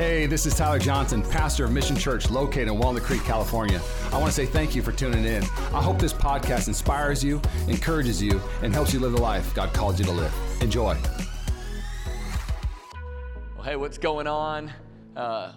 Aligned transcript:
Hey, 0.00 0.24
this 0.24 0.46
is 0.46 0.54
Tyler 0.54 0.78
Johnson, 0.78 1.20
pastor 1.20 1.66
of 1.66 1.72
Mission 1.72 1.94
Church 1.94 2.30
located 2.30 2.68
in 2.68 2.78
Walnut 2.78 3.02
Creek, 3.02 3.22
California. 3.22 3.78
I 4.10 4.16
want 4.16 4.28
to 4.28 4.32
say 4.32 4.46
thank 4.46 4.74
you 4.74 4.80
for 4.80 4.92
tuning 4.92 5.26
in. 5.26 5.42
I 5.74 5.82
hope 5.82 5.98
this 5.98 6.14
podcast 6.14 6.68
inspires 6.68 7.22
you, 7.22 7.38
encourages 7.68 8.22
you, 8.22 8.40
and 8.62 8.72
helps 8.72 8.94
you 8.94 8.98
live 8.98 9.12
the 9.12 9.20
life 9.20 9.54
God 9.54 9.74
called 9.74 9.98
you 9.98 10.06
to 10.06 10.10
live. 10.10 10.34
Enjoy. 10.62 10.96
Well, 13.54 13.62
hey, 13.62 13.76
what's 13.76 13.98
going 13.98 14.26
on? 14.26 14.72
Uh, 15.14 15.52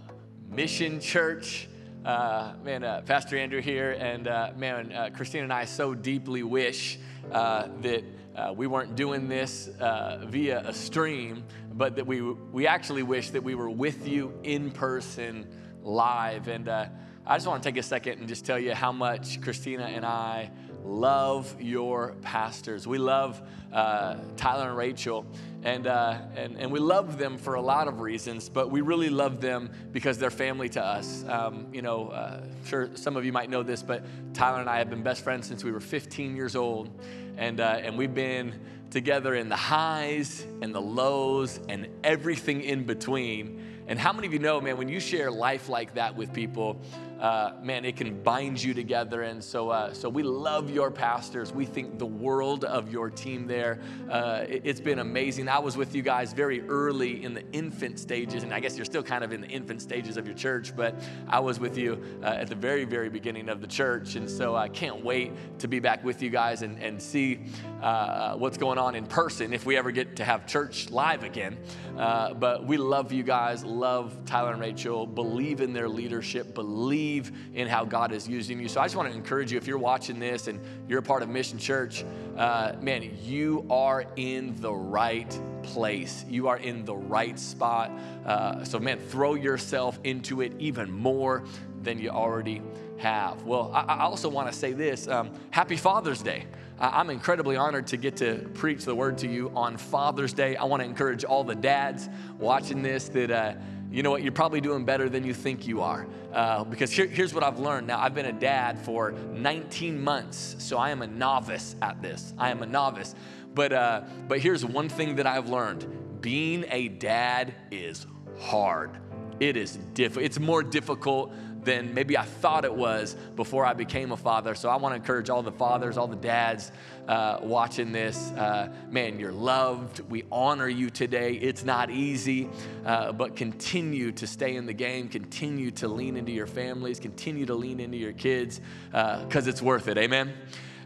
Mission 0.50 1.00
Church. 1.00 1.70
Uh, 2.04 2.52
man, 2.66 2.84
uh, 2.84 3.02
Pastor 3.06 3.38
Andrew 3.38 3.62
here, 3.62 3.92
and 3.98 4.28
uh, 4.28 4.52
man, 4.58 4.92
uh, 4.92 5.10
Christina 5.16 5.46
and 5.46 5.54
I 5.54 5.64
so 5.64 5.96
deeply 5.96 6.44
wish 6.44 7.00
uh, 7.32 7.70
that 7.80 8.04
uh, 8.36 8.54
we 8.56 8.68
weren't 8.68 8.96
doing 8.96 9.28
this 9.28 9.70
via 9.78 10.64
a 10.66 10.74
stream, 10.74 11.44
but 11.74 11.96
that 11.96 12.06
we 12.06 12.22
we 12.22 12.68
actually 12.68 13.04
wish 13.04 13.30
that 13.32 13.44
we 13.44 13.56
were 13.56 13.70
with 13.70 14.08
you 14.08 14.34
in 14.44 14.72
person, 14.72 15.48
live. 15.82 16.48
And 16.48 16.70
I 16.70 16.90
just 17.36 17.48
want 17.48 17.64
to 17.64 17.70
take 17.70 17.78
a 17.78 17.84
second 17.84 18.20
and 18.20 18.28
just 18.28 18.46
tell 18.46 18.60
you 18.60 18.74
how 18.74 18.92
much 18.92 19.42
Christina 19.42 19.84
and 19.84 20.06
I 20.06 20.52
love 20.84 21.56
your 21.62 22.16
pastors. 22.22 22.86
We 22.86 22.98
love 22.98 23.42
Tyler 23.72 24.70
and 24.70 24.78
Rachel. 24.78 25.26
And, 25.64 25.88
uh, 25.88 26.20
and, 26.36 26.58
and 26.58 26.72
we 26.72 26.80
love 26.80 27.18
them 27.18 27.38
for 27.38 27.54
a 27.54 27.62
lot 27.62 27.88
of 27.88 28.02
reasons, 28.02 28.50
but 28.50 28.70
we 28.70 28.82
really 28.82 29.10
love 29.10 29.40
them 29.40 29.72
because 29.94 30.18
they're 30.18 30.30
family 30.30 30.68
to 30.70 30.84
us. 30.84 31.24
Um, 31.28 31.68
you 31.72 31.82
know, 31.82 32.10
uh, 32.10 32.44
sure 32.66 32.90
some 32.96 33.16
of 33.16 33.24
you 33.24 33.32
might 33.32 33.50
know 33.50 33.64
this, 33.64 33.82
but 33.82 34.04
Tyler 34.34 34.60
and 34.60 34.70
I 34.70 34.80
have 34.80 34.90
been 34.90 35.04
best 35.04 35.24
friends 35.24 35.48
since 35.48 35.64
we 35.64 35.72
were 35.72 35.80
15 35.80 36.36
years 36.36 36.58
old. 36.58 36.90
And, 37.38 37.60
uh, 37.60 37.80
and 37.82 37.98
we've 37.98 38.14
been 38.14 38.54
together 38.90 39.34
in 39.36 39.50
the 39.50 39.56
highs 39.56 40.46
and 40.62 40.74
the 40.74 40.82
lows 40.82 41.60
and 41.68 41.88
everything 42.04 42.62
in 42.62 42.84
between. 42.84 43.84
And 43.88 44.00
how 44.00 44.14
many 44.14 44.28
of 44.28 44.34
you 44.34 44.40
know, 44.40 44.62
man, 44.62 44.78
when 44.78 44.88
you 44.88 45.00
share 45.00 45.32
life 45.32 45.68
like 45.68 45.96
that 45.96 46.16
with 46.16 46.32
people, 46.32 46.80
uh, 47.20 47.54
man, 47.62 47.86
it 47.86 47.96
can 47.96 48.22
bind 48.22 48.62
you 48.62 48.74
together. 48.74 49.22
And 49.22 49.44
so, 49.44 49.70
uh, 49.70 49.94
so 49.94 50.10
we 50.10 50.24
love 50.24 50.70
your 50.70 50.92
pastors. 50.92 51.54
We 51.54 51.66
think 51.66 51.98
the 51.98 52.06
world 52.06 52.66
of 52.66 52.92
your 52.92 53.10
team 53.10 53.48
there. 53.48 53.80
Uh, 54.10 54.46
it, 54.48 54.66
has 54.66 54.82
been 54.82 55.00
amazing. 55.00 55.48
I 55.48 55.60
was 55.60 55.78
with 55.78 55.96
you 55.96 56.02
guys 56.02 56.34
very 56.34 56.62
early 56.68 57.24
in 57.24 57.34
the 57.34 57.44
infant 57.52 58.00
stages, 58.00 58.44
and 58.44 58.54
I 58.54 58.60
guess 58.60 58.76
you're 58.76 58.86
still 58.86 59.04
kind 59.04 59.24
of 59.24 59.32
in 59.32 59.42
the 59.42 59.48
infant 59.48 59.82
stages 59.82 60.18
of 60.18 60.26
your 60.26 60.36
church, 60.36 60.76
but 60.76 60.96
I 61.28 61.40
was 61.40 61.60
with 61.60 61.78
you 61.78 62.04
uh, 62.24 62.28
at 62.28 62.48
the 62.48 62.56
very, 62.56 62.86
very 62.86 63.10
beginning 63.10 63.50
of 63.50 63.62
the 63.62 63.68
church. 63.68 64.16
And 64.16 64.30
so 64.30 64.56
I 64.56 64.68
can't 64.68 65.04
wait 65.04 65.32
to 65.60 65.68
be 65.68 65.80
back 65.80 66.04
with 66.04 66.22
you 66.22 66.30
guys 66.30 66.62
and, 66.62 66.82
and 66.82 67.02
see 67.02 67.40
uh, 67.82 68.36
what's 68.36 68.58
going 68.58 68.78
on 68.78 68.96
in 68.96 69.06
person 69.06 69.54
if 69.54 69.66
we 69.66 69.78
ever 69.78 69.92
get 69.92 70.16
to 70.16 70.26
have 70.26 70.48
church 70.48 70.90
live 70.90 71.24
again. 71.24 71.58
Uh, 71.98 72.34
but 72.34 72.66
we 72.66 72.78
love 72.78 73.12
you 73.12 73.24
guys, 73.24 73.64
love 73.64 74.18
Tyler 74.26 74.52
and 74.52 74.62
Rachel, 74.62 75.06
believe 75.06 75.62
in 75.62 75.74
their 75.74 75.88
leadership, 75.88 76.54
believe 76.56 77.03
believe 77.04 77.32
in 77.54 77.68
how 77.68 77.84
God 77.84 78.14
is 78.14 78.28
using 78.28 78.60
you. 78.60 78.70
So 78.70 78.80
I 78.80 78.86
just 78.86 78.96
want 78.96 79.10
to 79.10 79.16
encourage 79.16 79.52
you 79.52 79.58
if 79.58 79.68
you're 79.68 79.78
watching 79.78 80.20
this 80.20 80.48
and 80.48 80.60
you're 80.88 81.00
a 81.00 81.04
part 81.04 81.22
of 81.22 81.30
Mission 81.30 81.58
Church, 81.58 82.06
uh, 82.38 82.74
man, 82.80 83.18
you 83.24 83.66
are 83.70 84.06
in 84.16 84.56
the 84.62 84.74
right 84.74 85.40
place. 85.64 86.24
You 86.30 86.48
are 86.48 86.58
in 86.58 86.86
the 86.86 86.96
right 86.96 87.38
spot. 87.38 87.92
Uh, 88.26 88.64
so, 88.64 88.80
man, 88.80 89.00
throw 89.00 89.34
yourself 89.34 90.00
into 90.04 90.42
it 90.42 90.54
even 90.60 90.90
more 90.92 91.44
than 91.82 92.00
you 92.00 92.10
already 92.10 92.62
have. 92.98 93.44
Well, 93.44 93.72
I, 93.74 93.82
I 93.82 94.00
also 94.04 94.30
want 94.30 94.50
to 94.52 94.58
say 94.58 94.72
this 94.72 95.08
um, 95.08 95.32
Happy 95.52 95.76
Father's 95.76 96.22
Day. 96.22 96.46
I'm 96.80 97.10
incredibly 97.10 97.56
honored 97.56 97.88
to 97.88 97.98
get 97.98 98.18
to 98.18 98.50
preach 98.56 98.84
the 98.84 98.96
word 98.96 99.18
to 99.20 99.28
you 99.28 99.52
on 99.56 99.78
Father's 99.78 100.34
Day. 100.34 100.56
I 100.56 100.64
want 100.64 100.82
to 100.82 100.86
encourage 100.86 101.24
all 101.24 101.44
the 101.44 101.56
dads 101.56 102.10
watching 102.40 102.82
this 102.82 103.10
that. 103.10 103.30
Uh, 103.30 103.54
you 103.94 104.02
know 104.02 104.10
what, 104.10 104.24
you're 104.24 104.32
probably 104.32 104.60
doing 104.60 104.86
better 104.86 105.08
than 105.08 105.24
you 105.24 105.36
think 105.36 105.68
you 105.68 105.82
are. 105.82 106.08
Uh, 106.34 106.64
because 106.64 106.92
here, 106.92 107.06
here's 107.06 107.32
what 107.32 107.44
I've 107.44 107.60
learned. 107.60 107.86
Now, 107.86 108.00
I've 108.00 108.16
been 108.16 108.26
a 108.26 108.34
dad 108.34 108.80
for 108.80 109.12
19 109.12 110.04
months, 110.04 110.56
so 110.58 110.80
I 110.80 110.90
am 110.90 111.04
a 111.04 111.08
novice 111.08 111.76
at 111.80 112.02
this. 112.02 112.34
I 112.40 112.50
am 112.50 112.64
a 112.64 112.66
novice. 112.66 113.14
But, 113.54 113.72
uh, 113.72 114.02
but 114.28 114.40
here's 114.40 114.66
one 114.66 114.90
thing 114.90 115.18
that 115.18 115.28
I've 115.28 115.48
learned 115.48 116.22
being 116.22 116.66
a 116.72 116.88
dad 116.88 117.54
is 117.70 118.08
hard. 118.40 118.98
It 119.40 119.58
is 119.58 119.76
difficult. 119.94 120.26
It's 120.26 120.40
more 120.40 120.64
difficult 120.64 121.32
than 121.64 121.94
maybe 121.94 122.18
I 122.18 122.24
thought 122.24 122.66
it 122.66 122.74
was 122.74 123.16
before 123.36 123.64
I 123.64 123.74
became 123.74 124.12
a 124.12 124.18
father. 124.18 124.56
So 124.56 124.70
I 124.70 124.76
want 124.78 124.94
to 124.94 124.96
encourage 124.96 125.30
all 125.30 125.44
the 125.44 125.52
fathers, 125.52 125.98
all 125.98 126.08
the 126.08 126.16
dads 126.16 126.72
uh, 127.08 127.40
watching 127.42 127.92
this. 127.92 128.32
Uh, 128.32 128.70
man, 128.90 129.20
you're 129.20 129.32
loved. 129.32 130.00
We 130.10 130.24
honor 130.32 130.68
you 130.68 130.90
today. 130.90 131.34
It's 131.34 131.64
not 131.64 131.90
easy, 131.90 132.50
uh, 132.86 133.12
but 133.12 133.36
continue 133.36 134.12
to 134.14 134.28
stay 134.28 134.56
in 134.56 134.66
the 134.66 134.74
game. 134.74 135.10
Continue 135.10 135.72
to 135.72 135.88
lean 135.88 136.18
into 136.18 136.32
your 136.32 136.48
families. 136.48 137.00
Continue 137.00 137.46
to 137.46 137.56
lean 137.56 137.80
into 137.80 137.98
your 137.98 138.14
kids 138.14 138.62
because 138.92 139.48
uh, 139.48 139.50
it's 139.50 139.62
worth 139.62 139.88
it. 139.88 139.98
Amen. 139.98 140.34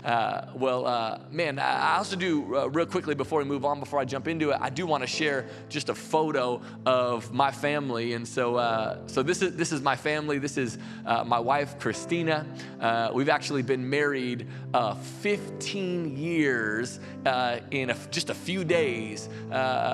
Uh, 0.03 0.47
well, 0.55 0.85
uh, 0.85 1.19
man, 1.31 1.59
I 1.59 1.97
also 1.97 2.15
do, 2.15 2.55
uh, 2.55 2.67
real 2.67 2.85
quickly 2.85 3.15
before 3.15 3.39
we 3.39 3.45
move 3.45 3.65
on, 3.65 3.79
before 3.79 3.99
I 3.99 4.05
jump 4.05 4.27
into 4.27 4.51
it, 4.51 4.57
I 4.59 4.69
do 4.69 4.85
want 4.85 5.03
to 5.03 5.07
share 5.07 5.47
just 5.69 5.89
a 5.89 5.95
photo 5.95 6.61
of 6.85 7.33
my 7.33 7.51
family. 7.51 8.13
And 8.13 8.27
so, 8.27 8.55
uh, 8.55 8.99
so 9.07 9.23
this, 9.23 9.41
is, 9.41 9.55
this 9.55 9.71
is 9.71 9.81
my 9.81 9.95
family. 9.95 10.39
This 10.39 10.57
is 10.57 10.77
uh, 11.05 11.23
my 11.23 11.39
wife, 11.39 11.79
Christina. 11.79 12.45
Uh, 12.79 13.11
we've 13.13 13.29
actually 13.29 13.63
been 13.63 13.89
married 13.89 14.47
15 15.21 16.15
years 16.15 16.99
in 17.71 17.89
a, 17.89 17.95
just 18.11 18.29
a 18.29 18.33
few 18.33 18.63
days. 18.63 19.29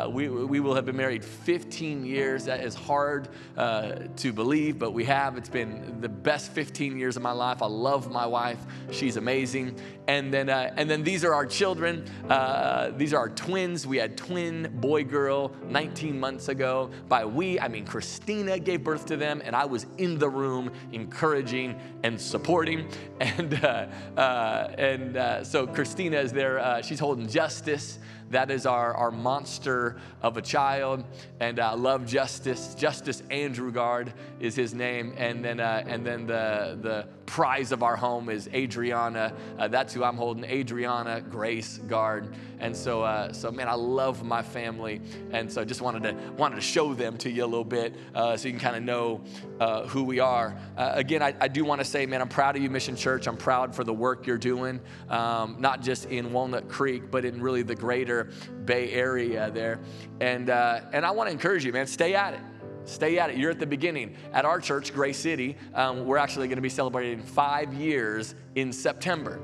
we, 0.10 0.28
we 0.30 0.60
will 0.60 0.76
have 0.76 0.86
been 0.86 0.98
married 0.98 1.24
15 1.24 2.06
years. 2.06 2.46
That 2.46 2.64
is 2.64 2.76
hard 2.76 3.30
to 3.56 4.34
believe, 4.34 4.78
but 4.78 4.92
we 4.92 5.06
have. 5.06 5.38
It's 5.38 5.50
been 5.50 6.02
the 6.02 6.10
best 6.10 6.52
15 6.52 6.98
years 6.98 7.16
of 7.16 7.24
my 7.24 7.32
life. 7.32 7.62
I 7.62 7.68
love 7.68 8.12
my 8.12 8.26
wife. 8.26 8.60
She's 8.92 9.18
amazing 9.18 9.80
and 10.08 10.34
then 10.34 10.50
uh, 10.50 10.74
and 10.76 10.90
then 10.90 11.04
these 11.04 11.24
are 11.24 11.34
our 11.34 11.46
children. 11.46 12.06
Uh, 12.30 12.92
these 12.98 13.14
are 13.14 13.20
our 13.20 13.30
twins. 13.30 13.88
We 13.88 13.98
had 13.98 14.18
twin 14.18 14.72
boy 14.80 15.04
girl 15.04 15.54
19 15.70 16.20
months 16.20 16.50
ago. 16.50 16.92
By 17.08 17.26
we, 17.26 17.60
I 17.60 17.68
mean 17.68 17.86
Christina 17.86 18.60
gave 18.60 18.84
birth 18.84 19.06
to 19.08 19.18
them, 19.18 19.42
and 19.44 19.56
I 19.56 19.66
was 19.66 19.86
in 19.98 20.20
the 20.20 20.30
room 20.30 20.72
encouraging 20.92 21.80
and 22.04 22.20
supporting. 22.20 22.90
And 23.24 23.64
uh, 23.64 23.88
uh 24.18 24.74
and 24.78 25.16
uh, 25.16 25.44
so 25.46 25.66
Christina 25.66 26.18
is 26.18 26.34
there. 26.34 26.60
Uh, 26.60 26.82
she's 26.82 27.00
holding 27.00 27.28
Justice. 27.28 28.00
That 28.34 28.52
is 28.52 28.66
our, 28.66 28.94
our 28.96 29.12
monster 29.12 29.98
of 30.22 30.38
a 30.38 30.42
child. 30.42 31.04
And 31.40 31.60
uh, 31.60 31.76
love 31.76 32.06
Justice. 32.06 32.76
Justice 32.76 33.22
Andrew 33.30 33.72
Gard 33.72 34.12
is 34.40 34.56
his 34.56 34.74
name. 34.74 35.14
And 35.18 35.46
then, 35.46 35.60
uh, 35.60 35.84
and 35.88 36.06
then 36.06 36.26
the, 36.28 36.78
the 36.82 37.08
prize 37.26 37.72
of 37.72 37.84
our 37.84 37.96
home 37.96 38.30
is 38.30 38.50
Adriana. 38.54 39.34
Uh, 39.58 39.68
that's 39.68 39.94
who 39.94 40.04
I'm 40.04 40.18
holding, 40.18 40.44
Adriana 40.46 41.22
Grace 41.22 41.78
Gard. 41.88 42.34
And 42.64 42.74
so, 42.74 43.04
uh, 43.04 43.34
so 43.34 43.52
man, 43.52 43.68
I 43.68 43.74
love 43.74 44.24
my 44.24 44.42
family. 44.42 45.02
And 45.32 45.52
so 45.52 45.66
just 45.66 45.82
wanted 45.82 46.04
to, 46.04 46.32
wanted 46.38 46.56
to 46.56 46.62
show 46.62 46.94
them 46.94 47.18
to 47.18 47.30
you 47.30 47.44
a 47.44 47.46
little 47.46 47.66
bit 47.66 47.94
uh, 48.16 48.38
so 48.38 48.48
you 48.48 48.54
can 48.54 48.62
kind 48.62 48.78
of 48.78 48.84
know 48.84 49.22
uh, 49.60 49.86
who 49.86 50.04
we 50.06 50.22
are. 50.22 50.58
again, 50.78 51.22
I, 51.22 51.36
I 51.42 51.50
do 51.50 51.66
want 51.66 51.82
to 51.82 51.86
say, 51.86 52.06
man, 52.06 52.22
I'm 52.22 52.30
proud 52.30 52.56
of 52.56 52.64
you, 52.64 52.70
Mission 52.70 52.96
Church. 52.96 53.28
I'm 53.28 53.36
proud 53.36 53.76
for 53.76 53.84
the 53.84 53.94
work 53.94 54.26
you're 54.26 54.38
doing, 54.38 54.80
um, 55.10 55.58
not 55.60 55.82
just 55.82 56.06
in 56.06 56.32
Walnut 56.32 56.70
Creek, 56.70 57.12
but 57.12 57.26
in 57.26 57.42
really 57.42 57.64
the 57.64 57.76
greater 57.76 58.32
Bay 58.64 58.94
Area 58.94 59.52
there. 59.52 59.82
And, 60.22 60.50
uh, 60.50 60.82
and 60.94 61.06
I 61.06 61.12
want 61.12 61.28
to 61.28 61.34
encourage 61.34 61.66
you, 61.66 61.74
man, 61.74 61.86
stay 61.86 62.16
at 62.16 62.34
it. 62.34 62.42
Stay 62.86 63.20
at 63.20 63.30
it. 63.30 63.36
You're 63.36 63.52
at 63.52 63.60
the 63.60 63.66
beginning. 63.66 64.16
At 64.32 64.46
our 64.46 64.62
church, 64.62 64.94
Grace 64.94 65.20
City, 65.20 65.58
um, 65.74 66.06
we're 66.06 66.18
actually 66.18 66.48
going 66.48 66.58
to 66.58 66.62
be 66.62 66.70
celebrating 66.70 67.22
five 67.22 67.74
years 67.74 68.36
in 68.56 68.72
September. 68.72 69.42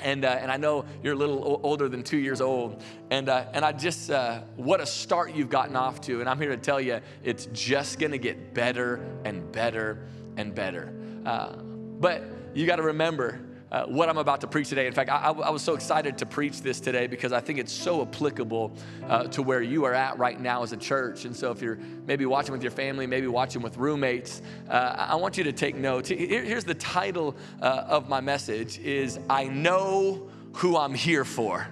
And, 0.00 0.24
uh, 0.24 0.38
and 0.40 0.50
I 0.50 0.56
know 0.56 0.84
you're 1.02 1.14
a 1.14 1.16
little 1.16 1.60
older 1.62 1.88
than 1.88 2.02
two 2.02 2.18
years 2.18 2.40
old. 2.40 2.82
And, 3.10 3.28
uh, 3.28 3.46
and 3.52 3.64
I 3.64 3.72
just, 3.72 4.10
uh, 4.10 4.40
what 4.56 4.80
a 4.80 4.86
start 4.86 5.34
you've 5.34 5.50
gotten 5.50 5.76
off 5.76 6.00
to. 6.02 6.20
And 6.20 6.28
I'm 6.28 6.38
here 6.38 6.50
to 6.50 6.56
tell 6.56 6.80
you, 6.80 7.00
it's 7.24 7.46
just 7.52 7.98
to 8.12 8.18
get 8.18 8.54
better 8.54 9.00
and 9.24 9.50
better 9.52 10.06
and 10.36 10.54
better. 10.54 10.92
Uh, 11.24 11.56
but 11.56 12.22
you 12.54 12.66
got 12.66 12.76
to 12.76 12.82
remember, 12.82 13.40
uh, 13.72 13.84
what 13.86 14.08
I'm 14.08 14.18
about 14.18 14.40
to 14.42 14.46
preach 14.46 14.68
today. 14.68 14.86
In 14.86 14.92
fact, 14.92 15.10
I, 15.10 15.30
I, 15.30 15.50
was 15.50 15.62
so 15.62 15.74
excited 15.74 16.18
to 16.18 16.26
preach 16.26 16.62
this 16.62 16.78
today 16.78 17.06
because 17.06 17.32
I 17.32 17.40
think 17.40 17.58
it's 17.58 17.72
so 17.72 18.02
applicable 18.02 18.72
uh, 19.08 19.24
to 19.24 19.42
where 19.42 19.62
you 19.62 19.84
are 19.84 19.94
at 19.94 20.18
right 20.18 20.40
now 20.40 20.62
as 20.62 20.72
a 20.72 20.76
church. 20.76 21.24
And 21.24 21.34
so, 21.34 21.50
if 21.50 21.60
you're 21.60 21.78
maybe 22.06 22.26
watching 22.26 22.52
with 22.52 22.62
your 22.62 22.70
family, 22.70 23.06
maybe 23.06 23.26
watching 23.26 23.62
with 23.62 23.76
roommates, 23.76 24.42
uh, 24.68 25.06
I 25.10 25.16
want 25.16 25.36
you 25.36 25.44
to 25.44 25.52
take 25.52 25.74
notes. 25.74 26.08
Here, 26.08 26.44
here's 26.44 26.64
the 26.64 26.74
title 26.74 27.36
uh, 27.60 27.84
of 27.88 28.08
my 28.08 28.20
message: 28.20 28.78
"Is 28.78 29.18
I 29.28 29.44
know 29.44 30.28
who 30.54 30.76
I'm 30.76 30.94
here 30.94 31.24
for. 31.24 31.66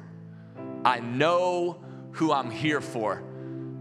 I 0.85 1.01
know 1.01 1.79
who 2.13 2.33
I'm 2.33 2.51
here 2.51 2.81
for." 2.81 3.23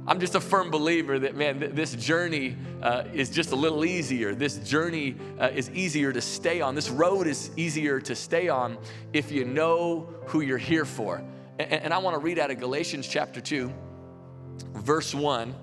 I'm 0.05 0.19
just 0.19 0.35
a 0.35 0.41
firm 0.41 0.69
believer 0.69 1.17
that, 1.19 1.35
man, 1.35 1.61
th- 1.61 1.71
this 1.71 1.93
journey 1.95 2.57
uh, 2.81 3.03
is 3.13 3.29
just 3.29 3.51
a 3.51 3.55
little 3.55 3.85
easier. 3.85 4.35
This 4.35 4.57
journey 4.57 5.15
uh, 5.39 5.51
is 5.53 5.69
easier 5.69 6.11
to 6.11 6.19
stay 6.19 6.59
on. 6.59 6.75
This 6.75 6.89
road 6.89 7.25
is 7.25 7.51
easier 7.55 8.01
to 8.01 8.13
stay 8.15 8.49
on 8.49 8.77
if 9.13 9.31
you 9.31 9.45
know 9.45 10.09
who 10.27 10.41
you're 10.41 10.57
here 10.57 10.83
for. 10.83 11.23
And, 11.57 11.71
and 11.71 11.93
I 11.93 11.99
want 11.99 12.15
to 12.15 12.19
read 12.19 12.37
out 12.37 12.51
of 12.51 12.59
Galatians 12.59 13.07
chapter 13.07 13.39
2, 13.39 13.71
verse 14.73 15.15
1. 15.15 15.55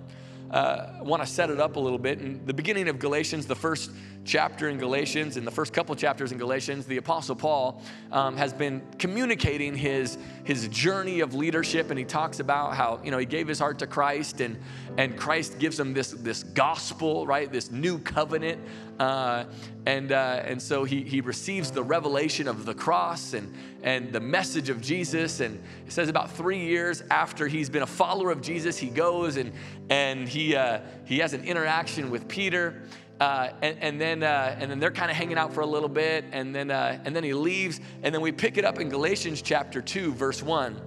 uh, 0.50 0.86
want 1.02 1.22
to 1.22 1.28
set 1.28 1.50
it 1.50 1.60
up 1.60 1.76
a 1.76 1.80
little 1.80 1.98
bit. 1.98 2.20
In 2.20 2.44
the 2.44 2.54
beginning 2.54 2.88
of 2.88 2.98
Galatians, 2.98 3.46
the 3.46 3.54
first 3.54 3.90
chapter 4.24 4.68
in 4.68 4.78
Galatians, 4.78 5.36
in 5.36 5.44
the 5.44 5.50
first 5.50 5.72
couple 5.72 5.94
chapters 5.94 6.32
in 6.32 6.38
Galatians, 6.38 6.86
the 6.86 6.98
Apostle 6.98 7.34
Paul 7.34 7.82
um, 8.12 8.36
has 8.36 8.52
been 8.52 8.82
communicating 8.98 9.74
his, 9.74 10.18
his 10.44 10.68
journey 10.68 11.20
of 11.20 11.34
leadership, 11.34 11.90
and 11.90 11.98
he 11.98 12.04
talks 12.04 12.40
about 12.40 12.74
how 12.74 13.00
you 13.02 13.10
know 13.10 13.18
he 13.18 13.26
gave 13.26 13.48
his 13.48 13.58
heart 13.58 13.78
to 13.78 13.86
Christ, 13.86 14.40
and 14.40 14.58
and 14.98 15.16
Christ 15.16 15.58
gives 15.58 15.78
him 15.78 15.94
this 15.94 16.10
this 16.10 16.42
gospel, 16.42 17.26
right, 17.26 17.50
this 17.50 17.70
new 17.70 17.98
covenant, 17.98 18.60
uh, 18.98 19.44
and 19.86 20.12
uh, 20.12 20.42
and 20.44 20.60
so 20.60 20.84
he 20.84 21.02
he 21.02 21.20
receives 21.20 21.70
the 21.70 21.82
revelation 21.82 22.46
of 22.46 22.66
the 22.66 22.74
cross 22.74 23.32
and 23.32 23.52
and 23.82 24.12
the 24.12 24.20
message 24.20 24.68
of 24.68 24.80
Jesus, 24.80 25.40
and 25.40 25.62
it 25.86 25.92
says 25.92 26.08
about 26.08 26.30
three 26.30 26.58
years 26.58 27.02
after 27.10 27.48
he's 27.48 27.70
been 27.70 27.82
a 27.82 27.86
follower 27.86 28.30
of 28.30 28.42
Jesus, 28.42 28.76
he 28.76 28.88
goes 28.88 29.36
and 29.36 29.52
and 29.88 30.28
he 30.28 30.54
uh, 30.54 30.80
he 31.04 31.18
has 31.18 31.32
an 31.32 31.44
interaction 31.44 32.10
with 32.10 32.28
Peter. 32.28 32.82
Uh, 33.20 33.52
and, 33.60 33.76
and, 33.80 34.00
then 34.00 34.22
uh, 34.22 34.56
and 34.58 34.70
then 34.70 34.80
they're 34.80 34.90
kind 34.90 35.10
of 35.10 35.16
hanging 35.16 35.36
out 35.36 35.52
for 35.52 35.60
a 35.60 35.66
little 35.66 35.90
bit, 35.90 36.24
and 36.32 36.54
then 36.54 36.70
uh, 36.70 36.98
and 37.04 37.14
then 37.14 37.22
he 37.22 37.34
leaves, 37.34 37.78
and 38.02 38.14
then 38.14 38.22
we 38.22 38.32
pick 38.32 38.56
it 38.56 38.64
up 38.64 38.80
in 38.80 38.88
Galatians 38.88 39.42
chapter 39.42 39.82
two, 39.82 40.14
verse 40.14 40.42
one. 40.42 40.80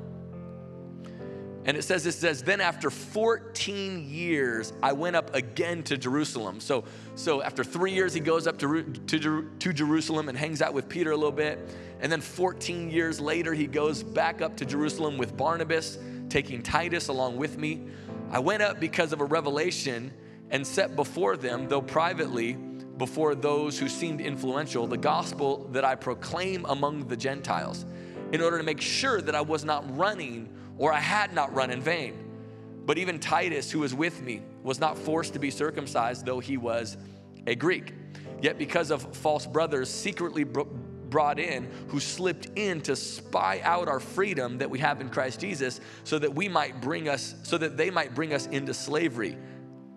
And 1.65 1.77
it 1.77 1.83
says, 1.83 2.06
it 2.06 2.12
says, 2.12 2.44
then 2.44 2.59
after 2.59 2.89
14 2.89 4.09
years, 4.09 4.74
I 4.83 4.91
went 4.91 5.15
up 5.15 5.33
again 5.33 5.81
to 5.83 5.97
Jerusalem. 5.97 6.59
So, 6.59 6.83
so 7.15 7.41
after 7.41 7.63
three 7.63 7.94
years, 7.94 8.13
he 8.13 8.19
goes 8.19 8.47
up 8.47 8.57
to, 8.59 8.83
to, 8.83 9.50
to 9.59 9.74
Jerusalem 9.74 10.27
and 10.27 10.38
hangs 10.38 10.62
out 10.62 10.74
with 10.74 10.89
Peter 10.89 11.12
a 11.12 11.15
little 11.15 11.31
bit. 11.31 11.59
And 12.01 12.12
then 12.12 12.19
14 12.19 12.91
years 12.91 13.21
later, 13.21 13.53
he 13.53 13.65
goes 13.65 14.03
back 14.03 14.41
up 14.41 14.57
to 14.57 14.65
Jerusalem 14.65 15.18
with 15.18 15.38
Barnabas, 15.38 16.00
taking 16.27 16.62
Titus 16.62 17.07
along 17.07 17.38
with 17.38 17.57
me. 17.57 17.88
I 18.30 18.39
went 18.39 18.62
up 18.62 18.81
because 18.81 19.13
of 19.13 19.21
a 19.21 19.25
revelation 19.25 20.12
and 20.53 20.65
set 20.65 20.95
before 20.95 21.35
them, 21.35 21.67
though 21.67 21.81
privately, 21.81 22.53
before 22.53 23.33
those 23.33 23.77
who 23.79 23.89
seemed 23.89 24.21
influential, 24.21 24.85
the 24.85 24.95
gospel 24.95 25.67
that 25.71 25.83
I 25.83 25.95
proclaim 25.95 26.63
among 26.69 27.07
the 27.07 27.17
Gentiles, 27.17 27.85
in 28.31 28.39
order 28.39 28.59
to 28.59 28.63
make 28.63 28.79
sure 28.79 29.19
that 29.19 29.33
I 29.33 29.41
was 29.41 29.65
not 29.65 29.97
running 29.97 30.47
or 30.77 30.94
I 30.94 31.00
had 31.00 31.33
not 31.33 31.53
run 31.55 31.71
in 31.71 31.81
vain. 31.81 32.29
But 32.85 33.00
even 33.00 33.19
Titus, 33.19 33.71
who 33.71 33.79
was 33.79 33.95
with 33.95 34.21
me, 34.21 34.44
was 34.61 34.79
not 34.79 34.95
forced 34.97 35.33
to 35.33 35.39
be 35.39 35.50
circumcised, 35.50 36.23
though 36.25 36.39
he 36.39 36.57
was 36.57 36.97
a 37.47 37.56
Greek. 37.56 37.94
Yet, 38.39 38.59
because 38.59 38.91
of 38.91 39.01
false 39.15 39.47
brothers 39.47 39.89
secretly 39.89 40.44
brought 40.44 41.39
in, 41.39 41.67
who 41.88 41.99
slipped 41.99 42.49
in 42.56 42.81
to 42.81 42.95
spy 42.95 43.59
out 43.63 43.88
our 43.88 43.99
freedom 43.99 44.59
that 44.59 44.69
we 44.69 44.77
have 44.79 45.01
in 45.01 45.09
Christ 45.09 45.39
Jesus, 45.39 45.81
so 46.03 46.19
that 46.19 46.35
we 46.35 46.47
might 46.47 46.79
bring 46.79 47.09
us, 47.09 47.33
so 47.41 47.57
that 47.57 47.75
they 47.75 47.89
might 47.89 48.13
bring 48.13 48.33
us 48.33 48.45
into 48.47 48.73
slavery 48.73 49.35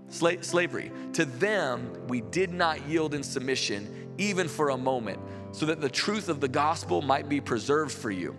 Sla- 0.08 0.44
slavery. 0.44 0.93
To 1.14 1.25
them, 1.25 1.93
we 2.08 2.20
did 2.20 2.53
not 2.53 2.87
yield 2.88 3.14
in 3.14 3.23
submission, 3.23 4.12
even 4.19 4.49
for 4.49 4.70
a 4.70 4.76
moment, 4.76 5.19
so 5.53 5.67
that 5.67 5.81
the 5.81 5.88
truth 5.88 6.29
of 6.29 6.41
the 6.41 6.49
gospel 6.49 7.03
might 7.03 7.29
be 7.29 7.41
preserved 7.41 7.93
for 7.93 8.11
you. 8.11 8.37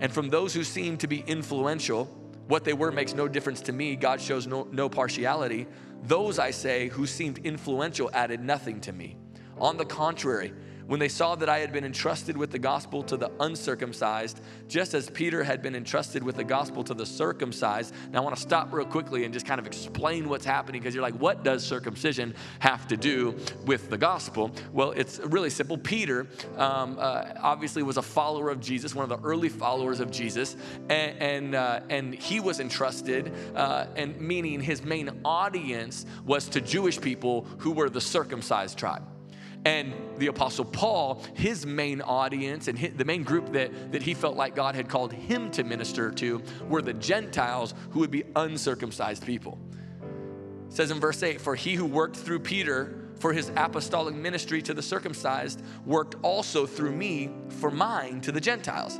And 0.00 0.12
from 0.12 0.30
those 0.30 0.52
who 0.54 0.64
seem 0.64 0.96
to 0.98 1.06
be 1.06 1.20
influential, 1.26 2.04
what 2.48 2.64
they 2.64 2.72
were 2.72 2.90
makes 2.90 3.14
no 3.14 3.28
difference 3.28 3.60
to 3.62 3.72
me. 3.72 3.96
God 3.96 4.20
shows 4.20 4.46
no, 4.46 4.68
no 4.72 4.88
partiality. 4.88 5.66
Those, 6.04 6.38
I 6.38 6.50
say, 6.50 6.88
who 6.88 7.06
seemed 7.06 7.38
influential 7.38 8.10
added 8.12 8.40
nothing 8.40 8.80
to 8.82 8.92
me. 8.92 9.16
On 9.58 9.76
the 9.76 9.84
contrary, 9.84 10.52
when 10.86 11.00
they 11.00 11.08
saw 11.08 11.34
that 11.36 11.48
I 11.48 11.58
had 11.58 11.72
been 11.72 11.84
entrusted 11.84 12.36
with 12.36 12.50
the 12.50 12.58
gospel 12.58 13.02
to 13.04 13.16
the 13.16 13.30
uncircumcised, 13.40 14.40
just 14.68 14.94
as 14.94 15.08
Peter 15.10 15.42
had 15.42 15.62
been 15.62 15.74
entrusted 15.74 16.22
with 16.22 16.36
the 16.36 16.44
gospel 16.44 16.84
to 16.84 16.94
the 16.94 17.06
circumcised. 17.06 17.94
Now, 18.10 18.20
I 18.20 18.24
want 18.24 18.36
to 18.36 18.42
stop 18.42 18.72
real 18.72 18.86
quickly 18.86 19.24
and 19.24 19.32
just 19.32 19.46
kind 19.46 19.58
of 19.58 19.66
explain 19.66 20.28
what's 20.28 20.44
happening 20.44 20.80
because 20.80 20.94
you're 20.94 21.02
like, 21.02 21.14
what 21.14 21.42
does 21.42 21.64
circumcision 21.64 22.34
have 22.58 22.88
to 22.88 22.96
do 22.96 23.36
with 23.64 23.90
the 23.90 23.98
gospel? 23.98 24.50
Well, 24.72 24.92
it's 24.92 25.18
really 25.20 25.50
simple. 25.50 25.78
Peter 25.78 26.26
um, 26.56 26.96
uh, 26.98 27.24
obviously 27.40 27.82
was 27.82 27.96
a 27.96 28.02
follower 28.02 28.50
of 28.50 28.60
Jesus, 28.60 28.94
one 28.94 29.10
of 29.10 29.20
the 29.20 29.26
early 29.26 29.48
followers 29.48 30.00
of 30.00 30.10
Jesus, 30.10 30.56
and, 30.88 31.18
and, 31.18 31.54
uh, 31.54 31.80
and 31.88 32.14
he 32.14 32.40
was 32.40 32.60
entrusted, 32.60 33.32
uh, 33.54 33.86
and 33.96 34.20
meaning 34.20 34.60
his 34.60 34.82
main 34.82 35.10
audience 35.24 36.06
was 36.24 36.48
to 36.48 36.60
Jewish 36.60 37.00
people 37.00 37.46
who 37.58 37.72
were 37.72 37.90
the 37.90 38.00
circumcised 38.00 38.78
tribe. 38.78 39.02
And 39.64 39.92
the 40.18 40.26
Apostle 40.26 40.64
Paul, 40.64 41.22
his 41.34 41.64
main 41.64 42.00
audience 42.00 42.66
and 42.68 42.78
his, 42.78 42.94
the 42.94 43.04
main 43.04 43.22
group 43.22 43.52
that, 43.52 43.92
that 43.92 44.02
he 44.02 44.14
felt 44.14 44.36
like 44.36 44.56
God 44.56 44.74
had 44.74 44.88
called 44.88 45.12
him 45.12 45.50
to 45.52 45.62
minister 45.62 46.10
to 46.12 46.42
were 46.68 46.82
the 46.82 46.94
Gentiles 46.94 47.74
who 47.90 48.00
would 48.00 48.10
be 48.10 48.24
uncircumcised 48.34 49.24
people. 49.24 49.58
It 50.68 50.74
says 50.74 50.90
in 50.90 50.98
verse 50.98 51.22
8, 51.22 51.40
For 51.40 51.54
he 51.54 51.74
who 51.74 51.86
worked 51.86 52.16
through 52.16 52.40
Peter 52.40 52.98
for 53.20 53.32
his 53.32 53.52
apostolic 53.56 54.16
ministry 54.16 54.60
to 54.62 54.74
the 54.74 54.82
circumcised 54.82 55.62
worked 55.86 56.16
also 56.22 56.66
through 56.66 56.90
me 56.92 57.30
for 57.48 57.70
mine 57.70 58.20
to 58.22 58.32
the 58.32 58.40
Gentiles. 58.40 58.98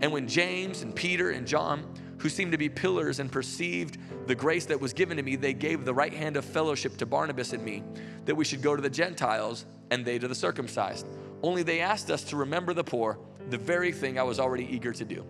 And 0.00 0.12
when 0.12 0.26
James 0.26 0.82
and 0.82 0.94
Peter 0.94 1.30
and 1.30 1.46
John, 1.46 1.86
who 2.20 2.28
seemed 2.28 2.52
to 2.52 2.58
be 2.58 2.68
pillars 2.68 3.18
and 3.18 3.32
perceived 3.32 3.98
the 4.26 4.34
grace 4.34 4.66
that 4.66 4.80
was 4.80 4.92
given 4.92 5.16
to 5.16 5.22
me, 5.22 5.36
they 5.36 5.54
gave 5.54 5.84
the 5.84 5.94
right 5.94 6.12
hand 6.12 6.36
of 6.36 6.44
fellowship 6.44 6.96
to 6.98 7.06
Barnabas 7.06 7.54
and 7.54 7.64
me, 7.64 7.82
that 8.26 8.34
we 8.34 8.44
should 8.44 8.60
go 8.60 8.76
to 8.76 8.82
the 8.82 8.90
Gentiles 8.90 9.64
and 9.90 10.04
they 10.04 10.18
to 10.18 10.28
the 10.28 10.34
circumcised. 10.34 11.06
Only 11.42 11.62
they 11.62 11.80
asked 11.80 12.10
us 12.10 12.22
to 12.24 12.36
remember 12.36 12.74
the 12.74 12.84
poor, 12.84 13.18
the 13.48 13.56
very 13.56 13.90
thing 13.90 14.18
I 14.18 14.22
was 14.22 14.38
already 14.38 14.68
eager 14.70 14.92
to 14.92 15.04
do. 15.04 15.24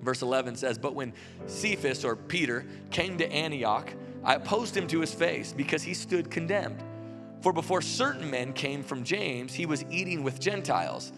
Verse 0.00 0.22
11 0.22 0.54
says, 0.54 0.78
But 0.78 0.94
when 0.94 1.12
Cephas 1.46 2.04
or 2.04 2.14
Peter 2.14 2.64
came 2.92 3.18
to 3.18 3.30
Antioch, 3.32 3.92
I 4.22 4.34
opposed 4.34 4.76
him 4.76 4.86
to 4.88 5.00
his 5.00 5.12
face 5.12 5.52
because 5.52 5.82
he 5.82 5.94
stood 5.94 6.30
condemned. 6.30 6.82
For 7.40 7.52
before 7.52 7.82
certain 7.82 8.30
men 8.30 8.52
came 8.52 8.84
from 8.84 9.02
James, 9.02 9.52
he 9.52 9.66
was 9.66 9.84
eating 9.90 10.22
with 10.22 10.38
Gentiles. 10.38 11.12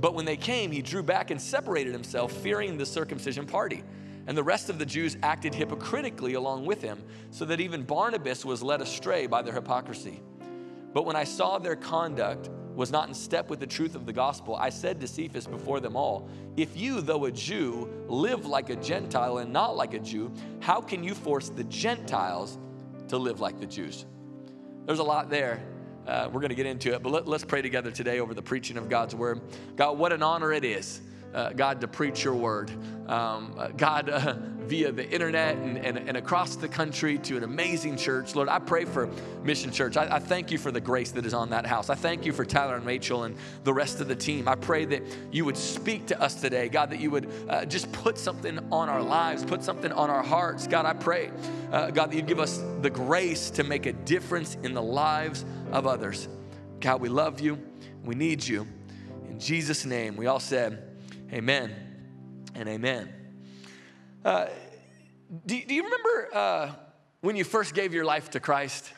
But 0.00 0.14
when 0.14 0.24
they 0.24 0.36
came, 0.36 0.70
he 0.70 0.80
drew 0.80 1.02
back 1.02 1.30
and 1.30 1.40
separated 1.40 1.92
himself, 1.92 2.32
fearing 2.32 2.78
the 2.78 2.86
circumcision 2.86 3.46
party. 3.46 3.82
And 4.26 4.36
the 4.36 4.44
rest 4.44 4.68
of 4.68 4.78
the 4.78 4.86
Jews 4.86 5.16
acted 5.22 5.54
hypocritically 5.54 6.34
along 6.34 6.66
with 6.66 6.82
him, 6.82 7.02
so 7.30 7.44
that 7.46 7.60
even 7.60 7.82
Barnabas 7.82 8.44
was 8.44 8.62
led 8.62 8.80
astray 8.80 9.26
by 9.26 9.42
their 9.42 9.54
hypocrisy. 9.54 10.20
But 10.92 11.04
when 11.04 11.16
I 11.16 11.24
saw 11.24 11.58
their 11.58 11.76
conduct 11.76 12.50
was 12.74 12.92
not 12.92 13.08
in 13.08 13.14
step 13.14 13.50
with 13.50 13.58
the 13.58 13.66
truth 13.66 13.96
of 13.96 14.06
the 14.06 14.12
gospel, 14.12 14.54
I 14.54 14.70
said 14.70 15.00
to 15.00 15.08
Cephas 15.08 15.46
before 15.46 15.80
them 15.80 15.96
all, 15.96 16.28
If 16.56 16.76
you, 16.76 17.00
though 17.00 17.24
a 17.24 17.32
Jew, 17.32 17.90
live 18.06 18.46
like 18.46 18.70
a 18.70 18.76
Gentile 18.76 19.38
and 19.38 19.52
not 19.52 19.76
like 19.76 19.94
a 19.94 19.98
Jew, 19.98 20.32
how 20.60 20.80
can 20.80 21.02
you 21.02 21.14
force 21.14 21.48
the 21.48 21.64
Gentiles 21.64 22.56
to 23.08 23.18
live 23.18 23.40
like 23.40 23.58
the 23.58 23.66
Jews? 23.66 24.06
There's 24.86 25.00
a 25.00 25.04
lot 25.04 25.28
there. 25.28 25.60
Uh, 26.08 26.28
we're 26.32 26.40
going 26.40 26.48
to 26.48 26.56
get 26.56 26.66
into 26.66 26.94
it, 26.94 27.02
but 27.02 27.10
let, 27.10 27.28
us 27.28 27.44
pray 27.44 27.60
together 27.60 27.90
today 27.90 28.18
over 28.18 28.32
the 28.32 28.42
preaching 28.42 28.78
of 28.78 28.88
God's 28.88 29.14
word. 29.14 29.42
God, 29.76 29.98
what 29.98 30.10
an 30.10 30.22
honor 30.22 30.52
it 30.52 30.64
is 30.64 31.02
uh, 31.34 31.50
God, 31.50 31.80
to 31.80 31.88
preach 31.88 32.24
your 32.24 32.34
word. 32.34 32.70
Um, 33.06 33.54
uh, 33.58 33.68
God, 33.68 34.08
uh, 34.10 34.34
via 34.60 34.92
the 34.92 35.08
internet 35.08 35.56
and, 35.56 35.78
and, 35.78 35.96
and, 35.96 36.16
across 36.18 36.56
the 36.56 36.68
country 36.68 37.16
to 37.16 37.38
an 37.38 37.42
amazing 37.42 37.96
church. 37.96 38.34
Lord, 38.34 38.50
I 38.50 38.58
pray 38.58 38.84
for 38.84 39.08
Mission 39.42 39.70
Church. 39.70 39.96
I, 39.96 40.16
I, 40.16 40.18
thank 40.18 40.50
you 40.50 40.58
for 40.58 40.70
the 40.70 40.80
grace 40.80 41.10
that 41.12 41.24
is 41.24 41.32
on 41.32 41.48
that 41.50 41.64
house. 41.64 41.88
I 41.88 41.94
thank 41.94 42.26
you 42.26 42.34
for 42.34 42.44
Tyler 42.44 42.76
and 42.76 42.84
Rachel 42.84 43.24
and 43.24 43.34
the 43.64 43.72
rest 43.72 44.02
of 44.02 44.08
the 44.08 44.14
team. 44.14 44.46
I 44.46 44.56
pray 44.56 44.84
that 44.84 45.02
you 45.32 45.46
would 45.46 45.56
speak 45.56 46.06
to 46.08 46.20
us 46.20 46.34
today, 46.34 46.68
God, 46.68 46.90
that 46.90 47.00
you 47.00 47.10
would 47.10 47.30
uh, 47.48 47.64
just 47.64 47.90
put 47.92 48.18
something 48.18 48.58
on 48.70 48.90
our 48.90 49.02
lives, 49.02 49.42
put 49.42 49.64
something 49.64 49.92
on 49.92 50.10
our 50.10 50.22
hearts. 50.22 50.66
God, 50.66 50.84
I 50.84 50.92
pray, 50.92 51.30
uh, 51.72 51.90
God, 51.90 52.10
that 52.10 52.16
you'd 52.16 52.26
give 52.26 52.40
us 52.40 52.62
the 52.82 52.90
grace 52.90 53.48
to 53.50 53.64
make 53.64 53.86
a 53.86 53.94
difference 53.94 54.58
in 54.62 54.74
the 54.74 54.82
lives 54.82 55.46
of 55.72 55.86
others. 55.86 56.28
God, 56.80 57.00
we 57.00 57.08
love 57.08 57.40
you. 57.40 57.58
We 58.04 58.14
need 58.14 58.46
you. 58.46 58.66
In 59.28 59.38
Jesus' 59.38 59.84
name, 59.84 60.16
we 60.16 60.26
all 60.26 60.40
said, 60.40 60.84
Amen 61.32 61.74
and 62.54 62.68
amen. 62.68 63.12
Uh, 64.24 64.46
do, 65.46 65.60
do, 65.64 65.74
you 65.74 65.84
remember 65.84 66.28
uh, 66.34 66.70
when 67.20 67.36
you 67.36 67.44
first 67.44 67.74
gave 67.74 67.92
your 67.92 68.04
life 68.04 68.30
to 68.30 68.40
Christ? 68.40 68.92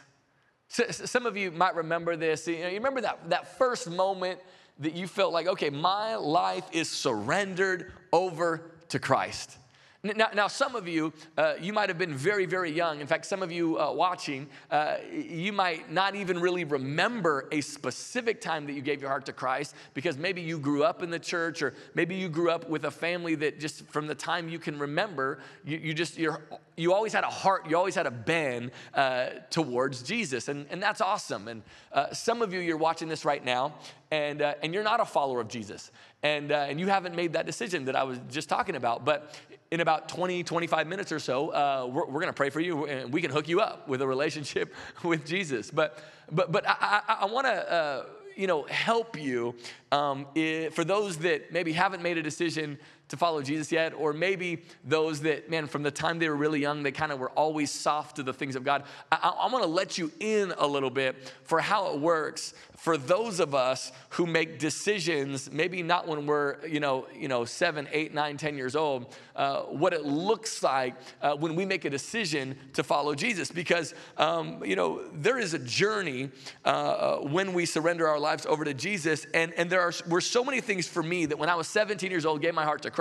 some 0.69 1.27
of 1.27 1.37
you 1.37 1.51
might 1.51 1.75
remember 1.75 2.15
this. 2.15 2.47
You, 2.47 2.61
know, 2.61 2.69
you 2.69 2.77
remember 2.77 3.01
that, 3.01 3.31
that 3.31 3.59
first 3.59 3.91
moment 3.91 4.39
that 4.79 4.95
you 4.95 5.09
felt 5.09 5.33
like, 5.33 5.49
okay, 5.49 5.69
my 5.69 6.15
life 6.15 6.65
is 6.73 6.89
surrendered 6.89 7.93
over 8.13 8.71
to 8.89 8.99
Christ. 9.01 9.57
Now, 10.03 10.29
now, 10.35 10.47
some 10.47 10.77
of 10.77 10.89
you, 10.89 11.13
uh, 11.37 11.55
you 11.61 11.75
might 11.75 11.91
have 11.91 11.99
been 11.99 12.15
very, 12.15 12.47
very 12.47 12.71
young. 12.71 13.03
In 13.03 13.07
fact, 13.07 13.27
some 13.27 13.43
of 13.43 13.53
you 13.53 13.79
uh, 13.79 13.93
watching, 13.93 14.49
uh, 14.71 14.97
you 15.13 15.53
might 15.53 15.93
not 15.93 16.15
even 16.15 16.41
really 16.41 16.65
remember 16.65 17.47
a 17.53 17.61
specific 17.61 18.41
time 18.41 18.67
that 18.67 18.73
you 18.73 18.81
gave 18.81 19.03
your 19.03 19.11
heart 19.11 19.27
to 19.27 19.35
Christ 19.35 19.75
because 19.93 20.17
maybe 20.17 20.41
you 20.41 20.59
grew 20.59 20.85
up 20.85 21.03
in 21.03 21.11
the 21.11 21.19
church 21.19 21.61
or 21.61 21.75
maybe 21.95 22.15
you 22.15 22.31
grew 22.31 22.51
up 22.51 22.71
with 22.71 22.87
a 22.87 22.91
family 22.91 23.35
that 23.35 23.61
just 23.61 23.87
from 23.89 24.07
the 24.07 24.15
time 24.15 24.49
you 24.49 24.59
can 24.59 24.79
remember, 24.79 25.41
you, 25.67 25.77
you 25.77 25.93
just, 25.93 26.17
you're, 26.17 26.41
you 26.79 26.95
always 26.95 27.13
had 27.13 27.25
a 27.25 27.31
heart, 27.31 27.69
you 27.69 27.77
always 27.77 27.95
had 27.95 28.07
a 28.07 28.11
bend 28.11 28.71
uh, 28.95 29.27
towards 29.51 30.03
Jesus. 30.03 30.49
And, 30.49 30.67
and 30.71 30.83
that's 30.83 31.03
awesome. 31.03 31.47
And 31.47 31.63
uh, 31.93 32.15
some 32.15 32.41
of 32.41 32.55
you, 32.55 32.61
you're 32.61 32.79
watching 32.79 33.09
this 33.09 33.27
right 33.27 33.45
now 33.45 33.75
and, 34.11 34.41
uh, 34.43 34.55
and 34.63 34.75
you're 34.75 34.83
not 34.83 35.01
a 35.01 35.05
follower 35.05 35.41
of 35.41 35.49
Jesus, 35.49 35.93
and, 36.23 36.51
and 36.51 36.81
you 36.81 36.89
haven't 36.89 37.15
made 37.15 37.33
that 37.35 37.47
decision 37.47 37.85
that 37.85 37.95
I 37.95 38.03
was 38.03 38.19
just 38.29 38.49
talking 38.49 38.75
about, 38.75 39.05
but 39.05 39.39
in 39.71 39.81
about 39.81 40.09
20, 40.09 40.43
25 40.43 40.87
minutes 40.89 41.13
or 41.13 41.21
so, 41.21 41.51
uh, 41.51 41.89
we're, 41.89 42.07
we're 42.07 42.21
going 42.21 42.27
to 42.27 42.33
pray 42.33 42.51
for 42.51 42.61
you 42.61 42.87
and 42.87 43.13
we 43.13 43.21
can 43.21 43.31
hook 43.31 43.49
you 43.49 43.61
up 43.61 43.87
with 43.89 44.03
a 44.03 44.07
relationship 44.07 44.75
with 45.05 45.25
Jesus. 45.25 45.71
But, 45.71 46.03
but, 46.31 46.51
but 46.51 46.69
I, 46.69 47.03
I, 47.07 47.15
I 47.21 47.25
want 47.27 47.47
to, 47.47 47.73
uh, 47.73 48.05
you 48.37 48.47
know, 48.47 48.65
help 48.65 49.21
you 49.21 49.55
um, 49.93 50.27
if, 50.35 50.75
for 50.75 50.83
those 50.85 51.19
that 51.19 51.53
maybe 51.53 51.73
haven't 51.73 52.03
made 52.03 52.19
a 52.19 52.23
decision 52.23 52.79
to 53.11 53.17
follow 53.17 53.43
Jesus 53.43 53.71
yet, 53.71 53.93
or 53.93 54.13
maybe 54.13 54.63
those 54.85 55.21
that, 55.21 55.51
man, 55.51 55.67
from 55.67 55.83
the 55.83 55.91
time 55.91 56.19
they 56.19 56.29
were 56.29 56.37
really 56.37 56.61
young, 56.61 56.83
they 56.83 56.93
kind 56.93 57.13
of 57.13 57.19
were 57.19 57.31
always 57.31 57.71
soft 57.71 58.17
to 58.17 58.23
the 58.23 58.33
things 58.33 58.57
of 58.57 58.65
God. 58.65 58.85
I, 59.13 59.35
I, 59.41 59.45
am 59.45 59.53
gonna 59.53 59.67
let 59.67 59.99
you 59.99 60.11
in 60.21 60.53
a 60.59 60.67
little 60.67 60.91
bit 60.91 61.33
for 61.45 61.61
how 61.61 61.93
it 61.93 62.01
works 62.01 62.55
for 62.81 62.97
those 62.97 63.41
of 63.41 63.55
us 63.55 63.93
who 64.11 64.27
make 64.27 64.59
decisions, 64.59 65.51
maybe 65.53 65.83
not 65.83 66.09
when 66.09 66.25
we're, 66.25 66.65
you 66.67 66.81
know, 66.81 67.07
you 67.15 67.29
know, 67.29 67.45
seven, 67.45 67.87
eight, 67.93 68.15
nine, 68.15 68.39
ten 68.39 68.57
years 68.57 68.75
old, 68.75 69.15
uh, 69.37 69.61
what 69.65 69.93
it 69.93 70.07
looks 70.07 70.63
like 70.63 70.95
uh, 71.21 71.35
when 71.35 71.55
we 71.57 71.67
make 71.67 71.85
a 71.85 71.91
decision 71.91 72.57
to 72.73 72.83
follow 72.83 73.15
Jesus. 73.15 73.51
Because, 73.51 73.93
um, 74.17 74.65
you 74.65 74.77
know, 74.77 75.03
there 75.13 75.39
is 75.39 75.53
a 75.53 75.59
journey 75.59 76.31
uh, 76.65 77.17
when 77.17 77.53
we 77.53 77.67
surrender 77.67 78.09
our 78.09 78.19
lives 78.19 78.47
over 78.47 78.65
to 78.65 78.73
Jesus, 78.73 79.27
and, 79.35 79.53
and 79.59 79.69
there 79.69 79.83
are, 79.83 79.93
were 80.09 80.23
so 80.23 80.43
many 80.43 80.63
things 80.63 80.89
for 80.89 81.03
me 81.03 81.27
that 81.27 81.39
when 81.39 81.51
I 81.51 81.57
was 81.57 81.69
17 81.69 82.11
years 82.11 82.25
old, 82.25 82.41
gave 82.41 82.55
my 82.55 82.65
heart 82.65 82.81
to 82.83 82.91
Christ, 82.91 83.00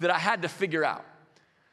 that 0.00 0.10
I 0.10 0.18
had 0.18 0.42
to 0.42 0.48
figure 0.48 0.84
out. 0.84 1.04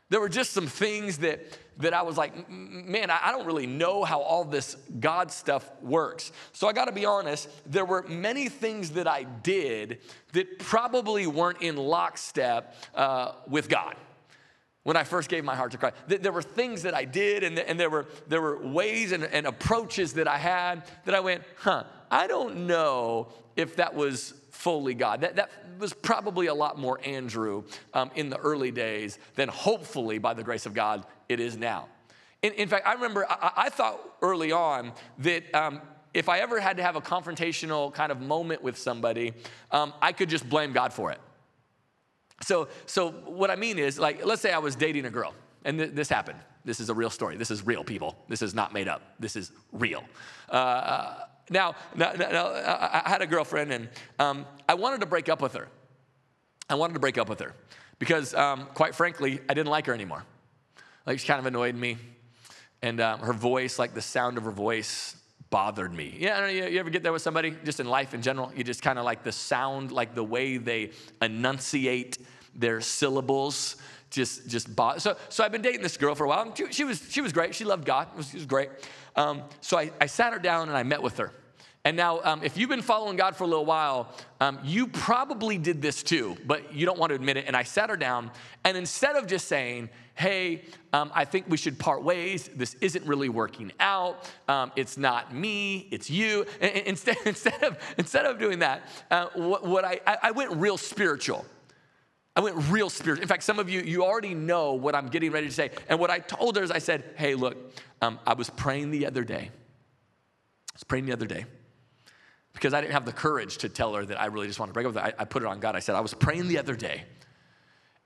There 0.09 0.19
were 0.19 0.29
just 0.29 0.53
some 0.53 0.67
things 0.67 1.17
that, 1.19 1.41
that 1.79 1.93
I 1.93 2.03
was 2.03 2.15
like, 2.15 2.49
man, 2.49 3.09
I 3.09 3.31
don't 3.31 3.45
really 3.45 3.65
know 3.65 4.03
how 4.03 4.21
all 4.21 4.43
this 4.43 4.77
God 4.99 5.31
stuff 5.31 5.69
works. 5.81 6.31
So 6.53 6.67
I 6.67 6.73
got 6.73 6.85
to 6.85 6.91
be 6.91 7.05
honest, 7.05 7.49
there 7.65 7.85
were 7.85 8.03
many 8.03 8.47
things 8.49 8.91
that 8.91 9.07
I 9.07 9.23
did 9.23 9.99
that 10.33 10.59
probably 10.59 11.25
weren't 11.25 11.61
in 11.61 11.75
lockstep 11.75 12.75
uh, 12.93 13.31
with 13.47 13.67
God 13.67 13.95
when 14.85 14.95
I 14.95 15.03
first 15.03 15.29
gave 15.29 15.43
my 15.43 15.55
heart 15.55 15.71
to 15.71 15.79
Christ. 15.79 15.95
There 16.07 16.31
were 16.31 16.43
things 16.43 16.83
that 16.83 16.93
I 16.93 17.05
did, 17.05 17.43
and, 17.43 17.57
and 17.57 17.79
there, 17.79 17.89
were, 17.89 18.05
there 18.27 18.39
were 18.39 18.63
ways 18.67 19.13
and, 19.13 19.23
and 19.23 19.47
approaches 19.47 20.13
that 20.13 20.27
I 20.27 20.37
had 20.37 20.83
that 21.05 21.15
I 21.15 21.21
went, 21.21 21.41
huh, 21.57 21.85
I 22.11 22.27
don't 22.27 22.67
know 22.67 23.29
if 23.55 23.77
that 23.77 23.95
was 23.95 24.35
fully 24.51 24.93
God. 24.93 25.21
That, 25.21 25.37
that 25.37 25.49
was 25.79 25.91
probably 25.91 26.45
a 26.47 26.53
lot 26.53 26.77
more 26.77 26.99
Andrew 27.03 27.63
um, 27.95 28.11
in 28.13 28.29
the 28.29 28.37
early 28.37 28.69
days 28.69 29.17
than 29.33 29.49
hopefully, 29.49 30.19
by 30.19 30.35
the 30.35 30.43
grace 30.43 30.67
of 30.67 30.75
God, 30.75 31.03
it 31.29 31.39
is 31.39 31.57
now. 31.57 31.87
In, 32.43 32.53
in 32.53 32.69
fact, 32.69 32.85
I 32.85 32.93
remember 32.93 33.25
I, 33.27 33.51
I, 33.57 33.69
thought 33.69 33.99
early 34.21 34.51
on 34.51 34.93
that 35.17 35.43
um, 35.55 35.81
if 36.13 36.29
I 36.29 36.41
ever 36.41 36.59
had 36.59 36.77
to 36.77 36.83
have 36.83 36.95
a 36.95 37.01
confrontational 37.01 37.91
kind 37.91 38.11
of 38.11 38.21
moment 38.21 38.61
with 38.61 38.77
somebody, 38.77 39.33
um, 39.71 39.93
I 39.99 40.11
could 40.11 40.29
just 40.29 40.47
blame 40.47 40.73
God 40.73 40.93
for 40.93 41.11
it. 41.11 41.19
So, 42.43 42.67
so 42.85 43.11
what 43.11 43.49
I 43.49 43.55
mean 43.55 43.79
is, 43.79 43.97
like, 43.97 44.25
let's 44.25 44.41
say 44.41 44.51
I 44.51 44.57
was 44.57 44.75
dating 44.75 45.05
a 45.05 45.09
girl, 45.09 45.33
and 45.63 45.77
th- 45.77 45.91
this 45.91 46.09
happened. 46.09 46.39
This 46.65 46.79
is 46.79 46.89
a 46.89 46.93
real 46.93 47.09
story. 47.09 47.37
This 47.37 47.51
is 47.51 47.65
real, 47.65 47.83
people. 47.83 48.17
This 48.27 48.41
is 48.41 48.53
not 48.53 48.73
made 48.73 48.87
up. 48.87 49.01
This 49.19 49.35
is 49.35 49.51
real. 49.71 50.03
Uh, 50.49 51.15
now, 51.49 51.75
now, 51.95 52.11
now, 52.13 52.47
I 52.47 53.03
had 53.05 53.21
a 53.21 53.27
girlfriend, 53.27 53.71
and 53.71 53.89
um, 54.19 54.45
I 54.67 54.73
wanted 54.73 54.99
to 55.01 55.05
break 55.05 55.29
up 55.29 55.41
with 55.41 55.53
her. 55.53 55.67
I 56.69 56.75
wanted 56.75 56.93
to 56.93 56.99
break 56.99 57.17
up 57.17 57.29
with 57.29 57.39
her 57.39 57.53
because, 57.99 58.33
um, 58.33 58.67
quite 58.73 58.95
frankly, 58.95 59.39
I 59.47 59.53
didn't 59.53 59.69
like 59.69 59.85
her 59.85 59.93
anymore. 59.93 60.23
Like, 61.05 61.19
she 61.19 61.27
kind 61.27 61.39
of 61.39 61.45
annoyed 61.45 61.75
me, 61.75 61.97
and 62.81 62.99
um, 62.99 63.19
her 63.19 63.33
voice, 63.33 63.77
like 63.77 63.93
the 63.93 64.01
sound 64.01 64.37
of 64.37 64.43
her 64.43 64.51
voice, 64.51 65.15
bothered 65.55 65.93
me. 65.93 66.13
Yeah, 66.19 66.47
you, 66.49 66.65
you 66.65 66.79
ever 66.81 66.89
get 66.89 67.01
there 67.01 67.13
with 67.13 67.21
somebody, 67.21 67.55
just 67.63 67.79
in 67.79 67.87
life 67.87 68.13
in 68.13 68.21
general? 68.21 68.51
You 68.57 68.65
just 68.65 68.81
kind 68.81 68.99
of 68.99 69.05
like 69.05 69.23
the 69.23 69.31
sound, 69.31 69.89
like 69.89 70.13
the 70.13 70.21
way 70.21 70.57
they 70.57 70.91
enunciate 71.21 72.17
their 72.53 72.81
syllables 72.81 73.77
just 74.09 74.49
just 74.49 74.75
bought. 74.75 75.01
So 75.01 75.15
so 75.29 75.45
I've 75.45 75.53
been 75.53 75.61
dating 75.61 75.81
this 75.81 75.95
girl 75.95 76.13
for 76.13 76.25
a 76.25 76.27
while. 76.27 76.53
She, 76.53 76.73
she 76.73 76.83
was 76.83 77.07
she 77.09 77.21
was 77.21 77.31
great. 77.31 77.55
She 77.55 77.63
loved 77.63 77.85
God. 77.85 78.09
It 78.13 78.17
was, 78.17 78.33
it 78.33 78.37
was 78.37 78.45
great. 78.45 78.69
Um, 79.15 79.43
so 79.61 79.77
I, 79.77 79.91
I 80.01 80.07
sat 80.07 80.33
her 80.33 80.39
down 80.39 80.67
and 80.67 80.77
I 80.77 80.83
met 80.83 81.01
with 81.01 81.17
her. 81.19 81.31
And 81.85 81.95
now, 81.95 82.19
um, 82.23 82.41
if 82.43 82.57
you've 82.57 82.69
been 82.69 82.81
following 82.81 83.15
God 83.15 83.35
for 83.35 83.43
a 83.43 83.47
little 83.47 83.63
while, 83.63 84.11
um, 84.41 84.57
you 84.63 84.87
probably 84.87 85.59
did 85.59 85.83
this 85.83 86.01
too, 86.01 86.35
but 86.47 86.73
you 86.73 86.83
don't 86.83 86.97
want 86.97 87.11
to 87.11 87.15
admit 87.15 87.37
it. 87.37 87.45
And 87.45 87.55
I 87.55 87.61
sat 87.61 87.91
her 87.91 87.95
down, 87.95 88.31
and 88.63 88.75
instead 88.75 89.15
of 89.15 89.27
just 89.27 89.47
saying, 89.47 89.89
hey, 90.15 90.63
um, 90.93 91.11
I 91.13 91.25
think 91.25 91.45
we 91.47 91.57
should 91.57 91.77
part 91.77 92.01
ways, 92.01 92.49
this 92.55 92.73
isn't 92.81 93.05
really 93.05 93.29
working 93.29 93.71
out, 93.79 94.27
um, 94.47 94.71
it's 94.75 94.97
not 94.97 95.31
me, 95.35 95.87
it's 95.91 96.09
you, 96.09 96.47
and, 96.59 96.75
instead, 96.87 97.17
instead, 97.25 97.63
of, 97.63 97.77
instead 97.99 98.25
of 98.25 98.39
doing 98.39 98.59
that, 98.59 98.89
uh, 99.11 99.27
what, 99.35 99.63
what 99.63 99.85
I, 99.85 99.99
I 100.23 100.31
went 100.31 100.53
real 100.53 100.77
spiritual. 100.77 101.45
I 102.35 102.41
went 102.41 102.57
real 102.69 102.89
spiritual. 102.89 103.21
In 103.21 103.27
fact, 103.27 103.43
some 103.43 103.59
of 103.59 103.69
you, 103.69 103.81
you 103.81 104.03
already 104.03 104.33
know 104.33 104.73
what 104.73 104.95
I'm 104.95 105.07
getting 105.09 105.31
ready 105.31 105.47
to 105.47 105.53
say. 105.53 105.69
And 105.87 105.99
what 105.99 106.09
I 106.09 106.17
told 106.17 106.57
her 106.57 106.63
is 106.63 106.71
I 106.71 106.79
said, 106.79 107.03
hey, 107.15 107.35
look, 107.35 107.55
um, 108.01 108.19
I 108.25 108.33
was 108.33 108.49
praying 108.49 108.89
the 108.89 109.05
other 109.05 109.23
day. 109.23 109.51
I 109.51 110.73
was 110.73 110.83
praying 110.83 111.05
the 111.05 111.13
other 111.13 111.27
day 111.27 111.45
because 112.55 112.73
I 112.73 112.81
didn't 112.81 112.93
have 112.93 113.05
the 113.05 113.13
courage 113.13 113.57
to 113.59 113.69
tell 113.69 113.93
her 113.93 114.03
that 114.05 114.19
I 114.19 114.25
really 114.25 114.47
just 114.47 114.59
want 114.59 114.69
to 114.69 114.73
break 114.73 114.87
up 114.87 114.93
with 114.93 115.03
her. 115.03 115.09
I, 115.09 115.21
I 115.21 115.25
put 115.25 115.43
it 115.43 115.45
on 115.45 115.59
God. 115.59 115.75
I 115.75 115.79
said, 115.79 115.93
I 115.93 116.01
was 116.01 116.13
praying 116.13 116.47
the 116.47 116.57
other 116.57 116.75
day 116.75 117.03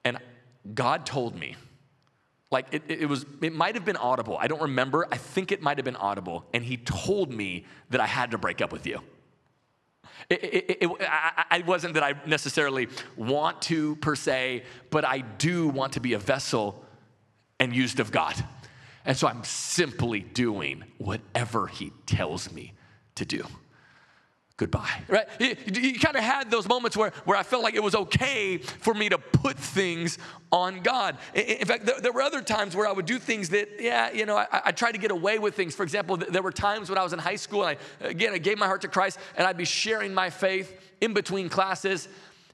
and 0.04 0.18
God 0.74 1.06
told 1.06 1.36
me, 1.36 1.56
like 2.52 2.68
it, 2.72 2.84
it, 2.88 3.08
was, 3.08 3.26
it 3.42 3.54
might 3.54 3.76
have 3.76 3.86
been 3.86 3.98
audible. 3.98 4.38
I 4.40 4.48
don't 4.48 4.62
remember. 4.62 5.08
I 5.12 5.18
think 5.18 5.52
it 5.52 5.62
might 5.62 5.78
have 5.78 5.86
been 5.86 5.96
audible. 5.96 6.46
And 6.54 6.64
he 6.64 6.78
told 6.78 7.32
me 7.32 7.66
that 7.92 8.02
I 8.02 8.08
had 8.08 8.32
to 8.32 8.38
break 8.40 8.60
up 8.60 8.72
with 8.72 8.88
you. 8.88 9.00
It, 10.30 10.44
it, 10.44 10.78
it, 10.82 10.92
I, 11.02 11.46
I 11.52 11.60
wasn't 11.60 11.94
that 11.94 12.04
I 12.04 12.16
necessarily 12.26 12.88
want 13.16 13.62
to 13.64 13.96
per 13.98 14.16
se, 14.16 14.64
but 14.90 15.06
I 15.06 15.20
do 15.20 15.68
want 15.68 15.94
to 15.94 16.00
be 16.00 16.14
a 16.14 16.20
vessel 16.20 16.84
and 17.60 17.76
used 17.76 18.00
of 18.00 18.12
God. 18.12 18.36
And 19.06 19.16
so 19.16 19.28
I'm 19.28 19.44
simply 19.44 20.22
doing 20.22 20.84
whatever 20.98 21.68
He 21.68 21.92
tells 22.06 22.52
me 22.52 22.74
to 23.16 23.26
do 23.26 23.46
goodbye, 24.60 25.02
right? 25.08 25.26
You, 25.40 25.98
kind 26.00 26.18
of 26.18 26.24
had 26.24 26.52
those 26.52 26.68
moments 26.68 26.98
where, 26.98 27.12
where 27.24 27.38
I 27.38 27.44
felt 27.44 27.64
like 27.64 27.76
it 27.76 27.82
was 27.82 27.96
okay 27.96 28.58
for 28.58 28.94
me 28.94 29.08
to 29.08 29.18
put 29.18 29.58
things 29.58 30.18
on 30.52 30.82
God. 30.82 31.18
In, 31.34 31.44
in 31.44 31.66
fact, 31.66 31.86
there, 31.86 32.00
there, 32.02 32.12
were 32.12 32.22
other 32.22 32.42
times 32.42 32.76
where 32.76 32.86
I 32.86 32.92
would 32.92 33.06
do 33.06 33.20
things 33.20 33.50
that, 33.50 33.70
yeah, 33.80 34.12
you 34.12 34.26
know, 34.26 34.36
I, 34.36 34.48
I 34.66 34.72
tried 34.74 34.92
to 34.92 34.98
get 34.98 35.12
away 35.12 35.40
with 35.40 35.56
things. 35.56 35.76
For 35.76 35.84
example, 35.84 36.18
there 36.18 36.44
were 36.44 36.52
times 36.52 36.90
when 36.90 36.98
I 36.98 37.04
was 37.04 37.14
in 37.14 37.20
high 37.20 37.38
school 37.38 37.64
and 37.64 37.78
I, 38.02 38.08
again, 38.08 38.34
I 38.34 38.38
gave 38.38 38.58
my 38.58 38.66
heart 38.66 38.82
to 38.82 38.90
Christ 38.90 39.18
and 39.38 39.48
I'd 39.48 39.58
be 39.58 39.66
sharing 39.66 40.14
my 40.14 40.30
faith 40.30 40.78
in 41.00 41.14
between 41.14 41.48
classes 41.48 42.10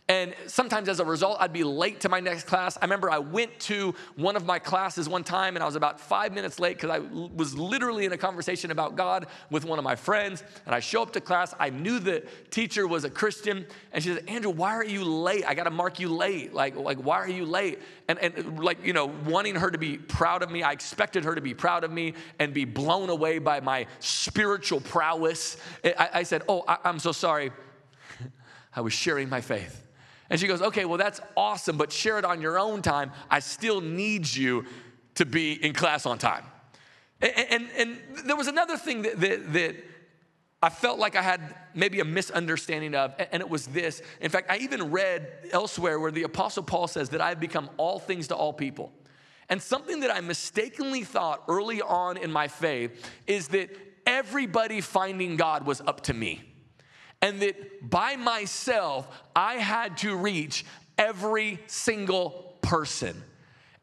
and 0.08 0.36
sometimes 0.46 0.88
as 0.88 1.00
a 1.00 1.06
result, 1.06 1.38
I'd 1.40 1.52
be 1.52 1.64
late 1.64 2.02
to 2.02 2.10
my 2.10 2.20
next 2.20 2.44
class. 2.44 2.78
I 2.80 2.86
remember 2.86 3.10
I 3.10 3.18
went 3.18 3.60
to 3.62 3.96
one 4.16 4.36
of 4.36 4.46
my 4.46 4.60
classes 4.60 5.10
one 5.10 5.24
time 5.24 5.56
and 5.56 5.64
I 5.64 5.66
was 5.66 5.76
about 5.76 6.00
five 6.00 6.32
minutes 6.32 6.60
late 6.60 6.78
because 6.78 6.92
I 6.92 7.00
was 7.00 7.58
literally 7.58 8.06
in 8.06 8.14
a 8.14 8.18
conversation 8.18 8.70
about 8.70 8.96
God 8.96 9.26
with 9.50 9.66
one 9.66 9.80
of 9.80 9.84
my 9.84 9.96
friends. 9.96 10.44
And 10.68 10.76
I 10.76 10.80
show 10.80 11.02
up 11.02 11.12
to 11.14 11.22
class. 11.22 11.56
I 11.60 11.72
knew 11.72 11.98
the 11.98 12.24
teacher 12.52 12.86
was 12.86 13.04
a 13.04 13.10
Christian. 13.10 13.66
And 13.94 14.04
she 14.04 14.14
said, 14.14 14.30
Andrew, 14.30 14.52
why 14.52 14.76
are 14.76 14.86
you 14.86 15.04
late? 15.04 15.44
I 15.44 15.56
got 15.56 15.64
to 15.64 15.72
mark 15.72 16.00
you 16.00 16.10
late. 16.10 16.54
Like, 16.54 16.76
like, 16.76 17.00
why 17.00 17.18
are 17.18 17.28
you 17.28 17.46
late? 17.46 17.80
And, 18.08 18.20
and 18.20 18.60
like, 18.60 18.86
you 18.86 18.94
know, 18.94 19.08
wanting 19.26 19.56
her 19.56 19.72
to 19.72 19.80
be 19.80 19.98
proud 19.98 20.44
of 20.44 20.52
me, 20.52 20.62
I 20.62 20.72
expected 20.72 21.24
her 21.24 21.34
to 21.34 21.42
be 21.42 21.56
proud 21.56 21.84
of 21.84 21.92
me 21.92 22.14
and 22.38 22.54
be 22.54 22.66
blown 22.66 23.10
away 23.10 23.40
by 23.40 23.60
my 23.60 23.88
spiritual 24.02 24.82
prowess. 24.82 25.58
I, 25.84 26.10
I 26.14 26.24
said, 26.24 26.44
Oh, 26.48 26.64
I, 26.68 26.78
I'm 26.84 27.00
so 27.00 27.12
sorry. 27.12 27.52
I 28.76 28.82
was 28.82 28.94
sharing 28.94 29.30
my 29.30 29.42
faith. 29.42 29.82
And 30.30 30.40
she 30.40 30.48
goes, 30.48 30.62
Okay, 30.62 30.86
well, 30.86 30.98
that's 30.98 31.22
awesome, 31.36 31.78
but 31.78 31.92
share 31.92 32.18
it 32.18 32.26
on 32.26 32.42
your 32.42 32.58
own 32.58 32.82
time. 32.82 33.12
I 33.30 33.40
still 33.40 33.82
need 33.82 34.34
you 34.34 34.66
to 35.16 35.26
be 35.26 35.54
in 35.54 35.74
class 35.74 36.06
on 36.06 36.18
time. 36.18 36.44
And, 37.22 37.48
and, 37.50 37.70
and 37.78 37.98
there 38.26 38.36
was 38.36 38.48
another 38.48 38.78
thing 38.78 39.04
that, 39.04 39.20
that, 39.22 39.54
that, 39.54 39.76
I 40.62 40.70
felt 40.70 40.98
like 40.98 41.16
I 41.16 41.22
had 41.22 41.56
maybe 41.76 42.00
a 42.00 42.06
misunderstanding 42.06 42.96
of, 42.96 43.14
and 43.32 43.40
it 43.42 43.48
was 43.48 43.68
this. 43.68 44.02
In 44.20 44.32
fact, 44.32 44.50
I 44.50 44.58
even 44.58 44.90
read 44.90 45.28
elsewhere 45.52 46.00
where 46.00 46.12
the 46.12 46.24
Apostle 46.24 46.64
Paul 46.64 46.88
says 46.88 47.10
that 47.10 47.22
I 47.22 47.30
have 47.30 47.40
become 47.40 47.70
all 47.78 48.00
things 48.00 48.30
to 48.30 48.36
all 48.36 48.52
people. 48.52 48.92
And 49.48 49.62
something 49.62 50.00
that 50.00 50.10
I 50.10 50.22
mistakenly 50.22 51.04
thought 51.04 51.44
early 51.48 51.84
on 51.84 52.18
in 52.18 52.32
my 52.32 52.48
faith 52.48 53.12
is 53.28 53.50
that 53.50 53.70
everybody 54.08 54.82
finding 54.82 55.36
God 55.36 55.68
was 55.68 55.82
up 55.82 56.02
to 56.02 56.16
me 56.16 56.42
and 57.22 57.42
that 57.42 57.90
by 57.90 58.16
myself, 58.16 59.08
I 59.36 59.56
had 59.56 59.98
to 60.00 60.16
reach 60.16 60.66
every 60.98 61.60
single 61.68 62.58
person. 62.62 63.22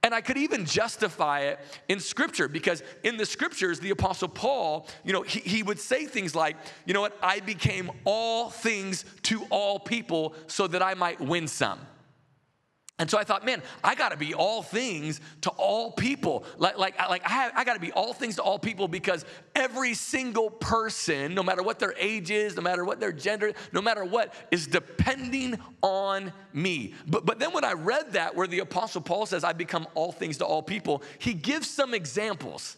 And 0.05 0.13
I 0.13 0.21
could 0.21 0.37
even 0.37 0.65
justify 0.65 1.41
it 1.43 1.61
in 1.89 2.01
scripture 2.01 2.49
because 2.49 2.83
in 3.05 3.17
the 3.17 3.27
scriptures, 3.27 3.79
the 3.79 3.91
apostle 3.91 4.29
Paul, 4.29 4.89
you 5.05 5.13
know, 5.13 5.23
he, 5.23 5.39
he 5.41 5.63
would 5.63 5.79
say 5.79 6.07
things 6.07 6.35
like, 6.35 6.57
you 6.87 6.95
know 6.95 7.01
what, 7.01 7.17
I 7.23 7.39
became 7.39 7.91
all 8.05 8.51
things 8.51 9.05
to 9.23 9.45
all 9.49 9.79
people 9.79 10.35
so 10.49 10.67
that 10.67 10.83
I 10.83 10.95
might 10.95 11.21
win 11.21 11.47
some. 11.47 11.79
And 13.03 13.11
so 13.11 13.19
I 13.19 13.25
thought, 13.25 13.45
man, 13.45 13.65
I 13.83 13.97
got 13.97 14.11
to 14.11 14.17
be 14.17 14.33
all 14.33 14.63
things 14.63 15.21
to 15.41 15.51
all 15.51 15.91
people. 15.91 16.45
Like, 16.57 16.79
like, 16.79 16.97
like 17.11 17.23
I, 17.29 17.51
I 17.53 17.65
got 17.65 17.75
to 17.75 17.81
be 17.81 17.91
all 17.91 18.13
things 18.13 18.37
to 18.37 18.43
all 18.43 18.61
people 18.61 18.87
because 18.87 19.25
every 19.57 19.95
single 19.95 20.49
person, 20.49 21.35
no 21.35 21.43
matter 21.43 21.65
what 21.65 21.81
their 21.81 21.95
age 21.99 22.31
is, 22.31 22.55
no 22.55 22.63
matter 22.63 22.85
what 22.85 23.01
their 23.01 23.11
gender, 23.11 23.55
no 23.73 23.83
matter 23.83 24.05
what, 24.05 24.33
is 24.53 24.69
depending 24.69 25.59
on 25.83 26.33
me. 26.53 26.95
But, 27.09 27.27
but 27.27 27.41
then 27.41 27.53
when 27.53 27.65
I 27.65 27.73
read 27.73 28.13
that, 28.13 28.37
where 28.37 28.47
the 28.47 28.61
Apostle 28.61 29.01
Paul 29.01 29.27
says, 29.27 29.43
I 29.43 29.53
become 29.53 29.89
all 29.97 30.13
things 30.13 30.37
to 30.37 30.45
all 30.45 30.63
people, 30.63 31.03
he 31.19 31.35
gives 31.35 31.69
some 31.69 31.95
examples. 31.95 32.77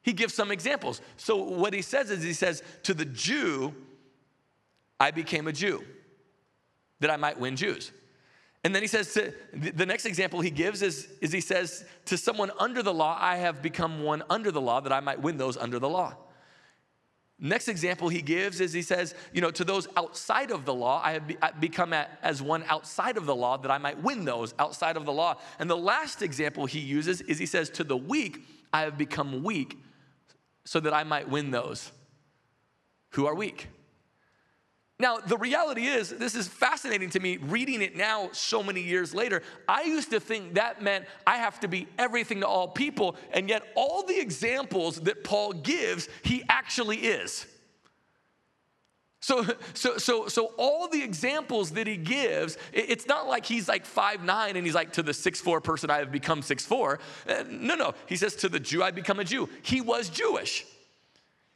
He 0.00 0.14
gives 0.14 0.32
some 0.32 0.50
examples. 0.50 1.02
So 1.18 1.36
what 1.36 1.74
he 1.74 1.82
says 1.82 2.10
is, 2.10 2.22
he 2.22 2.32
says, 2.32 2.62
to 2.84 2.94
the 2.94 3.04
Jew, 3.04 3.74
I 4.98 5.10
became 5.10 5.46
a 5.46 5.52
Jew, 5.52 5.84
that 7.00 7.10
I 7.10 7.18
might 7.18 7.38
win 7.38 7.54
Jews. 7.54 7.92
And 8.64 8.74
then 8.74 8.82
he 8.82 8.86
says, 8.86 9.12
to, 9.14 9.34
the 9.52 9.84
next 9.84 10.06
example 10.06 10.40
he 10.40 10.50
gives 10.50 10.82
is, 10.82 11.08
is 11.20 11.32
he 11.32 11.40
says, 11.40 11.84
to 12.04 12.16
someone 12.16 12.52
under 12.60 12.82
the 12.82 12.94
law, 12.94 13.18
I 13.20 13.36
have 13.36 13.60
become 13.60 14.04
one 14.04 14.22
under 14.30 14.52
the 14.52 14.60
law 14.60 14.80
that 14.80 14.92
I 14.92 15.00
might 15.00 15.20
win 15.20 15.36
those 15.36 15.56
under 15.56 15.80
the 15.80 15.88
law. 15.88 16.14
Next 17.40 17.66
example 17.66 18.08
he 18.08 18.22
gives 18.22 18.60
is 18.60 18.72
he 18.72 18.82
says, 18.82 19.16
you 19.32 19.40
know, 19.40 19.50
to 19.50 19.64
those 19.64 19.88
outside 19.96 20.52
of 20.52 20.64
the 20.64 20.72
law, 20.72 21.02
I 21.04 21.12
have 21.12 21.26
be, 21.26 21.36
become 21.58 21.92
as 21.92 22.40
one 22.40 22.62
outside 22.68 23.16
of 23.16 23.26
the 23.26 23.34
law 23.34 23.56
that 23.56 23.70
I 23.70 23.78
might 23.78 24.00
win 24.00 24.24
those 24.24 24.54
outside 24.60 24.96
of 24.96 25.06
the 25.06 25.12
law. 25.12 25.38
And 25.58 25.68
the 25.68 25.76
last 25.76 26.22
example 26.22 26.66
he 26.66 26.78
uses 26.78 27.20
is 27.22 27.40
he 27.40 27.46
says, 27.46 27.68
to 27.70 27.82
the 27.82 27.96
weak, 27.96 28.46
I 28.72 28.82
have 28.82 28.96
become 28.96 29.42
weak 29.42 29.76
so 30.64 30.78
that 30.78 30.94
I 30.94 31.02
might 31.02 31.28
win 31.28 31.50
those 31.50 31.90
who 33.10 33.26
are 33.26 33.34
weak. 33.34 33.66
Now, 34.98 35.18
the 35.18 35.36
reality 35.36 35.86
is, 35.86 36.10
this 36.10 36.36
is 36.36 36.46
fascinating 36.46 37.10
to 37.10 37.20
me 37.20 37.36
reading 37.38 37.82
it 37.82 37.96
now 37.96 38.30
so 38.32 38.62
many 38.62 38.80
years 38.80 39.12
later. 39.14 39.42
I 39.68 39.82
used 39.82 40.10
to 40.10 40.20
think 40.20 40.54
that 40.54 40.80
meant 40.80 41.06
I 41.26 41.38
have 41.38 41.58
to 41.60 41.68
be 41.68 41.88
everything 41.98 42.40
to 42.40 42.46
all 42.46 42.68
people, 42.68 43.16
and 43.32 43.48
yet 43.48 43.64
all 43.74 44.06
the 44.06 44.18
examples 44.18 45.00
that 45.00 45.24
Paul 45.24 45.54
gives, 45.54 46.08
he 46.22 46.44
actually 46.48 46.98
is. 46.98 47.46
So, 49.22 49.46
so, 49.74 49.98
so, 49.98 50.26
so 50.26 50.52
all 50.58 50.88
the 50.88 51.02
examples 51.02 51.70
that 51.72 51.86
he 51.86 51.96
gives, 51.96 52.58
it's 52.72 53.06
not 53.06 53.28
like 53.28 53.46
he's 53.46 53.68
like 53.68 53.86
five 53.86 54.24
nine 54.24 54.56
and 54.56 54.66
he's 54.66 54.74
like 54.74 54.92
to 54.94 55.02
the 55.02 55.14
six 55.14 55.40
four 55.40 55.60
person 55.60 55.90
I 55.90 55.98
have 55.98 56.10
become 56.10 56.42
six 56.42 56.66
four. 56.66 56.98
Uh, 57.28 57.44
no, 57.48 57.76
no. 57.76 57.94
He 58.06 58.16
says 58.16 58.34
to 58.36 58.48
the 58.48 58.58
Jew 58.58 58.82
I 58.82 58.90
become 58.90 59.20
a 59.20 59.24
Jew. 59.24 59.48
He 59.62 59.80
was 59.80 60.08
Jewish. 60.08 60.66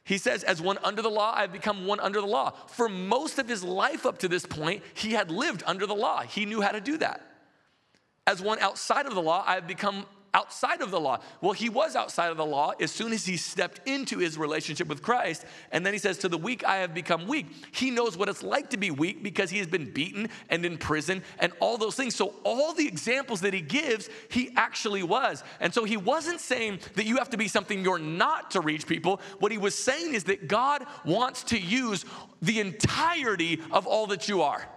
He 0.07 0.17
says, 0.17 0.45
as 0.45 0.61
one 0.61 0.77
under 0.85 1.01
the 1.01 1.09
law, 1.09 1.33
I've 1.35 1.51
become 1.51 1.85
one 1.85 1.99
under 1.99 2.21
the 2.21 2.27
law. 2.27 2.53
For 2.67 2.87
most 2.87 3.39
of 3.39 3.49
his 3.49 3.61
life 3.61 4.05
up 4.05 4.19
to 4.19 4.29
this 4.29 4.45
point, 4.45 4.81
he 4.93 5.11
had 5.11 5.29
lived 5.29 5.63
under 5.65 5.85
the 5.85 5.95
law. 5.95 6.21
He 6.21 6.45
knew 6.45 6.61
how 6.61 6.71
to 6.71 6.79
do 6.79 6.97
that. 6.99 7.21
As 8.25 8.41
one 8.41 8.57
outside 8.59 9.05
of 9.05 9.15
the 9.15 9.21
law, 9.21 9.43
I've 9.45 9.67
become 9.67 10.05
outside 10.33 10.81
of 10.81 10.91
the 10.91 10.99
law. 10.99 11.19
Well, 11.41 11.53
he 11.53 11.69
was 11.69 11.95
outside 11.95 12.31
of 12.31 12.37
the 12.37 12.45
law 12.45 12.73
as 12.79 12.91
soon 12.91 13.13
as 13.13 13.25
he 13.25 13.37
stepped 13.37 13.87
into 13.87 14.19
his 14.19 14.37
relationship 14.37 14.87
with 14.87 15.01
Christ. 15.01 15.45
And 15.71 15.85
then 15.85 15.93
he 15.93 15.99
says, 15.99 16.17
To 16.19 16.29
the 16.29 16.37
weak, 16.37 16.63
I 16.63 16.77
have 16.77 16.93
become 16.93 17.27
weak. 17.27 17.47
He 17.71 17.91
knows 17.91 18.17
what 18.17 18.29
it's 18.29 18.43
like 18.43 18.69
to 18.71 18.77
be 18.77 18.91
weak 18.91 19.23
because 19.23 19.49
he 19.49 19.57
has 19.59 19.67
been 19.67 19.91
beaten 19.91 20.29
and 20.49 20.65
in 20.65 20.77
prison 20.77 21.23
and 21.39 21.53
all 21.59 21.77
those 21.77 21.95
things. 21.95 22.15
So, 22.15 22.35
all 22.43 22.73
the 22.73 22.87
examples 22.87 23.41
that 23.41 23.53
he 23.53 23.61
gives, 23.61 24.09
he 24.29 24.51
actually 24.55 25.03
was. 25.03 25.43
And 25.59 25.73
so, 25.73 25.83
he 25.83 25.97
wasn't 25.97 26.39
saying 26.39 26.79
that 26.95 27.05
you 27.05 27.17
have 27.17 27.29
to 27.31 27.37
be 27.37 27.47
something 27.47 27.83
you're 27.83 27.99
not 27.99 28.51
to 28.51 28.61
reach 28.61 28.87
people. 28.87 29.21
What 29.39 29.51
he 29.51 29.57
was 29.57 29.75
saying 29.75 30.13
is 30.13 30.25
that 30.25 30.47
God 30.47 30.85
wants 31.05 31.43
to 31.45 31.59
use 31.59 32.05
the 32.41 32.59
entirety 32.59 33.61
of 33.71 33.87
all 33.87 34.07
that 34.07 34.27
you 34.27 34.41
are. 34.41 34.67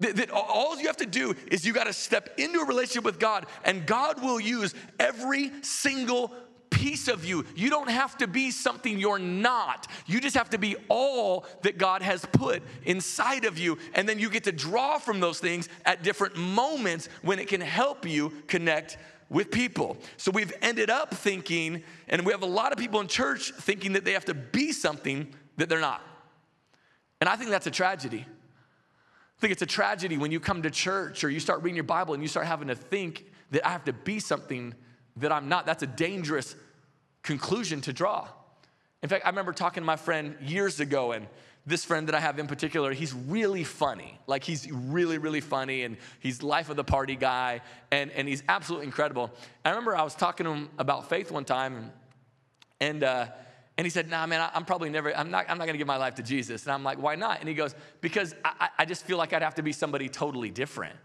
That, 0.00 0.16
that 0.16 0.30
all 0.30 0.78
you 0.78 0.88
have 0.88 0.98
to 0.98 1.06
do 1.06 1.34
is 1.50 1.64
you 1.64 1.72
got 1.72 1.84
to 1.84 1.92
step 1.92 2.38
into 2.38 2.60
a 2.60 2.66
relationship 2.66 3.04
with 3.04 3.18
God, 3.18 3.46
and 3.64 3.86
God 3.86 4.22
will 4.22 4.38
use 4.38 4.74
every 5.00 5.50
single 5.62 6.32
piece 6.68 7.08
of 7.08 7.24
you. 7.24 7.44
You 7.54 7.70
don't 7.70 7.88
have 7.88 8.18
to 8.18 8.26
be 8.26 8.50
something 8.50 8.98
you're 8.98 9.18
not. 9.18 9.86
You 10.06 10.20
just 10.20 10.36
have 10.36 10.50
to 10.50 10.58
be 10.58 10.76
all 10.88 11.46
that 11.62 11.78
God 11.78 12.02
has 12.02 12.24
put 12.32 12.62
inside 12.84 13.46
of 13.46 13.58
you. 13.58 13.78
And 13.94 14.06
then 14.06 14.18
you 14.18 14.28
get 14.28 14.44
to 14.44 14.52
draw 14.52 14.98
from 14.98 15.18
those 15.18 15.40
things 15.40 15.68
at 15.86 16.02
different 16.02 16.36
moments 16.36 17.08
when 17.22 17.38
it 17.38 17.48
can 17.48 17.62
help 17.62 18.06
you 18.06 18.32
connect 18.46 18.98
with 19.30 19.50
people. 19.50 19.96
So 20.18 20.30
we've 20.30 20.52
ended 20.62 20.90
up 20.90 21.14
thinking, 21.14 21.82
and 22.08 22.26
we 22.26 22.32
have 22.32 22.42
a 22.42 22.46
lot 22.46 22.72
of 22.72 22.78
people 22.78 23.00
in 23.00 23.08
church 23.08 23.52
thinking 23.52 23.94
that 23.94 24.04
they 24.04 24.12
have 24.12 24.26
to 24.26 24.34
be 24.34 24.72
something 24.72 25.34
that 25.56 25.68
they're 25.68 25.80
not. 25.80 26.02
And 27.20 27.28
I 27.28 27.36
think 27.36 27.50
that's 27.50 27.66
a 27.66 27.70
tragedy. 27.70 28.26
I 29.36 29.40
think 29.40 29.52
it's 29.52 29.62
a 29.62 29.66
tragedy 29.66 30.16
when 30.16 30.32
you 30.32 30.40
come 30.40 30.62
to 30.62 30.70
church 30.70 31.22
or 31.22 31.28
you 31.28 31.40
start 31.40 31.62
reading 31.62 31.76
your 31.76 31.84
Bible 31.84 32.14
and 32.14 32.22
you 32.22 32.28
start 32.28 32.46
having 32.46 32.68
to 32.68 32.74
think 32.74 33.26
that 33.50 33.66
I 33.66 33.70
have 33.70 33.84
to 33.84 33.92
be 33.92 34.18
something 34.18 34.74
that 35.16 35.30
I'm 35.30 35.48
not. 35.48 35.66
That's 35.66 35.82
a 35.82 35.86
dangerous 35.86 36.56
conclusion 37.22 37.80
to 37.82 37.92
draw. 37.92 38.28
In 39.02 39.08
fact, 39.10 39.26
I 39.26 39.28
remember 39.28 39.52
talking 39.52 39.82
to 39.82 39.84
my 39.86 39.96
friend 39.96 40.36
years 40.40 40.80
ago, 40.80 41.12
and 41.12 41.26
this 41.66 41.84
friend 41.84 42.08
that 42.08 42.14
I 42.14 42.20
have 42.20 42.38
in 42.38 42.46
particular, 42.46 42.92
he's 42.92 43.12
really 43.12 43.62
funny. 43.62 44.18
Like, 44.26 44.42
he's 44.42 44.70
really, 44.70 45.18
really 45.18 45.42
funny, 45.42 45.82
and 45.82 45.98
he's 46.20 46.42
life 46.42 46.70
of 46.70 46.76
the 46.76 46.84
party 46.84 47.14
guy, 47.14 47.60
and, 47.90 48.10
and 48.12 48.26
he's 48.26 48.42
absolutely 48.48 48.86
incredible. 48.86 49.30
I 49.64 49.70
remember 49.70 49.94
I 49.94 50.02
was 50.02 50.14
talking 50.14 50.44
to 50.44 50.52
him 50.52 50.70
about 50.78 51.10
faith 51.10 51.30
one 51.30 51.44
time, 51.44 51.76
and, 51.76 51.90
and, 52.80 53.04
uh, 53.04 53.26
and 53.78 53.84
he 53.84 53.90
said, 53.90 54.08
nah, 54.08 54.26
man, 54.26 54.40
I, 54.40 54.56
am 54.56 54.64
probably 54.64 54.88
never, 54.88 55.14
I'm 55.14 55.30
not, 55.30 55.46
I'm 55.48 55.58
not 55.58 55.66
gonna 55.66 55.78
give 55.78 55.86
my 55.86 55.98
life 55.98 56.14
to 56.14 56.22
Jesus. 56.22 56.64
And 56.64 56.72
I'm 56.72 56.82
like, 56.82 57.00
why 57.00 57.14
not? 57.14 57.40
And 57.40 57.48
he 57.48 57.54
goes, 57.54 57.74
because 58.00 58.34
I, 58.44 58.70
I 58.78 58.84
just 58.86 59.04
feel 59.04 59.18
like 59.18 59.32
I'd 59.32 59.42
have 59.42 59.56
to 59.56 59.62
be 59.62 59.72
somebody 59.72 60.08
totally 60.08 60.50
different. 60.50 60.96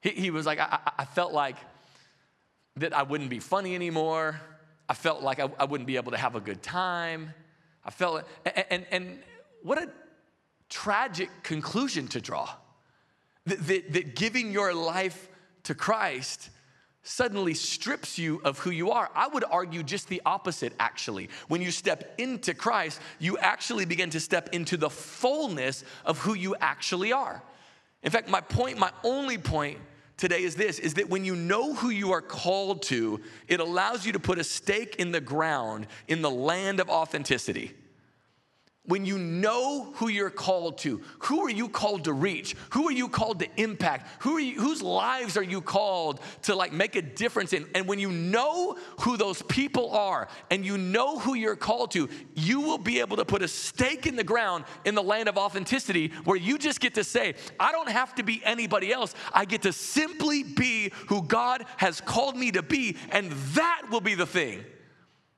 He, 0.00 0.10
he 0.10 0.30
was 0.30 0.44
like, 0.44 0.58
I, 0.58 0.80
I 0.98 1.04
felt 1.04 1.32
like 1.32 1.56
that 2.76 2.96
I 2.96 3.04
wouldn't 3.04 3.30
be 3.30 3.38
funny 3.38 3.74
anymore. 3.76 4.40
I 4.88 4.94
felt 4.94 5.22
like 5.22 5.38
I, 5.38 5.48
I 5.58 5.66
wouldn't 5.66 5.86
be 5.86 5.96
able 5.96 6.12
to 6.12 6.16
have 6.16 6.34
a 6.34 6.40
good 6.40 6.62
time. 6.62 7.32
I 7.84 7.90
felt, 7.90 8.24
and, 8.44 8.64
and, 8.70 8.86
and 8.90 9.18
what 9.62 9.78
a 9.78 9.88
tragic 10.68 11.30
conclusion 11.42 12.08
to 12.08 12.20
draw. 12.20 12.48
That, 13.46 13.66
that, 13.66 13.92
that 13.92 14.16
giving 14.16 14.50
your 14.50 14.74
life 14.74 15.28
to 15.64 15.74
Christ 15.74 16.50
suddenly 17.08 17.54
strips 17.54 18.18
you 18.18 18.40
of 18.44 18.58
who 18.58 18.70
you 18.70 18.90
are. 18.90 19.10
I 19.14 19.28
would 19.28 19.44
argue 19.50 19.82
just 19.82 20.08
the 20.08 20.20
opposite, 20.26 20.74
actually. 20.78 21.30
When 21.48 21.62
you 21.62 21.70
step 21.70 22.14
into 22.18 22.52
Christ, 22.52 23.00
you 23.18 23.38
actually 23.38 23.86
begin 23.86 24.10
to 24.10 24.20
step 24.20 24.50
into 24.52 24.76
the 24.76 24.90
fullness 24.90 25.84
of 26.04 26.18
who 26.18 26.34
you 26.34 26.54
actually 26.60 27.12
are. 27.12 27.42
In 28.02 28.10
fact, 28.10 28.28
my 28.28 28.42
point, 28.42 28.78
my 28.78 28.92
only 29.04 29.38
point 29.38 29.78
today 30.18 30.42
is 30.42 30.54
this 30.54 30.78
is 30.78 30.94
that 30.94 31.08
when 31.08 31.24
you 31.24 31.34
know 31.34 31.72
who 31.74 31.88
you 31.88 32.12
are 32.12 32.20
called 32.20 32.82
to, 32.82 33.20
it 33.48 33.58
allows 33.58 34.04
you 34.04 34.12
to 34.12 34.20
put 34.20 34.38
a 34.38 34.44
stake 34.44 34.96
in 34.96 35.10
the 35.10 35.20
ground 35.20 35.86
in 36.08 36.20
the 36.20 36.30
land 36.30 36.78
of 36.78 36.90
authenticity 36.90 37.74
when 38.88 39.04
you 39.04 39.18
know 39.18 39.92
who 39.96 40.08
you're 40.08 40.30
called 40.30 40.78
to, 40.78 41.02
who 41.20 41.42
are 41.42 41.50
you 41.50 41.68
called 41.68 42.04
to 42.04 42.12
reach? 42.14 42.56
Who 42.70 42.88
are 42.88 42.92
you 42.92 43.08
called 43.08 43.38
to 43.40 43.48
impact? 43.60 44.22
Who 44.22 44.38
you, 44.38 44.58
whose 44.58 44.80
lives 44.82 45.36
are 45.36 45.42
you 45.42 45.60
called 45.60 46.20
to 46.42 46.54
like 46.54 46.72
make 46.72 46.96
a 46.96 47.02
difference 47.02 47.52
in? 47.52 47.66
And 47.74 47.86
when 47.86 47.98
you 47.98 48.10
know 48.10 48.78
who 49.00 49.18
those 49.18 49.42
people 49.42 49.90
are 49.90 50.28
and 50.50 50.64
you 50.64 50.78
know 50.78 51.18
who 51.18 51.34
you're 51.34 51.54
called 51.54 51.90
to, 51.92 52.08
you 52.34 52.62
will 52.62 52.78
be 52.78 53.00
able 53.00 53.18
to 53.18 53.26
put 53.26 53.42
a 53.42 53.48
stake 53.48 54.06
in 54.06 54.16
the 54.16 54.24
ground 54.24 54.64
in 54.86 54.94
the 54.94 55.02
land 55.02 55.28
of 55.28 55.36
authenticity 55.36 56.08
where 56.24 56.38
you 56.38 56.56
just 56.56 56.80
get 56.80 56.94
to 56.94 57.04
say, 57.04 57.34
I 57.60 57.72
don't 57.72 57.90
have 57.90 58.14
to 58.14 58.22
be 58.22 58.40
anybody 58.42 58.90
else. 58.90 59.14
I 59.34 59.44
get 59.44 59.62
to 59.62 59.72
simply 59.72 60.42
be 60.42 60.92
who 61.08 61.22
God 61.22 61.66
has 61.76 62.00
called 62.00 62.38
me 62.38 62.52
to 62.52 62.62
be. 62.62 62.96
And 63.10 63.32
that 63.32 63.82
will 63.90 64.00
be 64.00 64.14
the 64.14 64.26
thing 64.26 64.64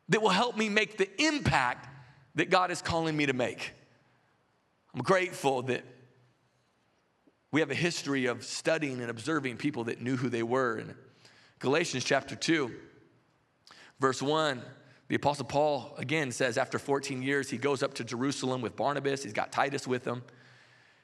that 0.09 0.23
will 0.23 0.29
help 0.29 0.57
me 0.57 0.69
make 0.69 0.99
the 0.99 1.09
impact 1.21 1.89
that 2.35 2.51
God 2.51 2.71
is 2.71 2.83
calling 2.83 3.17
me 3.17 3.27
to 3.27 3.33
make. 3.33 3.73
I'm 4.95 5.03
grateful 5.03 5.63
that 5.63 5.85
we 7.53 7.61
have 7.61 7.71
a 7.71 7.75
history 7.75 8.27
of 8.27 8.45
studying 8.45 9.01
and 9.01 9.11
observing 9.11 9.57
people 9.57 9.85
that 9.85 10.01
knew 10.01 10.17
who 10.17 10.29
they 10.29 10.43
were. 10.43 10.79
In 10.79 10.95
Galatians 11.59 12.05
chapter 12.05 12.37
2, 12.37 12.71
verse 13.99 14.23
1, 14.23 14.63
the 15.09 15.17
Apostle 15.17 15.47
Paul 15.47 15.95
again 15.99 16.31
says, 16.31 16.57
after 16.57 16.79
14 16.79 17.23
years, 17.23 17.51
he 17.51 17.57
goes 17.57 17.83
up 17.83 17.95
to 17.95 18.05
Jerusalem 18.05 18.63
with 18.63 18.77
Barnabas. 18.77 19.25
He's 19.25 19.33
got 19.33 19.51
Titus 19.51 19.87
with 19.87 20.05
him. 20.05 20.23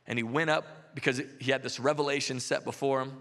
And 0.06 0.18
he 0.18 0.22
went 0.22 0.50
up 0.50 0.94
because 0.94 1.20
he 1.40 1.50
had 1.50 1.64
this 1.64 1.80
revelation 1.80 2.38
set 2.38 2.64
before 2.64 3.02
him. 3.02 3.12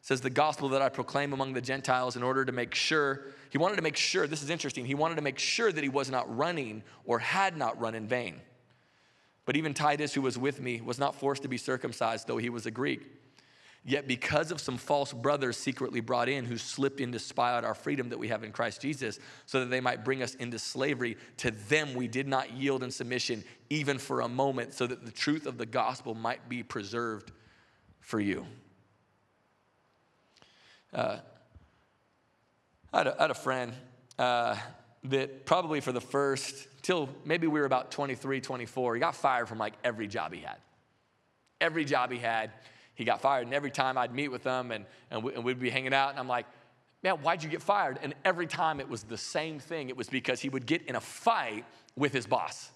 Says, 0.00 0.20
The 0.20 0.30
gospel 0.30 0.68
that 0.70 0.82
I 0.82 0.88
proclaim 0.88 1.32
among 1.32 1.52
the 1.52 1.60
Gentiles 1.60 2.16
in 2.16 2.22
order 2.22 2.44
to 2.44 2.52
make 2.52 2.74
sure 2.74 3.26
he 3.50 3.58
wanted 3.58 3.76
to 3.76 3.82
make 3.82 3.96
sure, 3.96 4.26
this 4.26 4.42
is 4.42 4.50
interesting, 4.50 4.84
he 4.84 4.94
wanted 4.94 5.16
to 5.16 5.22
make 5.22 5.38
sure 5.38 5.72
that 5.72 5.82
he 5.82 5.88
was 5.88 6.10
not 6.10 6.34
running 6.36 6.82
or 7.04 7.18
had 7.18 7.56
not 7.56 7.80
run 7.80 7.94
in 7.94 8.06
vain. 8.06 8.40
But 9.46 9.56
even 9.56 9.72
Titus, 9.72 10.12
who 10.12 10.20
was 10.20 10.36
with 10.36 10.60
me, 10.60 10.80
was 10.82 10.98
not 10.98 11.14
forced 11.14 11.42
to 11.42 11.48
be 11.48 11.56
circumcised, 11.56 12.26
though 12.26 12.36
he 12.36 12.50
was 12.50 12.66
a 12.66 12.70
Greek. 12.70 13.00
Yet, 13.84 14.06
because 14.06 14.50
of 14.50 14.60
some 14.60 14.76
false 14.76 15.14
brothers 15.14 15.56
secretly 15.56 16.00
brought 16.00 16.28
in 16.28 16.44
who 16.44 16.58
slipped 16.58 17.00
in 17.00 17.12
to 17.12 17.18
spy 17.18 17.56
out 17.56 17.64
our 17.64 17.74
freedom 17.74 18.10
that 18.10 18.18
we 18.18 18.28
have 18.28 18.44
in 18.44 18.52
Christ 18.52 18.82
Jesus, 18.82 19.18
so 19.46 19.60
that 19.60 19.70
they 19.70 19.80
might 19.80 20.04
bring 20.04 20.22
us 20.22 20.34
into 20.34 20.58
slavery, 20.58 21.16
to 21.38 21.50
them 21.50 21.94
we 21.94 22.08
did 22.08 22.28
not 22.28 22.52
yield 22.52 22.82
in 22.82 22.90
submission, 22.90 23.42
even 23.70 23.96
for 23.96 24.20
a 24.20 24.28
moment, 24.28 24.74
so 24.74 24.86
that 24.86 25.06
the 25.06 25.10
truth 25.10 25.46
of 25.46 25.56
the 25.56 25.64
gospel 25.64 26.14
might 26.14 26.46
be 26.50 26.62
preserved 26.62 27.32
for 28.00 28.20
you. 28.20 28.44
Uh, 30.92 31.18
I, 32.92 32.98
had 32.98 33.06
a, 33.06 33.18
I 33.18 33.22
had 33.22 33.30
a 33.30 33.34
friend 33.34 33.72
uh, 34.18 34.56
that 35.04 35.46
probably 35.46 35.80
for 35.80 35.92
the 35.92 36.00
first, 36.00 36.68
till 36.82 37.08
maybe 37.24 37.46
we 37.46 37.60
were 37.60 37.66
about 37.66 37.90
23, 37.90 38.40
24, 38.40 38.94
he 38.94 39.00
got 39.00 39.14
fired 39.14 39.48
from 39.48 39.58
like 39.58 39.74
every 39.84 40.06
job 40.06 40.32
he 40.32 40.40
had. 40.40 40.56
Every 41.60 41.84
job 41.84 42.10
he 42.10 42.18
had, 42.18 42.50
he 42.94 43.04
got 43.04 43.20
fired. 43.20 43.46
And 43.46 43.54
every 43.54 43.70
time 43.70 43.98
I'd 43.98 44.14
meet 44.14 44.28
with 44.28 44.44
him 44.44 44.70
and, 44.70 44.86
and, 45.10 45.22
we, 45.22 45.34
and 45.34 45.44
we'd 45.44 45.60
be 45.60 45.70
hanging 45.70 45.94
out, 45.94 46.10
and 46.10 46.18
I'm 46.18 46.28
like, 46.28 46.46
man, 47.02 47.16
why'd 47.16 47.42
you 47.42 47.48
get 47.48 47.62
fired? 47.62 47.98
And 48.02 48.14
every 48.24 48.46
time 48.46 48.80
it 48.80 48.88
was 48.88 49.02
the 49.02 49.18
same 49.18 49.58
thing. 49.58 49.88
It 49.88 49.96
was 49.96 50.08
because 50.08 50.40
he 50.40 50.48
would 50.48 50.66
get 50.66 50.82
in 50.86 50.96
a 50.96 51.00
fight 51.00 51.64
with 51.96 52.12
his 52.12 52.26
boss. 52.26 52.70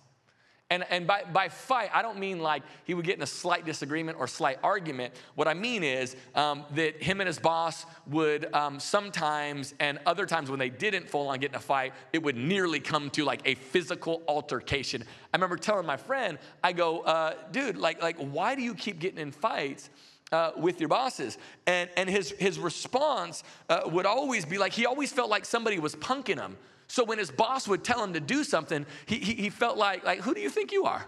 And, 0.72 0.86
and 0.88 1.06
by, 1.06 1.24
by 1.30 1.50
fight, 1.50 1.90
I 1.92 2.00
don't 2.00 2.18
mean 2.18 2.38
like 2.40 2.62
he 2.84 2.94
would 2.94 3.04
get 3.04 3.16
in 3.16 3.22
a 3.22 3.26
slight 3.26 3.66
disagreement 3.66 4.16
or 4.18 4.26
slight 4.26 4.58
argument. 4.62 5.12
What 5.34 5.46
I 5.46 5.52
mean 5.52 5.82
is 5.82 6.16
um, 6.34 6.64
that 6.76 7.02
him 7.02 7.20
and 7.20 7.26
his 7.26 7.38
boss 7.38 7.84
would 8.06 8.50
um, 8.54 8.80
sometimes, 8.80 9.74
and 9.80 9.98
other 10.06 10.24
times 10.24 10.48
when 10.48 10.58
they 10.58 10.70
didn't 10.70 11.10
full 11.10 11.28
on 11.28 11.40
get 11.40 11.50
in 11.50 11.56
a 11.56 11.60
fight, 11.60 11.92
it 12.14 12.22
would 12.22 12.38
nearly 12.38 12.80
come 12.80 13.10
to 13.10 13.22
like 13.22 13.42
a 13.44 13.54
physical 13.54 14.22
altercation. 14.26 15.04
I 15.34 15.36
remember 15.36 15.58
telling 15.58 15.84
my 15.84 15.98
friend, 15.98 16.38
I 16.64 16.72
go, 16.72 17.00
uh, 17.00 17.34
dude, 17.50 17.76
like, 17.76 18.00
like, 18.00 18.16
why 18.16 18.54
do 18.54 18.62
you 18.62 18.74
keep 18.74 18.98
getting 18.98 19.18
in 19.18 19.30
fights? 19.30 19.90
Uh, 20.32 20.50
with 20.56 20.80
your 20.80 20.88
bosses. 20.88 21.36
And, 21.66 21.90
and 21.94 22.08
his, 22.08 22.30
his 22.30 22.58
response 22.58 23.44
uh, 23.68 23.82
would 23.84 24.06
always 24.06 24.46
be 24.46 24.56
like, 24.56 24.72
he 24.72 24.86
always 24.86 25.12
felt 25.12 25.28
like 25.28 25.44
somebody 25.44 25.78
was 25.78 25.94
punking 25.94 26.40
him. 26.40 26.56
So 26.86 27.04
when 27.04 27.18
his 27.18 27.30
boss 27.30 27.68
would 27.68 27.84
tell 27.84 28.02
him 28.02 28.14
to 28.14 28.20
do 28.20 28.42
something, 28.42 28.86
he, 29.04 29.16
he, 29.16 29.34
he 29.34 29.50
felt 29.50 29.76
like, 29.76 30.04
like, 30.04 30.20
who 30.20 30.32
do 30.32 30.40
you 30.40 30.48
think 30.48 30.72
you 30.72 30.84
are? 30.84 31.04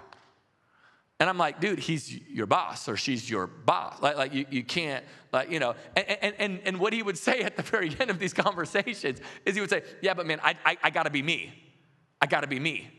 And 1.20 1.30
I'm 1.30 1.38
like, 1.38 1.60
dude, 1.60 1.78
he's 1.78 2.14
your 2.28 2.46
boss 2.46 2.88
or 2.88 2.98
she's 2.98 3.30
your 3.30 3.46
boss. 3.46 4.02
Like, 4.02 4.16
like 4.16 4.34
you, 4.34 4.44
you 4.50 4.62
can't, 4.62 5.04
like, 5.32 5.50
you 5.50 5.58
know. 5.58 5.74
And, 5.96 6.34
and, 6.38 6.60
and 6.64 6.78
what 6.78 6.92
he 6.92 7.02
would 7.02 7.16
say 7.28 7.40
at 7.40 7.56
the 7.56 7.62
very 7.62 7.96
end 7.98 8.10
of 8.10 8.18
these 8.18 8.34
conversations 8.34 9.20
is 9.46 9.54
he 9.54 9.60
would 9.62 9.70
say, 9.70 9.84
yeah, 10.02 10.12
but 10.12 10.26
man, 10.26 10.40
I, 10.42 10.54
I, 10.66 10.76
I 10.82 10.90
gotta 10.90 11.10
be 11.10 11.22
me. 11.22 11.54
I 12.20 12.26
gotta 12.26 12.46
be 12.46 12.60
me. 12.60 12.90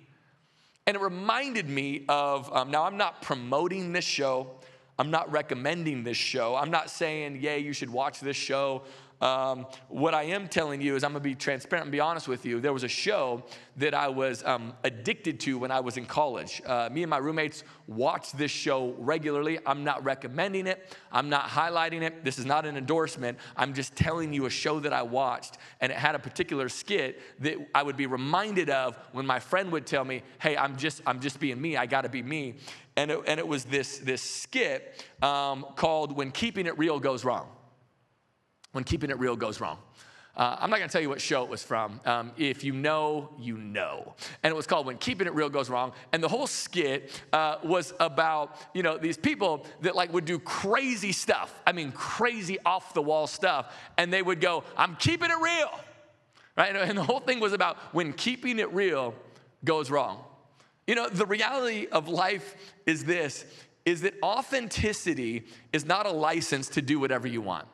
And 0.88 0.96
it 0.96 1.02
reminded 1.02 1.68
me 1.68 2.06
of, 2.10 2.52
um, 2.52 2.72
now 2.72 2.84
I'm 2.84 2.98
not 2.98 3.22
promoting 3.22 3.94
this 3.94 4.06
show. 4.06 4.60
I'm 4.98 5.12
not 5.12 5.30
recommending 5.32 6.04
this 6.04 6.18
show. 6.18 6.56
I'm 6.56 6.72
not 6.72 6.90
saying, 6.90 7.42
yay, 7.42 7.60
you 7.60 7.74
should 7.74 7.90
watch 7.90 8.20
this 8.20 8.38
show. 8.38 8.84
Um, 9.22 9.66
what 9.88 10.14
I 10.14 10.24
am 10.24 10.48
telling 10.48 10.82
you 10.82 10.96
is, 10.96 11.04
I'm 11.04 11.12
gonna 11.12 11.22
be 11.22 11.36
transparent 11.36 11.86
and 11.86 11.92
be 11.92 12.00
honest 12.00 12.28
with 12.28 12.46
you. 12.46 12.60
There 12.60 12.74
was 12.74 12.84
a 12.84 12.90
show 12.90 13.44
that 13.78 13.94
I 13.94 14.08
was 14.10 14.44
um, 14.44 14.74
addicted 14.84 15.40
to 15.42 15.58
when 15.58 15.72
I 15.72 15.80
was 15.80 15.98
in 15.98 16.06
college. 16.06 16.62
Uh, 16.66 16.90
me 16.92 17.04
and 17.04 17.10
my 17.10 17.18
roommates 17.18 17.64
watched 17.88 18.38
this 18.38 18.52
show 18.52 18.94
regularly. 18.98 19.60
I'm 19.66 19.84
not 19.84 20.04
recommending 20.04 20.68
it, 20.68 20.96
I'm 21.12 21.30
not 21.30 21.48
highlighting 21.48 22.02
it. 22.02 22.26
This 22.26 22.38
is 22.38 22.46
not 22.46 22.66
an 22.66 22.78
endorsement. 22.78 23.38
I'm 23.56 23.74
just 23.74 23.96
telling 23.96 24.34
you 24.34 24.46
a 24.46 24.50
show 24.50 24.80
that 24.82 24.94
I 24.94 25.02
watched, 25.02 25.58
and 25.80 25.92
it 25.92 25.98
had 25.98 26.16
a 26.16 26.20
particular 26.20 26.68
skit 26.70 27.22
that 27.40 27.56
I 27.74 27.84
would 27.84 27.98
be 27.98 28.08
reminded 28.08 28.70
of 28.70 28.98
when 29.14 29.26
my 29.26 29.40
friend 29.40 29.72
would 29.72 29.86
tell 29.86 30.04
me, 30.04 30.24
Hey, 30.40 30.58
I'm 30.58 30.76
just, 30.76 31.02
I'm 31.08 31.20
just 31.20 31.40
being 31.40 31.62
me, 31.62 31.78
I 31.78 31.86
gotta 31.86 32.10
be 32.10 32.22
me. 32.22 32.56
And 32.98 33.12
it, 33.12 33.20
and 33.28 33.40
it 33.40 33.48
was 33.48 33.66
this, 33.66 33.98
this 34.00 34.22
skit 34.22 35.04
um, 35.22 35.66
called 35.76 36.16
When 36.16 36.32
Keeping 36.32 36.66
It 36.66 36.78
Real 36.78 37.00
Goes 37.00 37.26
Wrong 37.26 37.50
when 38.76 38.84
keeping 38.84 39.10
it 39.10 39.18
real 39.18 39.38
goes 39.38 39.62
wrong. 39.62 39.80
Uh, 40.36 40.58
I'm 40.60 40.70
not 40.70 40.80
going 40.80 40.90
to 40.90 40.92
tell 40.92 41.02
you 41.02 41.08
what 41.08 41.22
show 41.22 41.44
it 41.44 41.50
was 41.50 41.64
from. 41.64 42.02
Um, 42.04 42.34
if 42.36 42.62
you 42.66 42.74
know, 42.74 43.30
you 43.40 43.58
know. 43.58 44.16
And 44.44 44.52
it 44.52 44.56
was 44.56 44.68
called 44.68 44.86
When 44.86 44.98
Keeping 44.98 45.28
It 45.28 45.34
Real 45.34 45.48
Goes 45.48 45.70
Wrong. 45.70 45.94
And 46.12 46.22
the 46.22 46.28
whole 46.28 46.46
skit 46.46 47.22
uh, 47.32 47.60
was 47.64 47.94
about, 48.02 48.58
you 48.74 48.84
know, 48.84 48.98
these 48.98 49.16
people 49.16 49.66
that 49.80 49.96
like 49.96 50.12
would 50.12 50.26
do 50.26 50.38
crazy 50.40 51.14
stuff. 51.14 51.58
I 51.66 51.72
mean, 51.72 51.94
crazy 51.94 52.60
off 52.66 52.94
the 52.94 53.02
wall 53.02 53.28
stuff. 53.28 53.74
And 53.98 54.12
they 54.12 54.22
would 54.22 54.42
go, 54.42 54.66
I'm 54.76 54.98
keeping 54.98 55.32
it 55.32 55.40
real. 55.40 55.72
Right? 56.58 56.76
And 56.76 56.98
the 56.98 57.04
whole 57.04 57.22
thing 57.22 57.40
was 57.40 57.54
about 57.54 57.78
when 57.94 58.12
keeping 58.12 58.60
it 58.60 58.74
real 58.74 59.14
goes 59.64 59.90
wrong. 59.90 60.22
You 60.86 60.96
know, 60.96 61.08
the 61.08 61.26
reality 61.26 61.88
of 61.90 62.10
life 62.10 62.56
is 62.86 63.06
this 63.06 63.46
is 63.86 64.02
that 64.02 64.16
authenticity 64.24 65.46
is 65.72 65.86
not 65.86 66.08
a 66.08 66.12
license 66.12 66.70
to 66.70 66.82
do 66.82 67.00
whatever 67.00 67.28
you 67.28 67.40
want. 67.40 67.68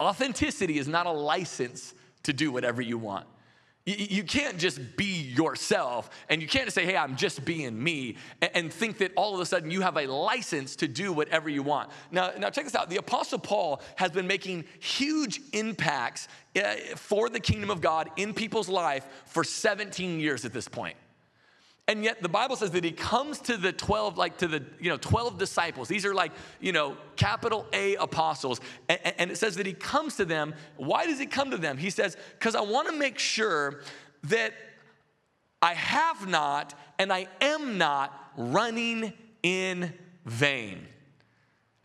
Authenticity 0.00 0.78
is 0.78 0.88
not 0.88 1.06
a 1.06 1.12
license 1.12 1.94
to 2.24 2.32
do 2.32 2.50
whatever 2.50 2.82
you 2.82 2.98
want. 2.98 3.26
You 3.86 4.24
can't 4.24 4.58
just 4.58 4.96
be 4.96 5.04
yourself 5.04 6.10
and 6.28 6.42
you 6.42 6.48
can't 6.48 6.72
say, 6.72 6.84
hey, 6.84 6.96
I'm 6.96 7.14
just 7.14 7.44
being 7.44 7.80
me 7.80 8.16
and 8.42 8.72
think 8.72 8.98
that 8.98 9.12
all 9.14 9.32
of 9.32 9.40
a 9.40 9.46
sudden 9.46 9.70
you 9.70 9.80
have 9.80 9.96
a 9.96 10.08
license 10.08 10.74
to 10.76 10.88
do 10.88 11.12
whatever 11.12 11.48
you 11.48 11.62
want. 11.62 11.90
Now, 12.10 12.32
now 12.36 12.50
check 12.50 12.64
this 12.64 12.74
out. 12.74 12.90
The 12.90 12.96
Apostle 12.96 13.38
Paul 13.38 13.80
has 13.94 14.10
been 14.10 14.26
making 14.26 14.64
huge 14.80 15.40
impacts 15.52 16.26
uh, 16.56 16.74
for 16.96 17.28
the 17.28 17.38
kingdom 17.38 17.70
of 17.70 17.80
God 17.80 18.10
in 18.16 18.34
people's 18.34 18.68
life 18.68 19.06
for 19.24 19.44
17 19.44 20.18
years 20.18 20.44
at 20.44 20.52
this 20.52 20.66
point. 20.66 20.96
And 21.88 22.02
yet 22.02 22.20
the 22.20 22.28
Bible 22.28 22.56
says 22.56 22.72
that 22.72 22.82
he 22.82 22.90
comes 22.90 23.38
to 23.40 23.56
the 23.56 23.72
12, 23.72 24.18
like 24.18 24.38
to 24.38 24.48
the, 24.48 24.64
you 24.80 24.90
know, 24.90 24.96
12 24.96 25.38
disciples. 25.38 25.86
These 25.86 26.04
are 26.04 26.14
like, 26.14 26.32
you 26.60 26.72
know, 26.72 26.96
capital 27.14 27.64
A 27.72 27.94
apostles. 27.96 28.60
And, 28.88 28.98
and 29.18 29.30
it 29.30 29.36
says 29.36 29.56
that 29.56 29.66
he 29.66 29.72
comes 29.72 30.16
to 30.16 30.24
them. 30.24 30.54
Why 30.76 31.06
does 31.06 31.20
he 31.20 31.26
come 31.26 31.52
to 31.52 31.56
them? 31.56 31.78
He 31.78 31.90
says, 31.90 32.16
because 32.38 32.56
I 32.56 32.60
want 32.62 32.88
to 32.88 32.94
make 32.94 33.20
sure 33.20 33.82
that 34.24 34.52
I 35.62 35.74
have 35.74 36.26
not 36.26 36.74
and 36.98 37.12
I 37.12 37.28
am 37.40 37.78
not 37.78 38.12
running 38.36 39.12
in 39.42 39.92
vain. 40.24 40.88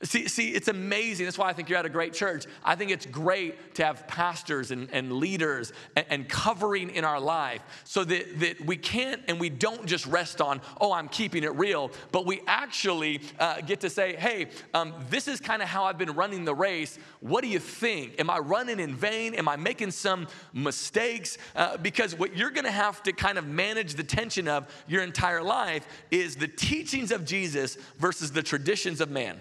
See, 0.03 0.27
see, 0.27 0.49
it's 0.49 0.67
amazing. 0.67 1.25
That's 1.25 1.37
why 1.37 1.49
I 1.49 1.53
think 1.53 1.69
you're 1.69 1.77
at 1.77 1.85
a 1.85 1.89
great 1.89 2.13
church. 2.13 2.45
I 2.63 2.75
think 2.75 2.89
it's 2.89 3.05
great 3.05 3.75
to 3.75 3.85
have 3.85 4.07
pastors 4.07 4.71
and, 4.71 4.89
and 4.91 5.13
leaders 5.13 5.73
and, 5.95 6.05
and, 6.09 6.29
covering 6.29 6.89
in 6.89 7.05
our 7.05 7.19
life 7.19 7.61
so 7.83 8.03
that, 8.05 8.39
that 8.39 8.65
we 8.65 8.77
can't 8.77 9.21
and 9.27 9.39
we 9.39 9.49
don't 9.49 9.85
just 9.85 10.07
rest 10.07 10.41
on, 10.41 10.59
oh, 10.79 10.91
I'm 10.91 11.07
keeping 11.07 11.43
it 11.43 11.53
real, 11.55 11.91
but 12.11 12.25
we 12.25 12.41
actually 12.47 13.21
uh, 13.39 13.61
get 13.61 13.81
to 13.81 13.89
say, 13.91 14.15
hey, 14.15 14.47
um, 14.73 14.93
this 15.09 15.27
is 15.27 15.39
kind 15.39 15.61
of 15.61 15.67
how 15.67 15.83
I've 15.83 15.99
been 15.99 16.13
running 16.13 16.45
the 16.45 16.55
race. 16.55 16.97
What 17.19 17.41
do 17.41 17.47
you 17.47 17.59
think? 17.59 18.19
Am 18.19 18.29
I 18.29 18.39
running 18.39 18.79
in 18.79 18.95
vain? 18.95 19.35
Am 19.35 19.47
I 19.47 19.55
making 19.55 19.91
some 19.91 20.27
mistakes? 20.53 21.37
Uh, 21.55 21.77
because 21.77 22.15
what 22.15 22.35
you're 22.35 22.49
going 22.49 22.65
to 22.65 22.71
have 22.71 23.03
to 23.03 23.13
kind 23.13 23.37
of 23.37 23.45
manage 23.45 23.93
the 23.93 24.03
tension 24.03 24.47
of 24.47 24.67
your 24.87 25.03
entire 25.03 25.43
life 25.43 25.85
is 26.09 26.35
the 26.35 26.47
teachings 26.47 27.11
of 27.11 27.23
Jesus 27.23 27.77
versus 27.99 28.31
the 28.31 28.41
traditions 28.41 28.99
of 28.99 29.11
man 29.11 29.39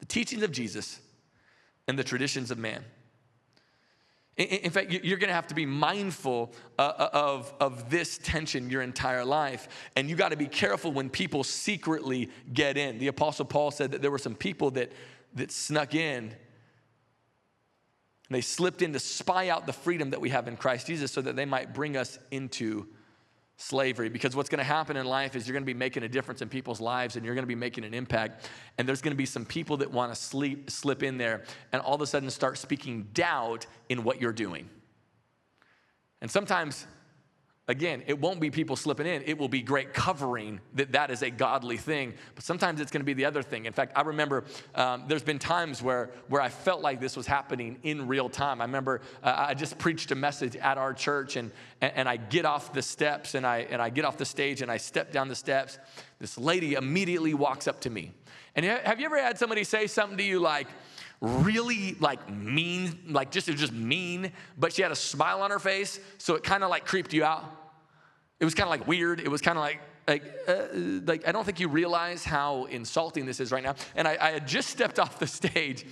the 0.00 0.06
teachings 0.06 0.42
of 0.42 0.50
Jesus 0.50 1.00
and 1.86 1.98
the 1.98 2.04
traditions 2.04 2.50
of 2.50 2.58
man. 2.58 2.84
In, 4.36 4.70
fact, 4.70 4.90
you're 4.90 5.18
going 5.18 5.28
to 5.28 5.34
have 5.34 5.48
to 5.48 5.54
be 5.54 5.66
mindful 5.66 6.54
uh, 6.78 6.82
uh, 6.82 7.10
of, 7.12 7.52
of 7.60 7.90
this 7.90 8.16
tension 8.16 8.70
your 8.70 8.80
entire 8.80 9.24
life. 9.24 9.68
And 9.96 10.08
you 10.08 10.16
got 10.16 10.30
to 10.30 10.36
be 10.36 10.46
careful 10.46 10.92
when 10.92 11.10
people 11.10 11.44
secretly 11.44 12.30
get 12.54 12.78
in. 12.78 12.98
The 12.98 13.08
Apostle 13.08 13.44
Paul 13.44 13.70
said 13.70 13.90
that 13.90 14.00
there 14.00 14.10
were 14.10 14.18
some 14.18 14.34
people 14.34 14.70
that, 14.72 14.92
that 15.34 15.52
snuck 15.52 15.94
in. 15.94 16.34
They 18.30 18.40
slipped 18.40 18.80
in 18.80 18.94
to 18.94 18.98
spy 18.98 19.50
out 19.50 19.66
the 19.66 19.74
freedom 19.74 20.10
that 20.10 20.22
we 20.22 20.30
have 20.30 20.48
in 20.48 20.56
Christ 20.56 20.86
Jesus 20.86 21.12
so 21.12 21.20
that 21.20 21.36
they 21.36 21.44
might 21.44 21.74
bring 21.74 21.98
us 21.98 22.18
into 22.30 22.86
slavery 23.60 24.08
because 24.08 24.34
what's 24.34 24.48
going 24.48 24.58
to 24.58 24.64
happen 24.64 24.96
in 24.96 25.04
life 25.04 25.36
is 25.36 25.46
you're 25.46 25.52
going 25.52 25.62
to 25.62 25.66
be 25.66 25.74
making 25.74 26.02
a 26.02 26.08
difference 26.08 26.40
in 26.40 26.48
people's 26.48 26.80
lives 26.80 27.16
and 27.16 27.24
you're 27.24 27.34
going 27.34 27.42
to 27.42 27.48
be 27.48 27.54
making 27.54 27.84
an 27.84 27.92
impact. 27.92 28.48
And 28.78 28.88
there's 28.88 29.02
going 29.02 29.12
to 29.12 29.18
be 29.18 29.26
some 29.26 29.44
people 29.44 29.76
that 29.78 29.90
want 29.90 30.12
to 30.12 30.20
sleep, 30.20 30.70
slip 30.70 31.02
in 31.02 31.18
there 31.18 31.42
and 31.72 31.82
all 31.82 31.94
of 31.94 32.00
a 32.00 32.06
sudden 32.06 32.30
start 32.30 32.56
speaking 32.56 33.08
doubt 33.12 33.66
in 33.88 34.02
what 34.02 34.20
you're 34.20 34.32
doing. 34.32 34.68
And 36.22 36.30
sometimes 36.30 36.86
Again, 37.70 38.02
it 38.08 38.18
won't 38.18 38.40
be 38.40 38.50
people 38.50 38.74
slipping 38.74 39.06
in. 39.06 39.22
It 39.26 39.38
will 39.38 39.48
be 39.48 39.62
great 39.62 39.94
covering 39.94 40.58
that 40.74 40.90
that 40.90 41.12
is 41.12 41.22
a 41.22 41.30
godly 41.30 41.76
thing. 41.76 42.14
But 42.34 42.42
sometimes 42.42 42.80
it's 42.80 42.90
going 42.90 43.02
to 43.02 43.06
be 43.06 43.12
the 43.12 43.26
other 43.26 43.44
thing. 43.44 43.66
In 43.66 43.72
fact, 43.72 43.92
I 43.94 44.00
remember 44.00 44.42
um, 44.74 45.04
there's 45.06 45.22
been 45.22 45.38
times 45.38 45.80
where, 45.80 46.10
where 46.26 46.42
I 46.42 46.48
felt 46.48 46.80
like 46.80 46.98
this 46.98 47.16
was 47.16 47.28
happening 47.28 47.78
in 47.84 48.08
real 48.08 48.28
time. 48.28 48.60
I 48.60 48.64
remember 48.64 49.02
uh, 49.22 49.46
I 49.50 49.54
just 49.54 49.78
preached 49.78 50.10
a 50.10 50.16
message 50.16 50.56
at 50.56 50.78
our 50.78 50.92
church, 50.92 51.36
and, 51.36 51.52
and, 51.80 51.92
and 51.94 52.08
I 52.08 52.16
get 52.16 52.44
off 52.44 52.72
the 52.72 52.82
steps, 52.82 53.36
and 53.36 53.46
I, 53.46 53.58
and 53.70 53.80
I 53.80 53.88
get 53.88 54.04
off 54.04 54.16
the 54.16 54.24
stage, 54.24 54.62
and 54.62 54.70
I 54.70 54.76
step 54.76 55.12
down 55.12 55.28
the 55.28 55.36
steps. 55.36 55.78
This 56.18 56.36
lady 56.36 56.74
immediately 56.74 57.34
walks 57.34 57.68
up 57.68 57.80
to 57.82 57.90
me. 57.90 58.10
And 58.56 58.66
have 58.66 58.98
you 58.98 59.06
ever 59.06 59.22
had 59.22 59.38
somebody 59.38 59.62
say 59.62 59.86
something 59.86 60.18
to 60.18 60.24
you 60.24 60.40
like, 60.40 60.66
really 61.20 61.94
like 62.00 62.28
mean, 62.28 62.98
like 63.10 63.30
just 63.30 63.48
it 63.48 63.52
was 63.52 63.60
just 63.60 63.72
mean, 63.72 64.32
but 64.58 64.72
she 64.72 64.82
had 64.82 64.90
a 64.90 64.96
smile 64.96 65.42
on 65.42 65.52
her 65.52 65.60
face, 65.60 66.00
so 66.18 66.34
it 66.34 66.42
kind 66.42 66.64
of 66.64 66.70
like 66.70 66.84
creeped 66.84 67.12
you 67.12 67.22
out. 67.22 67.59
It 68.40 68.44
was 68.44 68.54
kind 68.54 68.66
of 68.66 68.70
like 68.70 68.88
weird. 68.88 69.20
It 69.20 69.30
was 69.30 69.40
kind 69.40 69.56
of 69.56 69.62
like, 69.62 69.80
like, 70.08 70.24
uh, 70.48 70.66
like 71.04 71.28
I 71.28 71.32
don't 71.32 71.44
think 71.44 71.60
you 71.60 71.68
realize 71.68 72.24
how 72.24 72.64
insulting 72.64 73.26
this 73.26 73.38
is 73.38 73.52
right 73.52 73.62
now. 73.62 73.76
And 73.94 74.08
I, 74.08 74.16
I 74.20 74.30
had 74.30 74.48
just 74.48 74.70
stepped 74.70 74.98
off 74.98 75.18
the 75.18 75.26
stage, 75.26 75.86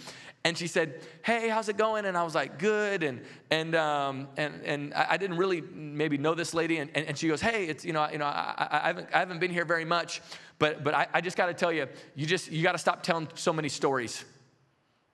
and 0.44 0.56
she 0.56 0.66
said, 0.66 1.02
"Hey, 1.22 1.48
how's 1.48 1.68
it 1.68 1.76
going?" 1.76 2.06
And 2.06 2.16
I 2.16 2.24
was 2.24 2.34
like, 2.34 2.58
"Good." 2.58 3.02
And 3.02 3.20
and 3.50 3.74
um, 3.76 4.28
and 4.36 4.62
and 4.64 4.94
I 4.94 5.16
didn't 5.18 5.36
really 5.36 5.60
maybe 5.60 6.18
know 6.18 6.34
this 6.34 6.54
lady. 6.54 6.78
And, 6.78 6.90
and, 6.94 7.06
and 7.06 7.18
she 7.18 7.28
goes, 7.28 7.40
"Hey, 7.40 7.66
it's 7.66 7.84
you 7.84 7.92
know 7.92 8.08
you 8.10 8.18
know 8.18 8.26
I, 8.26 8.66
I, 8.70 8.86
haven't 8.88 9.08
I 9.14 9.18
haven't 9.18 9.40
been 9.40 9.52
here 9.52 9.66
very 9.66 9.84
much, 9.84 10.22
but 10.58 10.82
but 10.82 10.94
I, 10.94 11.06
I 11.12 11.20
just 11.20 11.36
got 11.36 11.46
to 11.46 11.54
tell 11.54 11.72
you, 11.72 11.86
you 12.16 12.26
just 12.26 12.50
you 12.50 12.62
got 12.62 12.72
to 12.72 12.78
stop 12.78 13.02
telling 13.02 13.28
so 13.34 13.52
many 13.52 13.68
stories." 13.68 14.24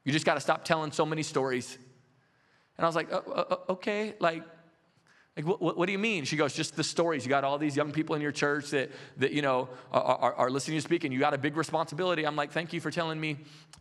You 0.04 0.12
just 0.12 0.26
got 0.26 0.34
to 0.34 0.40
stop 0.40 0.64
telling 0.64 0.92
so 0.92 1.06
many 1.06 1.22
stories. 1.22 1.78
And 2.76 2.84
I 2.84 2.88
was 2.88 2.96
like, 2.96 3.12
uh, 3.12 3.16
uh, 3.16 3.56
okay, 3.70 4.14
like, 4.20 4.42
like, 5.36 5.46
what, 5.46 5.76
what, 5.76 5.86
do 5.86 5.92
you 5.92 5.98
mean? 5.98 6.24
She 6.24 6.36
goes, 6.36 6.54
just 6.54 6.76
the 6.76 6.84
stories. 6.84 7.24
You 7.24 7.28
got 7.28 7.42
all 7.42 7.58
these 7.58 7.76
young 7.76 7.90
people 7.90 8.14
in 8.14 8.22
your 8.22 8.30
church 8.30 8.70
that, 8.70 8.92
that 9.16 9.32
you 9.32 9.42
know, 9.42 9.68
are, 9.90 10.02
are, 10.02 10.34
are 10.34 10.50
listening 10.50 10.74
to 10.74 10.76
you 10.76 10.80
speak, 10.80 11.02
and 11.02 11.12
you 11.12 11.18
got 11.18 11.34
a 11.34 11.38
big 11.38 11.56
responsibility. 11.56 12.24
I'm 12.24 12.36
like, 12.36 12.52
thank 12.52 12.72
you 12.72 12.80
for 12.80 12.92
telling 12.92 13.20
me 13.20 13.38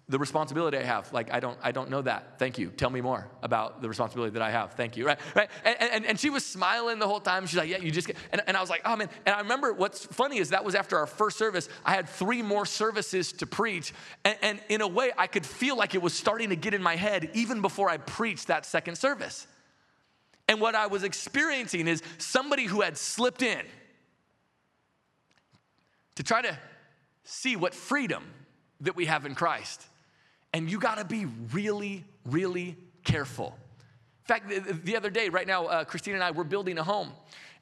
the 0.10 0.18
responsibility 0.18 0.80
I 0.80 0.84
have. 0.84 1.14
Like, 1.14 1.32
I 1.32 1.40
don't, 1.40 1.56
I 1.62 1.72
don't 1.72 1.92
know 1.92 2.02
that. 2.02 2.40
Thank 2.40 2.58
you. 2.58 2.72
Tell 2.72 2.90
me 2.90 3.02
more 3.02 3.28
about 3.44 3.84
the 3.84 3.88
responsibility 3.88 4.34
that 4.34 4.42
I 4.42 4.50
have. 4.50 4.74
Thank 4.74 4.98
you. 4.98 5.06
Right? 5.06 5.20
right? 5.36 5.48
And, 5.64 5.76
and, 5.80 6.06
and 6.08 6.20
she 6.20 6.32
was 6.32 6.44
smiling 6.44 6.98
the 6.98 7.08
whole 7.08 7.20
time. 7.20 7.46
She's 7.46 7.60
like, 7.60 7.70
yeah, 7.70 7.78
you 7.78 7.92
just 7.92 8.08
get, 8.08 8.18
and, 8.32 8.42
and 8.48 8.58
I 8.58 8.62
was 8.62 8.72
like, 8.72 8.82
oh 8.84 8.96
man. 8.96 9.10
And 9.28 9.36
I 9.36 9.40
remember 9.40 9.74
what's 9.74 10.08
funny 10.08 10.40
is 10.40 10.50
that 10.50 10.66
was 10.66 10.74
after 10.74 10.98
our 10.98 11.08
first 11.08 11.38
service. 11.38 11.70
I 11.86 11.92
had 11.92 12.10
three 12.10 12.42
more 12.42 12.66
services 12.66 13.32
to 13.34 13.46
preach. 13.46 13.94
And, 14.26 14.38
and 14.42 14.60
in 14.70 14.82
a 14.82 14.88
way, 14.88 15.12
I 15.20 15.28
could 15.28 15.46
feel 15.46 15.78
like 15.78 15.94
it 15.94 16.02
was 16.02 16.16
starting 16.16 16.50
to 16.50 16.56
get 16.56 16.74
in 16.74 16.82
my 16.82 16.96
head 16.96 17.30
even 17.36 17.62
before 17.62 17.92
I 17.92 17.98
preached 17.98 18.48
that 18.48 18.66
second 18.66 18.96
service. 18.96 19.46
And 20.48 20.60
what 20.60 20.76
I 20.76 20.88
was 20.88 21.04
experiencing 21.04 21.88
is 21.88 22.02
somebody 22.18 22.66
who 22.66 22.82
had 22.82 22.98
slipped 22.98 23.42
in 23.42 23.62
to 26.16 26.24
try 26.24 26.42
to 26.42 26.58
see 27.24 27.56
what 27.56 27.74
freedom 27.74 28.24
that 28.82 28.96
we 28.96 29.06
have 29.06 29.26
in 29.26 29.36
Christ. 29.36 29.86
And 30.54 30.70
you 30.70 30.80
gotta 30.80 31.06
be 31.06 31.26
really, 31.52 32.04
really 32.26 32.76
careful. 33.04 33.58
In 34.24 34.28
fact, 34.28 34.50
the, 34.50 34.74
the 34.74 34.96
other 34.96 35.10
day, 35.10 35.30
right 35.30 35.48
now, 35.48 35.66
uh, 35.66 35.84
Christine 35.84 36.14
and 36.14 36.24
I, 36.24 36.32
we're 36.32 36.44
building 36.44 36.78
a 36.78 36.84
home. 36.84 37.12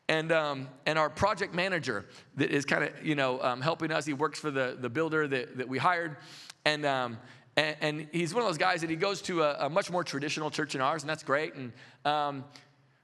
And, 0.07 0.31
um, 0.31 0.67
and 0.85 0.99
our 0.99 1.09
project 1.09 1.53
manager 1.53 2.05
that 2.35 2.51
is 2.51 2.65
kind 2.65 2.83
of, 2.83 3.05
you 3.05 3.15
know, 3.15 3.41
um, 3.41 3.61
helping 3.61 3.91
us, 3.91 4.05
he 4.05 4.13
works 4.13 4.39
for 4.39 4.51
the, 4.51 4.75
the 4.79 4.89
builder 4.89 5.27
that, 5.27 5.57
that 5.57 5.69
we 5.69 5.77
hired. 5.77 6.17
And, 6.65 6.85
um, 6.85 7.17
and, 7.55 7.75
and, 7.81 8.07
he's 8.11 8.33
one 8.33 8.43
of 8.43 8.49
those 8.49 8.57
guys 8.57 8.81
that 8.81 8.89
he 8.89 8.95
goes 8.95 9.21
to 9.23 9.43
a, 9.43 9.65
a, 9.65 9.69
much 9.69 9.89
more 9.89 10.03
traditional 10.03 10.51
church 10.51 10.73
than 10.73 10.81
ours, 10.81 11.03
and 11.03 11.09
that's 11.09 11.23
great. 11.23 11.55
And, 11.55 11.71
um, 12.05 12.43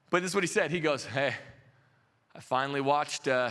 but 0.10 0.22
this 0.22 0.32
is 0.32 0.36
what 0.36 0.44
he 0.44 0.48
said. 0.48 0.72
He 0.72 0.80
goes, 0.80 1.06
Hey, 1.06 1.34
I 2.36 2.40
finally 2.40 2.82
watched, 2.82 3.28
uh, 3.28 3.50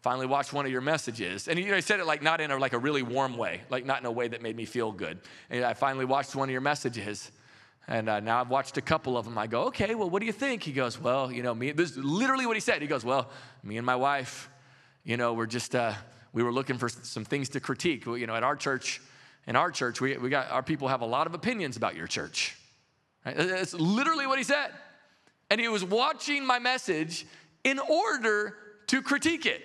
finally 0.00 0.26
watched 0.26 0.52
one 0.52 0.66
of 0.66 0.72
your 0.72 0.80
messages. 0.80 1.48
And 1.48 1.58
you 1.58 1.66
know, 1.68 1.76
he 1.76 1.80
said 1.80 2.00
it 2.00 2.06
like 2.06 2.22
not 2.22 2.40
in 2.40 2.50
a, 2.50 2.58
like 2.58 2.72
a 2.72 2.78
really 2.78 3.02
warm 3.02 3.36
way, 3.36 3.62
like 3.70 3.86
not 3.86 4.00
in 4.00 4.06
a 4.06 4.12
way 4.12 4.28
that 4.28 4.42
made 4.42 4.56
me 4.56 4.64
feel 4.64 4.92
good. 4.92 5.20
And 5.50 5.64
I 5.64 5.74
finally 5.74 6.04
watched 6.04 6.34
one 6.34 6.48
of 6.48 6.52
your 6.52 6.60
messages. 6.60 7.30
And 7.86 8.08
uh, 8.08 8.20
now 8.20 8.40
I've 8.40 8.50
watched 8.50 8.76
a 8.76 8.82
couple 8.82 9.16
of 9.16 9.24
them. 9.24 9.38
I 9.38 9.46
go, 9.46 9.64
okay, 9.64 9.94
well, 9.94 10.10
what 10.10 10.20
do 10.20 10.26
you 10.26 10.32
think? 10.32 10.62
He 10.62 10.72
goes, 10.72 11.00
well, 11.00 11.32
you 11.32 11.42
know, 11.42 11.54
me, 11.54 11.72
this 11.72 11.92
is 11.92 11.96
literally 11.96 12.44
what 12.44 12.54
he 12.56 12.60
said. 12.60 12.82
He 12.82 12.88
goes, 12.88 13.04
well, 13.04 13.30
me 13.62 13.76
and 13.76 13.86
my 13.86 13.96
wife, 13.96 14.50
you 15.04 15.16
know, 15.16 15.32
we're 15.32 15.46
just, 15.46 15.74
uh, 15.74 15.94
we 16.32 16.42
were 16.42 16.52
looking 16.52 16.76
for 16.76 16.88
some 16.88 17.24
things 17.24 17.48
to 17.50 17.60
critique. 17.60 18.04
You 18.04 18.26
know, 18.26 18.34
at 18.34 18.42
our 18.42 18.56
church, 18.56 19.00
in 19.46 19.56
our 19.56 19.70
church, 19.70 20.00
we, 20.00 20.18
we 20.18 20.28
got, 20.28 20.50
our 20.50 20.62
people 20.62 20.88
have 20.88 21.00
a 21.00 21.06
lot 21.06 21.26
of 21.26 21.34
opinions 21.34 21.76
about 21.76 21.96
your 21.96 22.06
church. 22.06 22.56
Right? 23.24 23.36
That's 23.36 23.72
literally 23.72 24.26
what 24.26 24.38
he 24.38 24.44
said 24.44 24.72
and 25.50 25.60
he 25.60 25.68
was 25.68 25.84
watching 25.84 26.46
my 26.46 26.58
message 26.58 27.26
in 27.64 27.78
order 27.78 28.56
to 28.88 29.02
critique 29.02 29.46
it. 29.46 29.62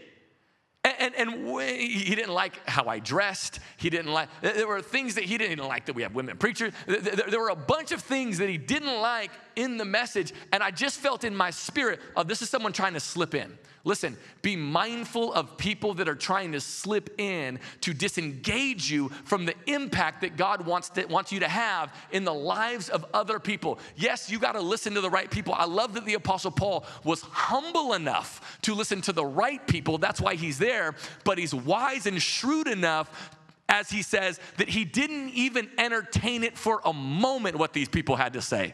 And, 0.84 1.16
and, 1.16 1.30
and, 1.30 1.62
he 1.80 2.14
didn't 2.14 2.34
like 2.34 2.60
how 2.68 2.86
I 2.88 3.00
dressed. 3.00 3.60
He 3.78 3.90
didn't 3.90 4.12
like, 4.12 4.28
there 4.42 4.68
were 4.68 4.82
things 4.82 5.16
that 5.16 5.24
he 5.24 5.38
didn't 5.38 5.66
like 5.66 5.86
that 5.86 5.96
we 5.96 6.02
have 6.02 6.14
women 6.14 6.38
preachers. 6.38 6.74
There 6.88 7.40
were 7.40 7.50
a 7.50 7.56
bunch 7.56 7.94
of 7.94 8.02
things 8.02 8.38
that 8.40 8.50
he 8.50 8.58
didn't 8.58 9.00
like 9.00 9.32
in 9.56 9.78
the 9.78 9.86
message. 9.86 10.34
And 10.52 10.62
I 10.62 10.72
just 10.72 11.00
felt 11.00 11.24
in 11.24 11.34
my 11.34 11.52
spirit, 11.52 12.02
oh, 12.18 12.24
this 12.24 12.42
is 12.42 12.50
someone 12.50 12.74
trying 12.74 12.94
to 12.94 13.00
slip 13.00 13.34
in. 13.34 13.58
Listen, 13.86 14.16
be 14.42 14.56
mindful 14.56 15.34
of 15.34 15.58
people 15.58 15.94
that 15.96 16.08
are 16.08 16.16
trying 16.16 16.54
to 16.54 16.62
slip 16.62 17.20
in 17.20 17.60
to 17.82 17.94
disengage 17.94 18.90
you 18.90 19.10
from 19.26 19.46
the 19.46 19.56
impact 19.68 20.22
that 20.22 20.38
God 20.38 20.66
wants, 20.66 20.88
to, 20.92 21.06
wants 21.06 21.34
you 21.34 21.42
to 21.42 21.50
have 21.50 21.94
in 22.12 22.24
the 22.24 22.34
lives 22.34 22.88
of 22.88 23.06
other 23.14 23.40
people. 23.40 23.80
Yes, 23.98 24.30
you 24.30 24.40
got 24.40 24.54
to 24.54 24.62
listen 24.62 24.94
to 24.94 25.02
the 25.02 25.10
right 25.10 25.30
people. 25.30 25.54
I 25.54 25.66
love 25.66 25.96
that 25.96 26.06
the 26.06 26.14
Apostle 26.14 26.52
Paul 26.52 26.86
was 27.04 27.22
humble 27.24 27.92
enough 27.92 28.58
to 28.62 28.74
listen 28.74 29.02
to 29.02 29.12
the 29.12 29.26
right 29.26 29.66
people. 29.68 29.98
That's 29.98 30.22
why 30.22 30.36
he's 30.36 30.58
there. 30.58 30.96
But 31.26 31.38
he's 31.38 31.54
wise 31.54 32.06
and 32.06 32.22
shrewd 32.22 32.68
enough 32.68 33.38
as 33.70 33.90
he 33.90 34.02
says, 34.02 34.40
that 34.58 34.70
he 34.70 34.86
didn't 34.86 35.30
even 35.30 35.68
entertain 35.80 36.44
it 36.44 36.58
for 36.58 36.82
a 36.86 36.94
moment 36.94 37.56
what 37.58 37.74
these 37.74 37.90
people 37.90 38.16
had 38.16 38.34
to 38.34 38.42
say. 38.42 38.74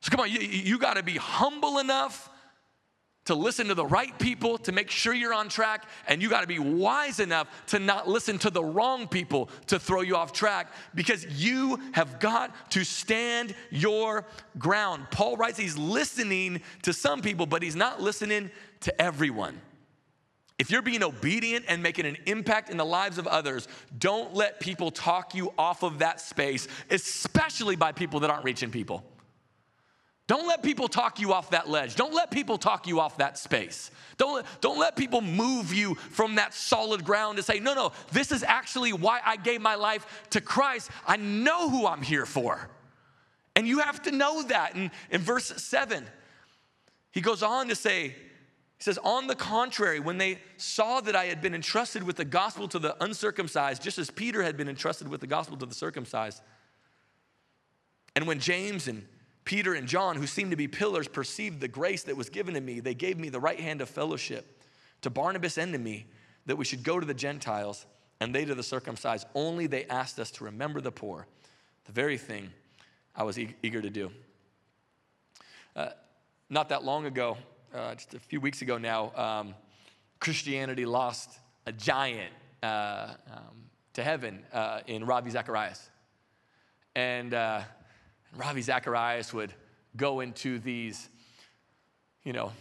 So 0.00 0.10
come 0.10 0.20
on, 0.20 0.30
you, 0.30 0.40
you 0.40 0.78
got 0.78 0.94
to 0.94 1.02
be 1.02 1.16
humble 1.16 1.78
enough 1.78 2.28
to 3.24 3.34
listen 3.34 3.68
to 3.68 3.74
the 3.74 3.86
right 3.86 4.16
people 4.18 4.58
to 4.58 4.72
make 4.72 4.90
sure 4.90 5.14
you're 5.14 5.34
on 5.34 5.48
track, 5.48 5.86
and 6.08 6.22
you 6.22 6.28
got 6.28 6.42
to 6.42 6.46
be 6.46 6.58
wise 6.58 7.20
enough 7.20 7.48
to 7.68 7.78
not 7.78 8.08
listen 8.08 8.38
to 8.38 8.50
the 8.50 8.62
wrong 8.62 9.08
people 9.08 9.48
to 9.66 9.78
throw 9.78 10.02
you 10.02 10.16
off 10.16 10.32
track 10.32 10.72
because 10.94 11.24
you 11.26 11.78
have 11.92 12.20
got 12.20 12.70
to 12.70 12.84
stand 12.84 13.54
your 13.70 14.26
ground. 14.58 15.06
Paul 15.10 15.36
writes 15.36 15.58
he's 15.58 15.78
listening 15.78 16.60
to 16.82 16.92
some 16.92 17.22
people, 17.22 17.46
but 17.46 17.62
he's 17.62 17.76
not 17.76 18.00
listening 18.00 18.50
to 18.80 19.00
everyone. 19.00 19.60
If 20.58 20.70
you're 20.70 20.82
being 20.82 21.02
obedient 21.02 21.64
and 21.68 21.82
making 21.82 22.06
an 22.06 22.16
impact 22.26 22.70
in 22.70 22.76
the 22.76 22.84
lives 22.84 23.18
of 23.18 23.26
others, 23.26 23.66
don't 23.98 24.34
let 24.34 24.60
people 24.60 24.90
talk 24.92 25.34
you 25.34 25.52
off 25.58 25.82
of 25.82 25.98
that 25.98 26.20
space, 26.20 26.68
especially 26.90 27.74
by 27.74 27.90
people 27.90 28.20
that 28.20 28.30
aren't 28.30 28.44
reaching 28.44 28.70
people. 28.70 29.04
Don't 30.26 30.46
let 30.46 30.62
people 30.62 30.88
talk 30.88 31.20
you 31.20 31.34
off 31.34 31.50
that 31.50 31.68
ledge. 31.68 31.96
Don't 31.96 32.14
let 32.14 32.30
people 32.30 32.56
talk 32.56 32.86
you 32.86 32.98
off 32.98 33.18
that 33.18 33.36
space. 33.36 33.90
Don't 34.16 34.46
don't 34.62 34.78
let 34.78 34.96
people 34.96 35.20
move 35.20 35.74
you 35.74 35.96
from 35.96 36.36
that 36.36 36.54
solid 36.54 37.04
ground 37.04 37.36
to 37.36 37.42
say, 37.42 37.60
no, 37.60 37.74
no, 37.74 37.92
this 38.10 38.32
is 38.32 38.42
actually 38.42 38.92
why 38.92 39.20
I 39.24 39.36
gave 39.36 39.60
my 39.60 39.74
life 39.74 40.06
to 40.30 40.40
Christ. 40.40 40.90
I 41.06 41.16
know 41.16 41.68
who 41.68 41.86
I'm 41.86 42.00
here 42.00 42.24
for. 42.24 42.70
And 43.54 43.68
you 43.68 43.80
have 43.80 44.02
to 44.02 44.12
know 44.12 44.42
that. 44.44 44.74
And 44.74 44.90
in 45.10 45.20
verse 45.20 45.46
7, 45.62 46.04
he 47.12 47.20
goes 47.20 47.42
on 47.42 47.68
to 47.68 47.74
say, 47.74 48.08
he 48.08 48.82
says, 48.82 48.98
On 49.04 49.26
the 49.26 49.36
contrary, 49.36 50.00
when 50.00 50.18
they 50.18 50.38
saw 50.56 51.00
that 51.02 51.14
I 51.14 51.26
had 51.26 51.40
been 51.42 51.54
entrusted 51.54 52.02
with 52.02 52.16
the 52.16 52.24
gospel 52.24 52.66
to 52.68 52.78
the 52.78 52.96
uncircumcised, 53.04 53.82
just 53.82 53.98
as 53.98 54.10
Peter 54.10 54.42
had 54.42 54.56
been 54.56 54.68
entrusted 54.68 55.06
with 55.06 55.20
the 55.20 55.26
gospel 55.26 55.56
to 55.58 55.66
the 55.66 55.74
circumcised, 55.74 56.40
and 58.16 58.26
when 58.26 58.40
James 58.40 58.88
and 58.88 59.06
Peter 59.44 59.74
and 59.74 59.86
John, 59.86 60.16
who 60.16 60.26
seemed 60.26 60.50
to 60.52 60.56
be 60.56 60.68
pillars, 60.68 61.06
perceived 61.06 61.60
the 61.60 61.68
grace 61.68 62.02
that 62.04 62.16
was 62.16 62.30
given 62.30 62.54
to 62.54 62.60
me. 62.60 62.80
They 62.80 62.94
gave 62.94 63.18
me 63.18 63.28
the 63.28 63.40
right 63.40 63.60
hand 63.60 63.80
of 63.80 63.88
fellowship 63.88 64.62
to 65.02 65.10
Barnabas 65.10 65.58
and 65.58 65.72
to 65.72 65.78
me 65.78 66.06
that 66.46 66.56
we 66.56 66.64
should 66.64 66.82
go 66.82 66.98
to 66.98 67.06
the 67.06 67.14
Gentiles 67.14 67.86
and 68.20 68.34
they 68.34 68.44
to 68.44 68.54
the 68.54 68.62
circumcised. 68.62 69.26
Only 69.34 69.66
they 69.66 69.84
asked 69.84 70.18
us 70.18 70.30
to 70.32 70.44
remember 70.44 70.80
the 70.80 70.92
poor, 70.92 71.26
the 71.84 71.92
very 71.92 72.16
thing 72.16 72.50
I 73.14 73.22
was 73.24 73.38
eager 73.38 73.82
to 73.82 73.90
do. 73.90 74.10
Uh, 75.76 75.88
not 76.48 76.68
that 76.70 76.84
long 76.84 77.06
ago, 77.06 77.36
uh, 77.74 77.94
just 77.94 78.14
a 78.14 78.20
few 78.20 78.40
weeks 78.40 78.62
ago 78.62 78.78
now, 78.78 79.12
um, 79.14 79.54
Christianity 80.20 80.86
lost 80.86 81.38
a 81.66 81.72
giant 81.72 82.32
uh, 82.62 83.14
um, 83.30 83.64
to 83.92 84.02
heaven 84.02 84.42
uh, 84.52 84.80
in 84.86 85.04
Ravi 85.04 85.30
Zacharias. 85.30 85.90
And 86.94 87.34
uh, 87.34 87.62
Ravi 88.36 88.62
Zacharias 88.62 89.32
would 89.32 89.52
go 89.96 90.20
into 90.20 90.58
these, 90.58 91.08
you 92.24 92.32
know, 92.32 92.52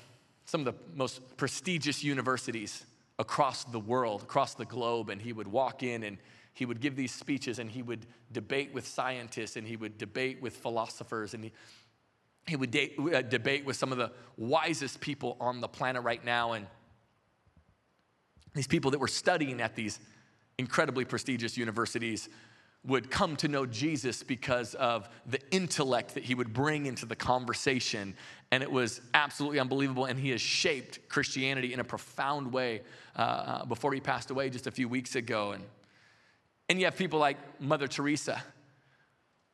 some 0.46 0.62
of 0.62 0.66
the 0.66 0.76
most 0.96 1.38
prestigious 1.38 2.04
universities 2.04 2.86
across 3.20 3.64
the 3.64 3.80
world, 3.80 4.24
across 4.24 4.54
the 4.54 4.66
globe, 4.66 5.10
and 5.10 5.22
he 5.22 5.34
would 5.34 5.48
walk 5.48 5.84
in 5.84 6.04
and 6.04 6.18
he 6.54 6.66
would 6.66 6.80
give 6.80 6.96
these 6.96 7.12
speeches 7.12 7.60
and 7.60 7.70
he 7.70 7.82
would 7.82 8.06
debate 8.32 8.74
with 8.74 8.88
scientists 8.88 9.56
and 9.56 9.68
he 9.68 9.76
would 9.76 9.98
debate 9.98 10.42
with 10.42 10.56
philosophers 10.56 11.34
and 11.34 11.46
he, 11.46 11.52
he 12.48 12.56
would 12.56 12.70
date, 12.70 12.96
uh, 13.00 13.22
debate 13.22 13.66
with 13.66 13.76
some 13.76 13.92
of 13.92 13.98
the 13.98 14.12
wisest 14.38 15.00
people 15.00 15.38
on 15.40 15.62
the 15.62 15.68
planet 15.68 16.04
right 16.04 16.24
now. 16.24 16.54
And 16.54 16.68
these 18.54 18.68
people 18.68 18.92
that 18.92 19.00
were 19.00 19.08
studying 19.08 19.62
at 19.62 19.76
these 19.76 20.00
incredibly 20.60 21.06
prestigious 21.06 21.58
universities 21.58 22.30
would 22.86 23.10
come 23.10 23.36
to 23.38 23.48
know 23.48 23.66
Jesus 23.66 24.24
because 24.24 24.76
of 24.76 25.08
the 25.26 25.40
intellect 25.52 26.16
that 26.16 26.24
he 26.24 26.36
would 26.36 26.54
bring 26.54 26.86
into 26.86 27.06
the 27.06 27.16
conversation. 27.16 28.14
And 28.52 28.62
it 28.62 28.72
was 28.72 29.00
absolutely 29.14 29.60
unbelievable. 29.60 30.06
And 30.06 30.20
he 30.20 30.32
has 30.32 30.42
shaped 30.42 31.08
Christianity 31.08 31.74
in 31.74 31.80
a 31.80 31.84
profound 31.84 32.52
way 32.52 32.82
uh, 33.16 33.22
uh, 33.22 33.66
before 33.66 33.94
he 33.94 34.02
passed 34.02 34.32
away 34.32 34.50
just 34.50 34.68
a 34.68 34.72
few 34.72 34.90
weeks 34.90 35.16
ago. 35.16 35.54
And, 35.54 35.64
and 36.68 36.78
you 36.78 36.86
have 36.86 36.98
people 36.98 37.20
like 37.20 37.38
Mother 37.62 37.88
Teresa, 37.88 38.44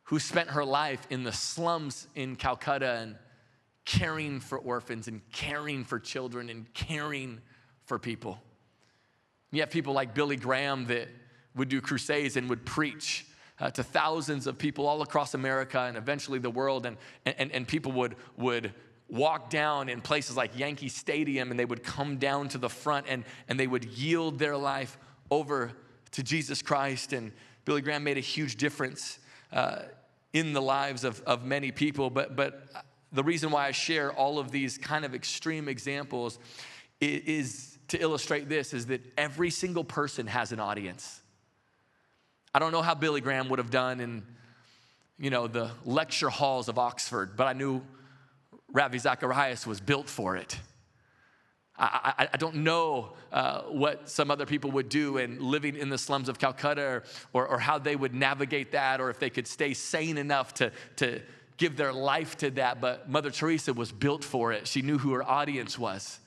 who 0.04 0.18
spent 0.18 0.50
her 0.50 0.65
life 0.65 1.06
in 1.12 1.24
the 1.24 1.32
slums 1.32 2.08
in 2.15 2.36
Calcutta 2.36 2.98
and 3.02 3.15
caring 3.86 4.39
for 4.39 4.58
orphans 4.58 5.08
and 5.08 5.22
caring 5.32 5.84
for 5.84 6.00
children 6.00 6.50
and 6.50 6.72
caring 6.74 7.39
for 7.86 8.00
people. 8.00 8.42
You 9.52 9.62
have 9.62 9.70
people 9.70 9.94
like 9.94 10.15
Billy 10.15 10.36
Graham 10.36 10.86
that 10.88 11.10
would 11.60 11.69
do 11.69 11.80
crusades 11.80 12.36
and 12.36 12.50
would 12.50 12.65
preach 12.65 13.28
uh, 13.60 13.69
to 13.72 13.84
thousands 13.84 14.48
of 14.48 14.58
people 14.58 14.88
all 14.88 15.02
across 15.04 15.34
America 15.36 15.80
and 15.82 15.95
eventually 15.98 16.39
the 16.39 16.50
world. 16.50 16.86
And, 16.86 16.98
and, 17.26 17.52
and 17.52 17.67
people 17.67 17.91
would, 17.91 18.15
would 18.38 18.74
walk 19.08 19.50
down 19.52 19.89
in 19.89 20.02
places 20.02 20.36
like 20.36 20.58
Yankee 20.58 20.89
Stadium 20.89 21.52
and 21.52 21.60
they 21.60 21.65
would 21.65 21.84
come 21.84 22.17
down 22.17 22.50
to 22.50 22.58
the 22.58 22.69
front 22.69 23.06
and, 23.08 23.24
and 23.48 23.60
they 23.60 23.67
would 23.67 23.86
yield 23.86 24.39
their 24.39 24.58
life 24.58 24.98
over 25.30 25.74
to 26.12 26.24
Jesus 26.24 26.63
Christ. 26.63 27.13
And 27.13 27.32
Billy 27.65 27.82
Graham 27.82 28.04
made 28.04 28.17
a 28.17 28.22
huge 28.22 28.56
difference. 28.56 29.19
uh, 29.52 29.84
in 30.34 30.54
the 30.54 30.62
lives 30.62 31.04
of, 31.04 31.22
of 31.22 31.43
many 31.43 31.72
people. 31.72 32.10
But, 32.10 32.36
but 32.36 32.67
the 33.12 33.24
reason 33.24 33.52
why 33.52 33.67
I 33.67 33.72
share 33.72 34.12
all 34.13 34.39
of 34.39 34.52
these 34.52 34.78
kind 34.78 35.06
of 35.06 35.15
extreme 35.15 35.67
examples 35.67 36.39
is, 37.02 37.22
is 37.24 37.78
to 37.89 38.02
illustrate 38.02 38.50
this 38.50 38.74
is 38.74 38.86
that 38.88 39.02
every 39.17 39.50
single 39.50 39.84
person 39.84 40.28
has 40.28 40.52
an 40.52 40.60
audience. 40.60 41.22
I 42.54 42.60
don't 42.60 42.72
know 42.72 42.82
how 42.82 42.96
Billy 42.96 43.22
Graham 43.22 43.50
would 43.50 43.60
have 43.60 43.70
done 43.70 44.00
in, 44.00 44.24
you 45.20 45.30
know, 45.30 45.48
the 45.48 45.72
lecture 45.86 46.30
halls 46.30 46.68
of 46.68 46.80
Oxford, 46.80 47.36
but 47.36 47.48
I 47.48 47.54
knew 47.54 47.82
Ravi 48.72 48.98
Zacharias 48.98 49.68
was 49.68 49.80
built 49.80 50.10
for 50.10 50.36
it. 50.36 50.60
I, 51.78 52.14
I, 52.18 52.30
I 52.34 52.38
don't 52.38 52.58
know 52.58 53.14
uh, 53.32 53.62
what 53.62 54.10
some 54.10 54.32
other 54.32 54.46
people 54.46 54.72
would 54.72 54.90
do 54.90 55.18
in 55.18 55.40
living 55.40 55.76
in 55.76 55.90
the 55.90 55.98
slums 55.98 56.28
of 56.28 56.38
Calcutta 56.40 56.82
or, 56.82 57.04
or, 57.34 57.48
or, 57.48 57.60
how 57.60 57.78
they 57.78 57.96
would 57.96 58.14
navigate 58.14 58.74
that 58.74 59.00
or 59.00 59.10
if 59.10 59.20
they 59.20 59.30
could 59.30 59.48
stay 59.48 59.74
sane 59.74 60.18
enough 60.18 60.54
to, 60.56 60.72
to 60.98 61.22
give 61.58 61.78
their 61.78 61.94
life 61.94 62.36
to 62.38 62.52
that. 62.52 62.82
But 62.82 63.10
Mother 63.10 63.32
Teresa 63.32 63.74
was 63.74 63.92
built 63.92 64.24
for 64.26 64.52
it. 64.52 64.68
She 64.68 64.82
knew 64.82 64.98
who 64.98 65.14
her 65.14 65.24
audience 65.24 65.80
was. 65.80 66.20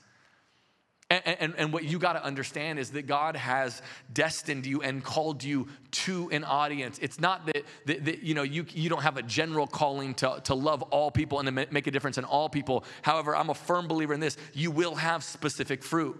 And, 1.13 1.37
and, 1.39 1.53
and, 1.57 1.73
what 1.73 1.83
you 1.83 1.99
got 1.99 2.13
to 2.13 2.23
understand 2.23 2.79
is 2.79 2.89
that 2.91 3.03
God 3.03 3.35
has 3.35 3.83
destined 4.13 4.65
you 4.65 4.81
and 4.81 5.03
called 5.03 5.43
you 5.43 5.67
to 5.91 6.29
an 6.31 6.43
audience. 6.43 6.97
It's 7.01 7.19
not 7.19 7.45
that, 7.45 7.63
that, 7.85 8.05
that, 8.05 8.23
you 8.23 8.33
know 8.33 8.41
you, 8.41 8.65
you 8.73 8.89
don't 8.89 9.03
have 9.03 9.17
a 9.17 9.21
general 9.21 9.67
calling 9.67 10.15
to, 10.15 10.41
to 10.45 10.55
love 10.55 10.81
all 10.83 11.11
people 11.11 11.39
and 11.39 11.45
to 11.45 11.67
make 11.71 11.85
a 11.85 11.91
difference 11.91 12.17
in 12.17 12.25
all 12.25 12.49
people. 12.49 12.83
However, 13.03 13.35
I'm 13.35 13.51
a 13.51 13.53
firm 13.53 13.87
believer 13.87 14.13
in 14.13 14.19
this: 14.19 14.37
you 14.53 14.71
will 14.71 14.95
have 14.95 15.23
specific 15.23 15.83
fruit. 15.83 16.19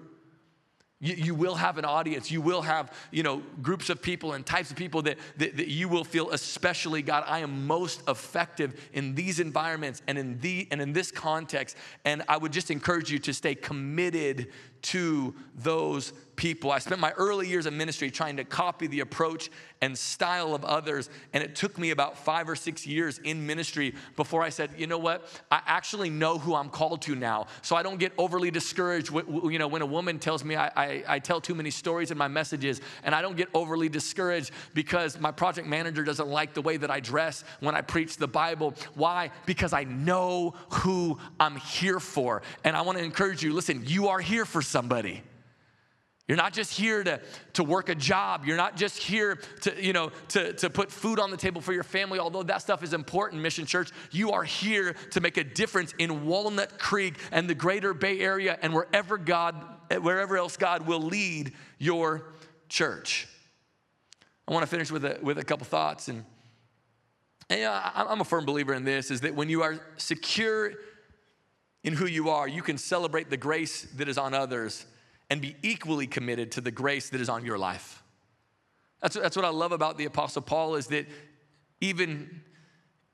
You, 0.99 1.15
you, 1.15 1.35
will 1.35 1.55
have 1.55 1.77
an 1.77 1.83
audience. 1.83 2.31
You 2.31 2.39
will 2.39 2.61
have, 2.61 2.93
you 3.11 3.23
know, 3.23 3.43
groups 3.61 3.89
of 3.89 4.01
people 4.01 4.33
and 4.33 4.45
types 4.45 4.71
of 4.71 4.77
people 4.77 5.01
that, 5.01 5.17
that, 5.35 5.57
that, 5.57 5.67
you 5.67 5.89
will 5.89 6.05
feel 6.05 6.29
especially, 6.29 7.01
God, 7.01 7.25
I 7.27 7.39
am 7.39 7.67
most 7.67 8.07
effective 8.07 8.89
in 8.93 9.13
these 9.13 9.41
environments 9.41 10.01
and 10.07 10.17
in 10.17 10.39
the 10.39 10.65
and 10.71 10.81
in 10.81 10.93
this 10.93 11.11
context. 11.11 11.75
And 12.05 12.23
I 12.29 12.37
would 12.37 12.53
just 12.53 12.71
encourage 12.71 13.11
you 13.11 13.19
to 13.19 13.33
stay 13.33 13.53
committed 13.53 14.47
to 14.83 15.33
those 15.55 16.13
people. 16.35 16.71
I 16.71 16.79
spent 16.79 16.99
my 16.99 17.11
early 17.11 17.47
years 17.47 17.65
of 17.65 17.73
ministry 17.73 18.09
trying 18.09 18.37
to 18.37 18.43
copy 18.43 18.87
the 18.87 19.01
approach 19.01 19.51
and 19.81 19.97
style 19.97 20.55
of 20.55 20.63
others, 20.63 21.09
and 21.33 21.43
it 21.43 21.55
took 21.55 21.77
me 21.77 21.91
about 21.91 22.17
five 22.17 22.49
or 22.49 22.55
six 22.55 22.87
years 22.87 23.19
in 23.19 23.45
ministry 23.45 23.93
before 24.15 24.41
I 24.41 24.49
said, 24.49 24.71
you 24.77 24.87
know 24.87 24.97
what? 24.97 25.27
I 25.51 25.61
actually 25.65 26.09
know 26.09 26.37
who 26.37 26.55
I'm 26.55 26.69
called 26.69 27.01
to 27.03 27.15
now, 27.15 27.47
so 27.61 27.75
I 27.75 27.83
don't 27.83 27.99
get 27.99 28.13
overly 28.17 28.49
discouraged. 28.49 29.11
You 29.13 29.59
know, 29.59 29.67
when 29.67 29.81
a 29.81 29.85
woman 29.85 30.19
tells 30.19 30.43
me 30.43 30.55
I, 30.55 30.71
I, 30.75 31.03
I 31.07 31.19
tell 31.19 31.41
too 31.41 31.53
many 31.53 31.69
stories 31.69 32.11
in 32.11 32.17
my 32.17 32.29
messages, 32.29 32.81
and 33.03 33.13
I 33.13 33.21
don't 33.21 33.35
get 33.35 33.49
overly 33.53 33.89
discouraged 33.89 34.51
because 34.73 35.19
my 35.19 35.31
project 35.31 35.67
manager 35.67 36.03
doesn't 36.03 36.29
like 36.29 36.53
the 36.53 36.61
way 36.61 36.77
that 36.77 36.89
I 36.89 36.99
dress 36.99 37.43
when 37.59 37.75
I 37.75 37.81
preach 37.81 38.17
the 38.17 38.27
Bible. 38.27 38.73
Why? 38.95 39.31
Because 39.45 39.73
I 39.73 39.83
know 39.83 40.55
who 40.69 41.19
I'm 41.39 41.57
here 41.57 41.99
for, 41.99 42.41
and 42.63 42.75
I 42.75 42.81
want 42.81 42.97
to 42.97 43.03
encourage 43.03 43.43
you. 43.43 43.53
Listen, 43.53 43.83
you 43.85 44.07
are 44.07 44.19
here 44.19 44.45
for 44.45 44.61
somebody. 44.73 45.21
You're 46.27 46.37
not 46.37 46.53
just 46.53 46.73
here 46.73 47.03
to, 47.03 47.19
to 47.53 47.63
work 47.63 47.89
a 47.89 47.95
job. 47.95 48.45
You're 48.45 48.57
not 48.57 48.77
just 48.77 48.97
here 48.97 49.39
to, 49.61 49.85
you 49.85 49.93
know, 49.93 50.09
to, 50.29 50.53
to 50.53 50.69
put 50.69 50.89
food 50.89 51.19
on 51.19 51.31
the 51.31 51.37
table 51.37 51.61
for 51.61 51.73
your 51.73 51.83
family, 51.83 52.17
although 52.17 52.43
that 52.43 52.61
stuff 52.61 52.81
is 52.81 52.93
important, 52.93 53.41
Mission 53.41 53.65
Church. 53.65 53.91
You 54.09 54.31
are 54.31 54.43
here 54.43 54.95
to 55.11 55.21
make 55.21 55.37
a 55.37 55.43
difference 55.43 55.93
in 55.99 56.25
Walnut 56.25 56.79
Creek 56.79 57.15
and 57.31 57.49
the 57.49 57.55
greater 57.55 57.93
Bay 57.93 58.19
Area 58.19 58.57
and 58.61 58.73
wherever 58.73 59.17
God, 59.17 59.55
wherever 60.01 60.37
else 60.37 60.55
God 60.57 60.87
will 60.87 61.01
lead 61.01 61.53
your 61.77 62.23
church. 62.69 63.27
I 64.47 64.53
want 64.53 64.63
to 64.63 64.69
finish 64.69 64.91
with 64.91 65.05
a, 65.05 65.19
with 65.21 65.37
a 65.37 65.43
couple 65.43 65.65
thoughts. 65.65 66.07
And, 66.07 66.23
and 67.49 67.59
you 67.59 67.65
know, 67.65 67.81
I'm 67.93 68.21
a 68.21 68.25
firm 68.25 68.45
believer 68.45 68.73
in 68.73 68.85
this, 68.85 69.11
is 69.11 69.21
that 69.21 69.35
when 69.35 69.49
you 69.49 69.61
are 69.61 69.77
secure 69.97 70.71
in 71.83 71.93
who 71.93 72.05
you 72.05 72.29
are, 72.29 72.47
you 72.47 72.61
can 72.61 72.77
celebrate 72.77 73.29
the 73.29 73.37
grace 73.37 73.83
that 73.95 74.07
is 74.07 74.17
on 74.17 74.33
others 74.33 74.85
and 75.29 75.41
be 75.41 75.55
equally 75.61 76.07
committed 76.07 76.51
to 76.53 76.61
the 76.61 76.71
grace 76.71 77.09
that 77.09 77.19
is 77.19 77.29
on 77.29 77.45
your 77.45 77.57
life. 77.57 78.03
That's, 79.01 79.15
that's 79.15 79.35
what 79.35 79.45
I 79.45 79.49
love 79.49 79.71
about 79.71 79.97
the 79.97 80.05
Apostle 80.05 80.41
Paul 80.41 80.75
is 80.75 80.87
that 80.87 81.07
even 81.81 82.41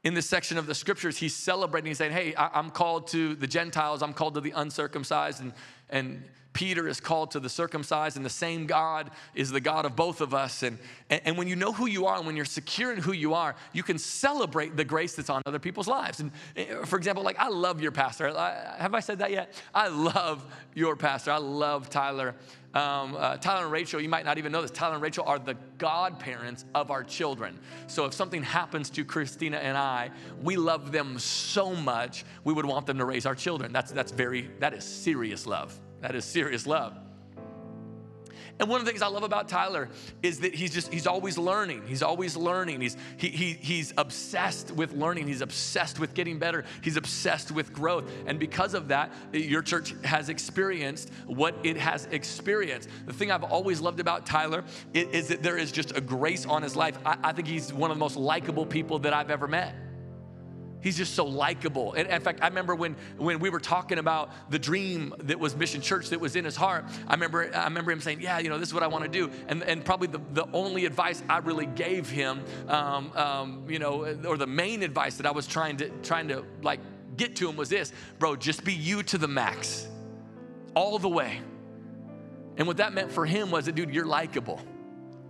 in 0.03 0.13
this 0.13 0.29
section 0.29 0.57
of 0.57 0.67
the 0.67 0.75
scriptures, 0.75 1.17
he's 1.17 1.35
celebrating, 1.35 1.87
he's 1.89 1.97
saying, 1.97 2.11
Hey, 2.11 2.35
I, 2.35 2.59
am 2.59 2.69
called 2.69 3.07
to 3.07 3.35
the 3.35 3.47
Gentiles, 3.47 4.03
I'm 4.03 4.13
called 4.13 4.35
to 4.35 4.41
the 4.41 4.51
uncircumcised, 4.55 5.41
and, 5.41 5.53
and 5.89 6.23
Peter 6.59 6.87
is 6.87 6.99
called 6.99 7.31
to 7.31 7.39
the 7.39 7.47
circumcised, 7.47 8.17
and 8.17 8.25
the 8.25 8.29
same 8.29 8.65
God 8.65 9.11
is 9.33 9.49
the 9.49 9.61
God 9.61 9.85
of 9.85 9.95
both 9.95 10.19
of 10.19 10.33
us. 10.33 10.63
And, 10.63 10.77
and, 11.09 11.21
and, 11.23 11.37
when 11.37 11.47
you 11.47 11.55
know 11.55 11.71
who 11.71 11.85
you 11.85 12.05
are 12.07 12.17
and 12.17 12.25
when 12.25 12.35
you're 12.35 12.43
secure 12.43 12.91
in 12.91 12.99
who 12.99 13.13
you 13.13 13.33
are, 13.33 13.55
you 13.71 13.81
can 13.81 13.97
celebrate 13.97 14.75
the 14.75 14.83
grace 14.83 15.15
that's 15.15 15.29
on 15.29 15.41
other 15.45 15.59
people's 15.59 15.87
lives. 15.87 16.19
And 16.19 16.31
eh, 16.57 16.83
for 16.85 16.97
example, 16.97 17.23
like 17.23 17.39
I 17.39 17.47
love 17.47 17.81
your 17.81 17.91
pastor. 17.91 18.37
I, 18.37 18.75
have 18.77 18.93
I 18.93 18.99
said 18.99 19.19
that 19.19 19.31
yet? 19.31 19.53
I 19.73 19.87
love 19.87 20.45
your 20.73 20.97
pastor. 20.97 21.31
I 21.31 21.37
love 21.37 21.89
Tyler. 21.89 22.35
Um, 22.73 23.15
uh, 23.17 23.37
Tyler 23.37 23.63
and 23.63 23.71
Rachel, 23.71 24.01
you 24.01 24.09
might 24.09 24.25
not 24.25 24.37
even 24.37 24.51
know 24.51 24.61
this. 24.61 24.71
Tyler 24.71 24.95
and 24.95 25.01
Rachel 25.01 25.23
are 25.25 25.39
the 25.39 25.55
godparents 25.77 26.65
of 26.75 26.91
our 26.91 27.03
children. 27.03 27.57
So 27.87 28.03
if 28.05 28.13
something 28.13 28.43
happens 28.43 28.89
to 28.91 29.05
Christina 29.05 29.57
and 29.57 29.77
I, 29.77 30.09
we 30.43 30.57
love 30.57 30.91
them 30.91 31.19
so 31.19 31.73
much, 31.73 32.25
we 32.43 32.53
would 32.53 32.65
want 32.65 32.85
them 32.85 32.97
to 32.97 33.05
raise 33.05 33.25
our 33.25 33.35
children. 33.35 33.71
That's, 33.71 33.91
that's 33.91 34.11
very, 34.11 34.49
that 34.59 34.73
is 34.73 34.83
serious 34.83 35.47
love. 35.47 35.78
That 36.01 36.15
is 36.15 36.25
serious 36.25 36.65
love. 36.65 36.95
And 38.59 38.67
one 38.67 38.81
of 38.81 38.85
the 38.85 38.91
things 38.91 39.01
I 39.01 39.07
love 39.07 39.23
about 39.23 39.47
Tyler 39.47 39.87
is 40.21 40.41
that 40.41 40.53
he's 40.53 40.73
just, 40.73 40.91
he's 40.91 41.07
always 41.07 41.37
learning. 41.37 41.83
He's 41.87 42.03
always 42.03 42.35
learning. 42.35 42.81
He's, 42.81 42.97
he, 43.15 43.29
he, 43.29 43.53
he's 43.53 43.93
obsessed 43.97 44.71
with 44.71 44.91
learning. 44.91 45.27
He's 45.27 45.39
obsessed 45.39 45.97
with 45.97 46.13
getting 46.13 46.39
better. 46.39 46.65
He's 46.81 46.97
obsessed 46.97 47.51
with 47.51 47.71
growth. 47.71 48.11
And 48.27 48.37
because 48.37 48.73
of 48.73 48.89
that, 48.89 49.13
your 49.31 49.61
church 49.61 49.95
has 50.03 50.27
experienced 50.27 51.09
what 51.25 51.55
it 51.63 51.77
has 51.77 52.05
experienced. 52.07 52.89
The 53.05 53.13
thing 53.13 53.31
I've 53.31 53.45
always 53.45 53.79
loved 53.79 54.01
about 54.01 54.25
Tyler 54.25 54.65
is, 54.93 55.07
is 55.07 55.27
that 55.29 55.41
there 55.41 55.57
is 55.57 55.71
just 55.71 55.95
a 55.95 56.01
grace 56.01 56.45
on 56.45 56.61
his 56.61 56.75
life. 56.75 56.97
I, 57.05 57.17
I 57.23 57.31
think 57.31 57.47
he's 57.47 57.71
one 57.71 57.91
of 57.91 57.95
the 57.95 58.01
most 58.01 58.17
likable 58.17 58.65
people 58.65 58.99
that 58.99 59.13
I've 59.13 59.31
ever 59.31 59.47
met. 59.47 59.73
He's 60.81 60.95
just 60.95 61.13
so 61.13 61.25
likable. 61.25 61.93
And 61.93 62.07
in 62.07 62.21
fact, 62.21 62.39
I 62.41 62.47
remember 62.47 62.73
when, 62.73 62.95
when 63.17 63.39
we 63.39 63.49
were 63.49 63.59
talking 63.59 63.97
about 63.97 64.31
the 64.49 64.59
dream 64.59 65.13
that 65.19 65.37
was 65.37 65.55
Mission 65.55 65.81
Church 65.81 66.09
that 66.09 66.19
was 66.19 66.37
in 66.37 66.45
his 66.45 66.55
heart, 66.55 66.85
I 67.07 67.13
remember, 67.13 67.53
I 67.53 67.65
remember 67.65 67.91
him 67.91 67.99
saying, 67.99 68.21
Yeah, 68.21 68.39
you 68.39 68.49
know, 68.49 68.57
this 68.57 68.69
is 68.69 68.73
what 68.73 68.83
I 68.83 68.87
want 68.87 69.03
to 69.03 69.09
do. 69.09 69.29
And, 69.47 69.61
and 69.63 69.83
probably 69.83 70.07
the, 70.07 70.21
the 70.33 70.47
only 70.53 70.85
advice 70.85 71.21
I 71.29 71.39
really 71.39 71.65
gave 71.65 72.09
him, 72.09 72.43
um, 72.69 73.11
um, 73.15 73.65
you 73.67 73.79
know, 73.79 74.05
or 74.25 74.37
the 74.37 74.47
main 74.47 74.81
advice 74.83 75.17
that 75.17 75.25
I 75.25 75.31
was 75.31 75.47
trying 75.47 75.77
to, 75.77 75.89
trying 76.01 76.29
to 76.29 76.45
like 76.61 76.79
get 77.17 77.35
to 77.37 77.49
him 77.49 77.57
was 77.57 77.67
this 77.67 77.91
bro, 78.17 78.37
just 78.37 78.63
be 78.63 78.73
you 78.73 79.03
to 79.03 79.17
the 79.17 79.27
max, 79.27 79.85
all 80.75 80.97
the 80.97 81.09
way. 81.09 81.41
And 82.55 82.67
what 82.67 82.77
that 82.77 82.93
meant 82.93 83.11
for 83.11 83.25
him 83.25 83.51
was 83.51 83.65
that, 83.65 83.75
dude, 83.75 83.93
you're 83.93 84.05
likable. 84.05 84.61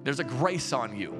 There's 0.03 0.19
a 0.19 0.23
grace 0.23 0.73
on 0.73 0.95
you. 0.95 1.15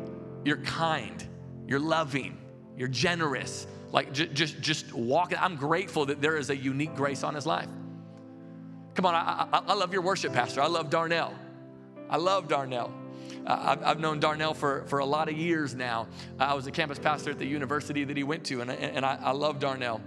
You're 0.45 0.57
kind. 0.57 1.23
You're 1.67 1.79
loving. 1.79 2.37
You're 2.77 2.87
generous 2.87 3.67
like 3.91 4.13
j- 4.13 4.27
just 4.27 4.59
just 4.61 4.93
walking. 4.93 5.37
I'm 5.39 5.55
grateful 5.55 6.05
that 6.07 6.21
there 6.21 6.37
is 6.37 6.49
a 6.49 6.55
unique 6.55 6.95
grace 6.95 7.23
on 7.23 7.33
his 7.33 7.45
life. 7.45 7.67
Come 8.95 9.05
on, 9.05 9.15
I, 9.15 9.47
I, 9.51 9.59
I 9.67 9.73
love 9.73 9.93
your 9.93 10.01
worship 10.01 10.33
pastor. 10.33 10.61
I 10.61 10.67
love 10.67 10.89
Darnell. 10.89 11.33
I 12.09 12.17
love 12.17 12.47
Darnell. 12.47 12.93
Uh, 13.45 13.57
I've, 13.61 13.83
I've, 13.83 13.99
known 13.99 14.19
Darnell 14.19 14.53
for, 14.53 14.83
for 14.87 14.99
a 14.99 15.05
lot 15.05 15.29
of 15.29 15.37
years 15.37 15.73
now. 15.73 16.07
I 16.39 16.53
was 16.53 16.67
a 16.67 16.71
campus 16.71 16.99
pastor 16.99 17.31
at 17.31 17.39
the 17.39 17.45
university 17.45 18.03
that 18.03 18.17
he 18.17 18.23
went 18.23 18.43
to, 18.45 18.61
and, 18.61 18.69
and 18.69 19.05
I, 19.05 19.17
I 19.21 19.31
love 19.31 19.59
Darnell. 19.59 20.01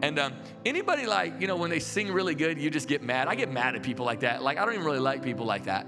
And 0.00 0.18
um, 0.18 0.32
anybody 0.64 1.04
like, 1.04 1.40
you 1.40 1.46
know, 1.46 1.56
when 1.56 1.68
they 1.68 1.80
sing 1.80 2.10
really 2.10 2.34
good, 2.34 2.58
you 2.58 2.70
just 2.70 2.88
get 2.88 3.02
mad. 3.02 3.28
I 3.28 3.34
get 3.34 3.52
mad 3.52 3.74
at 3.74 3.82
people 3.82 4.06
like 4.06 4.20
that. 4.20 4.42
Like, 4.42 4.56
I 4.56 4.64
don't 4.64 4.74
even 4.74 4.86
really 4.86 5.00
like 5.00 5.22
people 5.22 5.44
like 5.44 5.64
that 5.64 5.86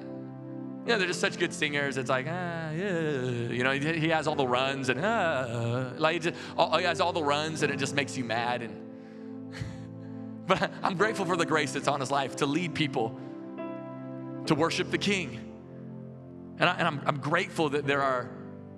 you 0.85 0.93
know, 0.93 0.99
they're 0.99 1.07
just 1.07 1.21
such 1.21 1.39
good 1.39 1.53
singers. 1.53 1.97
It's 1.97 2.11
like, 2.11 2.27
ah, 2.29 2.71
yeah. 2.71 3.01
You 3.01 3.65
know, 3.65 3.73
he 3.73 4.09
has 4.11 4.27
all 4.27 4.35
the 4.35 4.47
runs 4.47 4.91
and, 4.91 5.01
ah, 5.03 5.93
like, 5.97 6.15
he, 6.15 6.19
just, 6.19 6.37
all, 6.59 6.77
he 6.77 6.85
has 6.85 7.01
all 7.01 7.15
the 7.15 7.23
runs 7.23 7.63
and 7.63 7.73
it 7.73 7.79
just 7.79 7.95
makes 7.95 8.19
you 8.19 8.25
mad. 8.25 8.61
And, 8.61 9.55
but 10.47 10.71
I'm 10.83 10.97
grateful 10.97 11.25
for 11.25 11.37
the 11.37 11.47
grace 11.47 11.73
that's 11.73 11.89
on 11.89 12.01
his 12.01 12.11
life 12.11 12.37
to 12.37 12.47
lead 12.47 12.75
people 12.75 13.19
to 14.45 14.55
worship 14.55 14.91
the 14.91 14.99
King. 14.99 15.41
And, 16.59 16.69
I, 16.69 16.81
am 16.83 17.01
I'm 17.07 17.19
grateful 17.19 17.71
that 17.71 17.87
there 17.87 18.03
are 18.03 18.29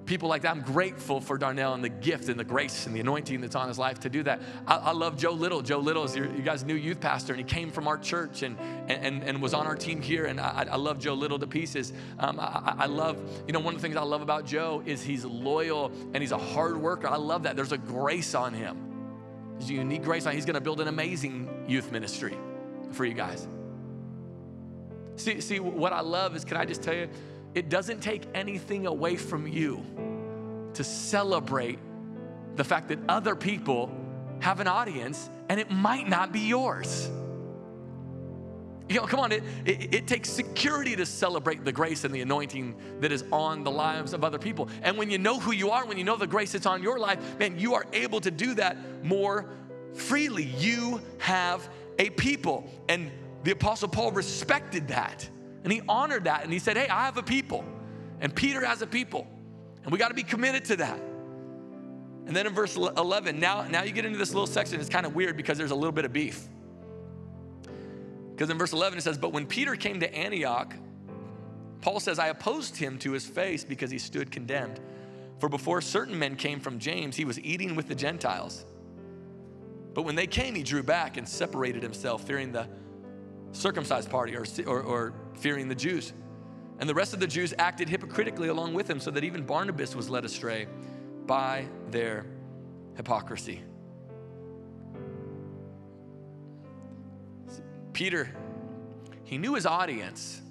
people 0.06 0.28
like 0.28 0.42
that. 0.42 0.52
I'm 0.52 0.62
grateful 0.62 1.20
for 1.20 1.36
Darnell 1.36 1.74
and 1.74 1.84
the 1.84 1.88
gift 1.88 2.28
and 2.28 2.38
the 2.38 2.44
grace 2.44 2.86
and 2.86 2.94
the 2.94 3.00
anointing 3.00 3.40
that's 3.40 3.56
on 3.56 3.68
his 3.68 3.78
life 3.78 4.00
to 4.00 4.08
do 4.08 4.22
that. 4.22 4.40
I, 4.66 4.76
I 4.76 4.92
love 4.92 5.16
Joe 5.16 5.32
Little. 5.32 5.60
Joe 5.60 5.78
Little 5.78 6.04
is 6.04 6.16
your, 6.16 6.26
you 6.26 6.42
guys' 6.42 6.64
new 6.64 6.74
youth 6.74 7.00
pastor, 7.00 7.32
and 7.32 7.38
he 7.38 7.44
came 7.44 7.70
from 7.70 7.88
our 7.88 7.98
church 7.98 8.42
and, 8.42 8.58
and, 8.88 9.22
and 9.22 9.42
was 9.42 9.52
on 9.52 9.66
our 9.66 9.76
team 9.76 10.00
here. 10.00 10.26
And 10.26 10.40
I, 10.40 10.66
I 10.70 10.76
love 10.76 10.98
Joe 10.98 11.14
Little 11.14 11.38
to 11.38 11.46
pieces. 11.46 11.92
Um, 12.18 12.38
I, 12.40 12.74
I 12.78 12.86
love, 12.86 13.20
you 13.46 13.52
know, 13.52 13.60
one 13.60 13.74
of 13.74 13.80
the 13.80 13.86
things 13.86 13.96
I 13.96 14.02
love 14.02 14.22
about 14.22 14.46
Joe 14.46 14.82
is 14.86 15.02
he's 15.02 15.24
loyal 15.24 15.92
and 16.14 16.18
he's 16.18 16.32
a 16.32 16.38
hard 16.38 16.76
worker. 16.76 17.08
I 17.08 17.16
love 17.16 17.42
that. 17.42 17.56
There's 17.56 17.72
a 17.72 17.78
grace 17.78 18.34
on 18.34 18.54
him. 18.54 18.76
There's 19.58 19.70
a 19.70 19.74
unique 19.74 20.02
grace 20.02 20.26
on 20.26 20.32
him. 20.32 20.36
He's 20.36 20.46
going 20.46 20.54
to 20.54 20.60
build 20.60 20.80
an 20.80 20.88
amazing 20.88 21.64
youth 21.66 21.90
ministry 21.90 22.36
for 22.92 23.04
you 23.04 23.14
guys. 23.14 23.46
See, 25.16 25.40
see, 25.40 25.60
what 25.60 25.92
I 25.92 26.00
love 26.00 26.36
is, 26.36 26.44
can 26.44 26.58
I 26.58 26.66
just 26.66 26.82
tell 26.82 26.94
you, 26.94 27.08
it 27.54 27.70
doesn't 27.70 28.00
take 28.00 28.24
anything 28.34 28.86
away 28.86 29.16
from 29.16 29.46
you 29.46 29.82
to 30.76 30.84
celebrate 30.84 31.78
the 32.56 32.64
fact 32.64 32.88
that 32.88 32.98
other 33.08 33.34
people 33.34 33.90
have 34.40 34.60
an 34.60 34.68
audience 34.68 35.28
and 35.48 35.60
it 35.60 35.70
might 35.70 36.08
not 36.08 36.32
be 36.32 36.40
yours. 36.40 37.10
You 38.88 38.96
know, 38.96 39.06
come 39.06 39.18
on, 39.18 39.32
it, 39.32 39.42
it, 39.64 39.94
it, 39.94 40.06
takes 40.06 40.30
security 40.30 40.94
to 40.94 41.04
celebrate 41.04 41.64
the 41.64 41.72
grace 41.72 42.04
and 42.04 42.14
the 42.14 42.20
anointing 42.20 42.76
that 43.00 43.10
is 43.10 43.24
on 43.32 43.64
the 43.64 43.70
lives 43.70 44.12
of 44.12 44.22
other 44.22 44.38
people. 44.38 44.68
And 44.82 44.96
when 44.96 45.10
you 45.10 45.18
know 45.18 45.40
who 45.40 45.50
you 45.50 45.70
are, 45.70 45.84
when 45.84 45.98
you 45.98 46.04
know 46.04 46.16
the 46.16 46.26
grace 46.26 46.52
that's 46.52 46.66
on 46.66 46.84
your 46.84 46.98
life, 46.98 47.18
man, 47.38 47.58
you 47.58 47.74
are 47.74 47.84
able 47.92 48.20
to 48.20 48.30
do 48.30 48.54
that 48.54 48.76
more 49.04 49.50
freely. 49.92 50.44
You 50.44 51.00
have 51.18 51.68
a 51.98 52.10
people. 52.10 52.70
And 52.88 53.10
the 53.42 53.50
Apostle 53.50 53.88
Paul 53.88 54.12
respected 54.12 54.88
that 54.88 55.28
and 55.64 55.72
he 55.72 55.82
honored 55.88 56.24
that 56.24 56.44
and 56.44 56.52
he 56.52 56.60
said, 56.60 56.76
Hey, 56.76 56.86
I 56.86 57.06
have 57.06 57.16
a 57.16 57.24
people. 57.24 57.64
And 58.20 58.32
Peter 58.32 58.64
has 58.64 58.82
a 58.82 58.86
people. 58.86 59.26
And 59.86 59.92
we 59.92 60.00
got 60.00 60.08
to 60.08 60.14
be 60.14 60.24
committed 60.24 60.64
to 60.66 60.76
that. 60.76 60.98
And 62.26 62.34
then 62.34 62.44
in 62.44 62.52
verse 62.52 62.74
11, 62.74 63.38
now, 63.38 63.68
now 63.68 63.84
you 63.84 63.92
get 63.92 64.04
into 64.04 64.18
this 64.18 64.30
little 64.30 64.48
section. 64.48 64.80
It's 64.80 64.88
kind 64.88 65.06
of 65.06 65.14
weird 65.14 65.36
because 65.36 65.56
there's 65.56 65.70
a 65.70 65.76
little 65.76 65.92
bit 65.92 66.04
of 66.04 66.12
beef. 66.12 66.48
Because 68.34 68.50
in 68.50 68.58
verse 68.58 68.72
11 68.72 68.98
it 68.98 69.02
says, 69.02 69.16
But 69.16 69.32
when 69.32 69.46
Peter 69.46 69.76
came 69.76 70.00
to 70.00 70.12
Antioch, 70.12 70.74
Paul 71.82 72.00
says, 72.00 72.18
I 72.18 72.26
opposed 72.28 72.76
him 72.76 72.98
to 72.98 73.12
his 73.12 73.24
face 73.24 73.62
because 73.62 73.92
he 73.92 73.98
stood 73.98 74.32
condemned. 74.32 74.80
For 75.38 75.48
before 75.48 75.80
certain 75.80 76.18
men 76.18 76.34
came 76.34 76.58
from 76.58 76.80
James, 76.80 77.14
he 77.14 77.24
was 77.24 77.38
eating 77.38 77.76
with 77.76 77.86
the 77.86 77.94
Gentiles. 77.94 78.64
But 79.94 80.02
when 80.02 80.16
they 80.16 80.26
came, 80.26 80.56
he 80.56 80.64
drew 80.64 80.82
back 80.82 81.16
and 81.16 81.28
separated 81.28 81.84
himself, 81.84 82.24
fearing 82.24 82.50
the 82.50 82.66
circumcised 83.52 84.10
party 84.10 84.36
or, 84.36 84.44
or, 84.66 84.82
or 84.82 85.14
fearing 85.34 85.68
the 85.68 85.76
Jews. 85.76 86.12
And 86.78 86.88
the 86.88 86.94
rest 86.94 87.14
of 87.14 87.20
the 87.20 87.26
Jews 87.26 87.54
acted 87.58 87.88
hypocritically 87.88 88.48
along 88.48 88.74
with 88.74 88.88
him, 88.88 89.00
so 89.00 89.10
that 89.10 89.24
even 89.24 89.44
Barnabas 89.44 89.96
was 89.96 90.10
led 90.10 90.24
astray 90.24 90.66
by 91.26 91.66
their 91.90 92.26
hypocrisy. 92.96 93.62
Peter, 97.92 98.28
he 99.24 99.38
knew 99.38 99.54
his 99.54 99.64
audience, 99.64 100.42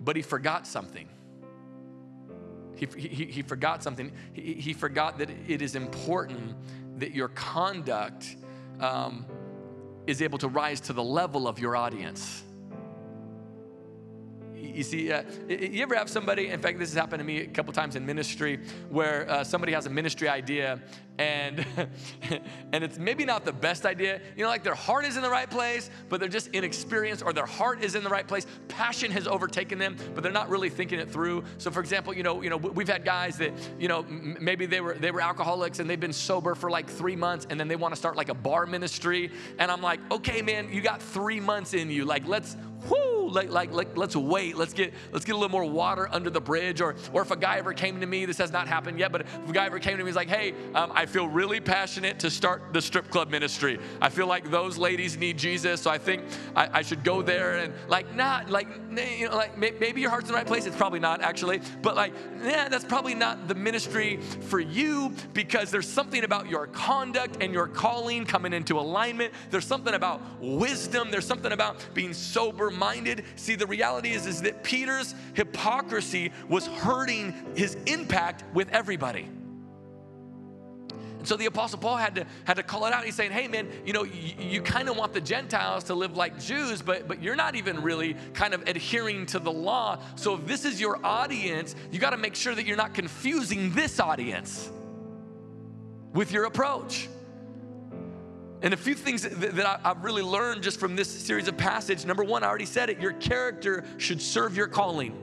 but 0.00 0.14
he 0.14 0.22
forgot 0.22 0.66
something. 0.66 1.08
He, 2.76 2.86
he, 2.96 3.24
he 3.26 3.42
forgot 3.42 3.82
something. 3.82 4.12
He, 4.32 4.54
he 4.54 4.72
forgot 4.72 5.18
that 5.18 5.28
it 5.48 5.60
is 5.60 5.74
important 5.74 6.54
that 6.98 7.12
your 7.12 7.28
conduct 7.28 8.36
um, 8.78 9.26
is 10.06 10.22
able 10.22 10.38
to 10.38 10.48
rise 10.48 10.80
to 10.82 10.92
the 10.92 11.02
level 11.02 11.46
of 11.46 11.58
your 11.58 11.76
audience. 11.76 12.44
You 14.74 14.82
see, 14.82 15.12
uh, 15.12 15.22
you 15.48 15.82
ever 15.82 15.94
have 15.94 16.08
somebody, 16.08 16.48
in 16.48 16.60
fact, 16.60 16.78
this 16.78 16.90
has 16.90 16.98
happened 16.98 17.20
to 17.20 17.24
me 17.24 17.40
a 17.40 17.46
couple 17.46 17.72
times 17.72 17.96
in 17.96 18.06
ministry, 18.06 18.60
where 18.88 19.28
uh, 19.30 19.44
somebody 19.44 19.72
has 19.72 19.86
a 19.86 19.90
ministry 19.90 20.28
idea 20.28 20.80
and 21.20 21.66
and 22.72 22.82
it's 22.82 22.98
maybe 22.98 23.24
not 23.24 23.44
the 23.44 23.52
best 23.52 23.84
idea. 23.84 24.20
You 24.36 24.42
know, 24.42 24.48
like 24.48 24.64
their 24.64 24.74
heart 24.74 25.04
is 25.04 25.16
in 25.16 25.22
the 25.22 25.30
right 25.30 25.48
place, 25.48 25.90
but 26.08 26.18
they're 26.18 26.28
just 26.28 26.48
inexperienced, 26.48 27.22
or 27.22 27.32
their 27.32 27.46
heart 27.46 27.84
is 27.84 27.94
in 27.94 28.02
the 28.02 28.08
right 28.08 28.26
place. 28.26 28.46
Passion 28.68 29.10
has 29.12 29.28
overtaken 29.28 29.78
them, 29.78 29.96
but 30.14 30.22
they're 30.22 30.32
not 30.32 30.48
really 30.48 30.70
thinking 30.70 30.98
it 30.98 31.10
through. 31.10 31.44
So, 31.58 31.70
for 31.70 31.80
example, 31.80 32.14
you 32.14 32.22
know, 32.22 32.42
you 32.42 32.50
know, 32.50 32.56
we've 32.56 32.88
had 32.88 33.04
guys 33.04 33.36
that 33.38 33.52
you 33.78 33.86
know 33.86 34.02
maybe 34.08 34.66
they 34.66 34.80
were 34.80 34.94
they 34.94 35.10
were 35.10 35.20
alcoholics 35.20 35.78
and 35.78 35.88
they've 35.88 36.00
been 36.00 36.12
sober 36.12 36.54
for 36.54 36.70
like 36.70 36.88
three 36.88 37.16
months, 37.16 37.46
and 37.50 37.60
then 37.60 37.68
they 37.68 37.76
want 37.76 37.92
to 37.92 37.98
start 37.98 38.16
like 38.16 38.30
a 38.30 38.34
bar 38.34 38.64
ministry. 38.66 39.30
And 39.58 39.70
I'm 39.70 39.82
like, 39.82 40.00
okay, 40.10 40.40
man, 40.40 40.72
you 40.72 40.80
got 40.80 41.02
three 41.02 41.40
months 41.40 41.74
in 41.74 41.90
you. 41.90 42.06
Like, 42.06 42.26
let's 42.26 42.56
whoo, 42.88 43.30
like, 43.30 43.50
like, 43.50 43.72
like, 43.72 43.96
let's 43.96 44.16
wait. 44.16 44.56
Let's 44.56 44.72
get, 44.72 44.92
let's 45.12 45.24
get 45.24 45.32
a 45.32 45.38
little 45.38 45.50
more 45.50 45.64
water 45.64 46.08
under 46.10 46.30
the 46.30 46.40
bridge. 46.40 46.80
Or, 46.80 46.96
or 47.12 47.22
if 47.22 47.30
a 47.30 47.36
guy 47.36 47.58
ever 47.58 47.72
came 47.72 48.00
to 48.00 48.06
me, 48.06 48.24
this 48.26 48.38
has 48.38 48.50
not 48.50 48.68
happened 48.68 48.98
yet, 48.98 49.12
but 49.12 49.22
if 49.22 49.48
a 49.48 49.52
guy 49.52 49.66
ever 49.66 49.78
came 49.78 49.96
to 49.96 50.02
me, 50.02 50.08
he's 50.08 50.16
like, 50.16 50.28
hey, 50.28 50.54
um, 50.74 50.92
I 50.94 51.06
feel 51.06 51.28
really 51.28 51.60
passionate 51.60 52.18
to 52.20 52.30
start 52.30 52.72
the 52.72 52.82
strip 52.82 53.10
club 53.10 53.30
ministry. 53.30 53.78
I 54.00 54.08
feel 54.08 54.26
like 54.26 54.50
those 54.50 54.78
ladies 54.78 55.16
need 55.16 55.38
Jesus, 55.38 55.80
so 55.82 55.90
I 55.90 55.98
think 55.98 56.22
I, 56.56 56.78
I 56.78 56.82
should 56.82 57.04
go 57.04 57.22
there. 57.22 57.58
And 57.58 57.72
like, 57.88 58.14
not 58.14 58.50
like, 58.50 58.68
you 59.18 59.28
know, 59.28 59.36
like 59.36 59.56
maybe 59.58 60.00
your 60.00 60.10
heart's 60.10 60.28
in 60.28 60.32
the 60.32 60.38
right 60.38 60.46
place. 60.46 60.66
It's 60.66 60.76
probably 60.76 61.00
not 61.00 61.20
actually, 61.22 61.60
but 61.82 61.96
like, 61.96 62.12
yeah, 62.42 62.68
that's 62.68 62.84
probably 62.84 63.14
not 63.14 63.48
the 63.48 63.54
ministry 63.54 64.16
for 64.16 64.60
you 64.60 65.14
because 65.32 65.70
there's 65.70 65.88
something 65.88 66.24
about 66.24 66.48
your 66.48 66.66
conduct 66.68 67.38
and 67.40 67.52
your 67.52 67.66
calling 67.66 68.24
coming 68.24 68.52
into 68.52 68.78
alignment. 68.78 69.32
There's 69.50 69.66
something 69.66 69.94
about 69.94 70.20
wisdom. 70.40 71.10
There's 71.10 71.26
something 71.26 71.52
about 71.52 71.76
being 71.94 72.12
sober 72.12 72.69
minded. 72.70 73.24
See, 73.36 73.54
the 73.54 73.66
reality 73.66 74.10
is, 74.10 74.26
is 74.26 74.42
that 74.42 74.62
Peter's 74.62 75.14
hypocrisy 75.34 76.32
was 76.48 76.66
hurting 76.66 77.34
his 77.54 77.76
impact 77.86 78.44
with 78.54 78.70
everybody. 78.70 79.28
And 81.20 81.28
so 81.28 81.36
the 81.36 81.44
Apostle 81.44 81.78
Paul 81.78 81.98
had 81.98 82.14
to, 82.14 82.26
had 82.44 82.54
to 82.54 82.62
call 82.62 82.86
it 82.86 82.94
out. 82.94 83.04
He's 83.04 83.14
saying, 83.14 83.32
hey, 83.32 83.46
man, 83.46 83.68
you 83.84 83.92
know, 83.92 84.04
you, 84.04 84.32
you 84.38 84.62
kind 84.62 84.88
of 84.88 84.96
want 84.96 85.12
the 85.12 85.20
Gentiles 85.20 85.84
to 85.84 85.94
live 85.94 86.16
like 86.16 86.40
Jews, 86.40 86.80
but, 86.80 87.06
but 87.06 87.22
you're 87.22 87.36
not 87.36 87.56
even 87.56 87.82
really 87.82 88.16
kind 88.32 88.54
of 88.54 88.66
adhering 88.66 89.26
to 89.26 89.38
the 89.38 89.52
law. 89.52 90.02
So 90.16 90.34
if 90.36 90.46
this 90.46 90.64
is 90.64 90.80
your 90.80 90.98
audience, 91.04 91.76
you 91.92 91.98
got 91.98 92.10
to 92.10 92.16
make 92.16 92.34
sure 92.34 92.54
that 92.54 92.64
you're 92.64 92.78
not 92.78 92.94
confusing 92.94 93.70
this 93.74 94.00
audience 94.00 94.70
with 96.14 96.32
your 96.32 96.44
approach. 96.44 97.06
And 98.62 98.74
a 98.74 98.76
few 98.76 98.94
things 98.94 99.22
that, 99.22 99.56
that 99.56 99.80
I've 99.84 100.04
really 100.04 100.22
learned 100.22 100.62
just 100.62 100.78
from 100.78 100.94
this 100.94 101.08
series 101.08 101.48
of 101.48 101.56
passage. 101.56 102.04
Number 102.04 102.24
one, 102.24 102.44
I 102.44 102.48
already 102.48 102.66
said 102.66 102.90
it 102.90 103.00
your 103.00 103.14
character 103.14 103.84
should 103.96 104.20
serve 104.20 104.56
your 104.56 104.66
calling. 104.66 105.16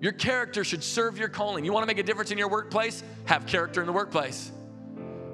Your 0.00 0.12
character 0.12 0.64
should 0.64 0.82
serve 0.82 1.18
your 1.18 1.28
calling. 1.28 1.64
You 1.64 1.72
want 1.74 1.82
to 1.82 1.86
make 1.86 1.98
a 1.98 2.02
difference 2.02 2.30
in 2.30 2.38
your 2.38 2.48
workplace? 2.48 3.02
Have 3.26 3.44
character 3.46 3.82
in 3.82 3.86
the 3.86 3.92
workplace. 3.92 4.50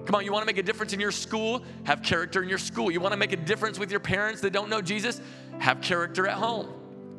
Come 0.07 0.15
on, 0.15 0.25
you 0.25 0.33
want 0.33 0.43
to 0.43 0.47
make 0.47 0.59
a 0.59 0.63
difference 0.63 0.93
in 0.93 0.99
your 0.99 1.13
school? 1.13 1.63
Have 1.85 2.03
character 2.03 2.43
in 2.43 2.49
your 2.49 2.59
school. 2.59 2.91
You 2.91 3.01
want 3.01 3.13
to 3.13 3.17
make 3.17 3.33
a 3.33 3.37
difference 3.37 3.79
with 3.79 3.91
your 3.91 4.01
parents 4.01 4.41
that 4.41 4.53
don't 4.53 4.69
know 4.69 4.81
Jesus? 4.81 5.21
Have 5.59 5.81
character 5.81 6.27
at 6.27 6.35
home. 6.35 6.73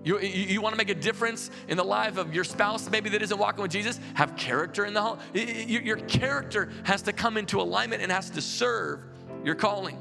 You, 0.04 0.20
you, 0.20 0.46
you, 0.46 0.62
want 0.62 0.74
to 0.74 0.78
make 0.78 0.90
a 0.90 0.96
difference 0.96 1.52
in 1.68 1.76
the 1.76 1.84
life 1.84 2.18
of 2.18 2.34
your 2.34 2.46
spouse, 2.46 2.90
maybe 2.90 3.10
that 3.10 3.22
isn't 3.22 3.38
walking 3.38 3.62
with 3.62 3.72
Jesus? 3.72 4.00
Have 4.14 4.38
character 4.38 4.86
in 4.86 4.94
the 4.94 5.02
home. 5.02 5.20
Your, 5.34 5.82
your 5.82 5.98
character 5.98 6.70
has 6.84 7.02
to 7.04 7.14
come 7.14 7.36
into 7.36 7.60
alignment 7.60 8.02
and 8.02 8.10
has 8.10 8.30
to 8.32 8.42
serve 8.42 9.02
your 9.48 9.56
calling. 9.56 9.98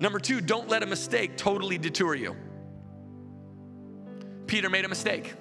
Number 0.00 0.18
two, 0.18 0.40
don't 0.40 0.68
let 0.68 0.82
a 0.82 0.86
mistake 0.86 1.36
totally 1.36 1.78
detour 1.78 2.16
you. 2.16 2.34
Peter 4.48 4.68
made 4.68 4.84
a 4.84 4.88
mistake. 4.88 5.32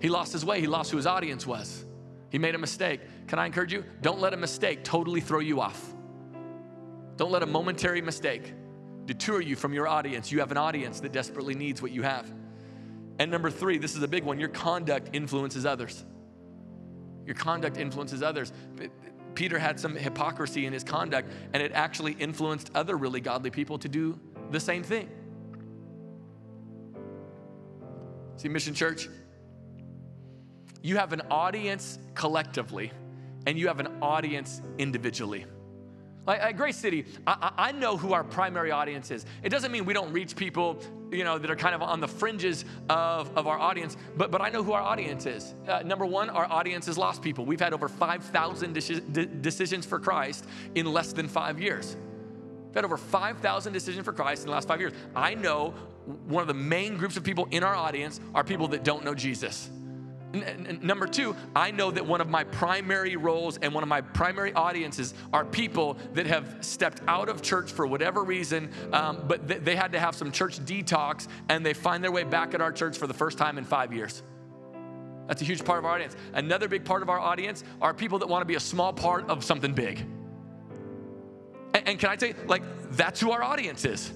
He 0.00 0.08
lost 0.08 0.32
his 0.32 0.46
way, 0.46 0.60
he 0.60 0.66
lost 0.66 0.90
who 0.90 0.96
his 0.96 1.06
audience 1.06 1.46
was. 1.46 1.84
He 2.30 2.38
made 2.38 2.54
a 2.54 2.58
mistake. 2.58 3.02
Can 3.28 3.38
I 3.38 3.44
encourage 3.44 3.70
you? 3.70 3.84
Don't 4.00 4.18
let 4.18 4.32
a 4.32 4.36
mistake 4.38 4.82
totally 4.82 5.20
throw 5.20 5.40
you 5.40 5.60
off. 5.60 5.94
Don't 7.16 7.30
let 7.30 7.42
a 7.42 7.46
momentary 7.46 8.00
mistake 8.00 8.54
detour 9.04 9.42
you 9.42 9.56
from 9.56 9.74
your 9.74 9.86
audience. 9.86 10.32
You 10.32 10.40
have 10.40 10.52
an 10.52 10.56
audience 10.56 11.00
that 11.00 11.12
desperately 11.12 11.54
needs 11.54 11.82
what 11.82 11.92
you 11.92 12.00
have. 12.00 12.32
And 13.18 13.30
number 13.30 13.50
three, 13.50 13.76
this 13.76 13.94
is 13.94 14.02
a 14.02 14.08
big 14.08 14.24
one 14.24 14.40
your 14.40 14.48
conduct 14.48 15.10
influences 15.12 15.66
others. 15.66 16.02
Your 17.26 17.34
conduct 17.34 17.76
influences 17.76 18.22
others. 18.22 18.52
Peter 19.36 19.58
had 19.58 19.78
some 19.78 19.94
hypocrisy 19.94 20.66
in 20.66 20.72
his 20.72 20.82
conduct, 20.82 21.30
and 21.52 21.62
it 21.62 21.70
actually 21.72 22.12
influenced 22.14 22.70
other 22.74 22.96
really 22.96 23.20
godly 23.20 23.50
people 23.50 23.78
to 23.78 23.88
do 23.88 24.18
the 24.50 24.58
same 24.58 24.82
thing. 24.82 25.08
See, 28.36 28.48
Mission 28.48 28.74
Church, 28.74 29.08
you 30.82 30.96
have 30.96 31.12
an 31.12 31.22
audience 31.30 31.98
collectively, 32.14 32.90
and 33.46 33.58
you 33.58 33.68
have 33.68 33.78
an 33.78 34.02
audience 34.02 34.60
individually. 34.78 35.46
Like 36.26 36.40
at 36.40 36.56
Grace 36.56 36.76
City, 36.76 37.06
I, 37.26 37.52
I, 37.56 37.72
know 37.72 37.96
who 37.96 38.12
our 38.12 38.24
primary 38.24 38.72
audience 38.72 39.12
is. 39.12 39.24
It 39.44 39.50
doesn't 39.50 39.70
mean 39.70 39.84
we 39.84 39.94
don't 39.94 40.12
reach 40.12 40.34
people, 40.34 40.80
you 41.10 41.22
know, 41.22 41.38
that 41.38 41.48
are 41.50 41.56
kind 41.56 41.74
of 41.74 41.82
on 41.82 42.00
the 42.00 42.08
fringes 42.08 42.64
of, 42.88 43.30
of 43.36 43.46
our 43.46 43.58
audience, 43.58 43.96
but, 44.16 44.32
but 44.32 44.40
I 44.40 44.48
know 44.48 44.64
who 44.64 44.72
our 44.72 44.82
audience 44.82 45.24
is. 45.24 45.54
Uh, 45.68 45.82
number 45.84 46.04
one, 46.04 46.28
our 46.30 46.46
audience 46.46 46.88
is 46.88 46.98
lost 46.98 47.22
people. 47.22 47.46
We've 47.46 47.60
had 47.60 47.72
over 47.72 47.88
5,000 47.88 48.72
de- 48.72 49.26
decisions 49.26 49.86
for 49.86 50.00
Christ 50.00 50.46
in 50.74 50.86
less 50.86 51.12
than 51.12 51.28
five 51.28 51.60
years. 51.60 51.96
We've 52.66 52.74
had 52.74 52.84
over 52.84 52.96
5,000 52.96 53.72
decisions 53.72 54.04
for 54.04 54.12
Christ 54.12 54.42
in 54.42 54.46
the 54.48 54.52
last 54.52 54.66
five 54.66 54.80
years. 54.80 54.94
I 55.14 55.34
know 55.34 55.74
one 56.26 56.42
of 56.42 56.48
the 56.48 56.54
main 56.54 56.96
groups 56.96 57.16
of 57.16 57.22
people 57.22 57.46
in 57.52 57.62
our 57.62 57.74
audience 57.74 58.20
are 58.34 58.42
people 58.42 58.68
that 58.68 58.82
don't 58.82 59.04
know 59.04 59.14
Jesus. 59.14 59.70
N- 60.42 60.80
number 60.82 61.06
two, 61.06 61.34
I 61.54 61.70
know 61.70 61.90
that 61.90 62.04
one 62.04 62.20
of 62.20 62.28
my 62.28 62.44
primary 62.44 63.16
roles 63.16 63.58
and 63.58 63.72
one 63.74 63.82
of 63.82 63.88
my 63.88 64.00
primary 64.00 64.52
audiences 64.52 65.14
are 65.32 65.44
people 65.44 65.96
that 66.14 66.26
have 66.26 66.58
stepped 66.60 67.00
out 67.08 67.28
of 67.28 67.42
church 67.42 67.70
for 67.72 67.86
whatever 67.86 68.24
reason, 68.24 68.70
um, 68.92 69.24
but 69.26 69.48
th- 69.48 69.62
they 69.62 69.76
had 69.76 69.92
to 69.92 70.00
have 70.00 70.14
some 70.14 70.32
church 70.32 70.58
detox 70.64 71.28
and 71.48 71.64
they 71.64 71.74
find 71.74 72.02
their 72.02 72.12
way 72.12 72.24
back 72.24 72.54
at 72.54 72.60
our 72.60 72.72
church 72.72 72.96
for 72.98 73.06
the 73.06 73.14
first 73.14 73.38
time 73.38 73.58
in 73.58 73.64
five 73.64 73.92
years. 73.92 74.22
That's 75.26 75.42
a 75.42 75.44
huge 75.44 75.64
part 75.64 75.78
of 75.78 75.84
our 75.84 75.92
audience. 75.92 76.16
Another 76.34 76.68
big 76.68 76.84
part 76.84 77.02
of 77.02 77.08
our 77.08 77.18
audience 77.18 77.64
are 77.82 77.92
people 77.92 78.18
that 78.20 78.28
want 78.28 78.42
to 78.42 78.46
be 78.46 78.54
a 78.54 78.60
small 78.60 78.92
part 78.92 79.28
of 79.28 79.44
something 79.44 79.72
big. 79.72 80.06
And, 81.74 81.88
and 81.88 81.98
can 81.98 82.10
I 82.10 82.16
tell 82.16 82.28
you, 82.28 82.36
like, 82.46 82.62
that's 82.92 83.20
who 83.20 83.32
our 83.32 83.42
audience 83.42 83.84
is. 83.84 84.12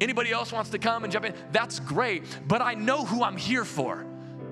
Anybody 0.00 0.32
else 0.32 0.50
wants 0.50 0.70
to 0.70 0.78
come 0.78 1.04
and 1.04 1.12
jump 1.12 1.26
in? 1.26 1.34
That's 1.52 1.78
great, 1.78 2.24
but 2.48 2.62
I 2.62 2.74
know 2.74 3.04
who 3.04 3.22
I'm 3.22 3.36
here 3.36 3.64
for. 3.64 4.06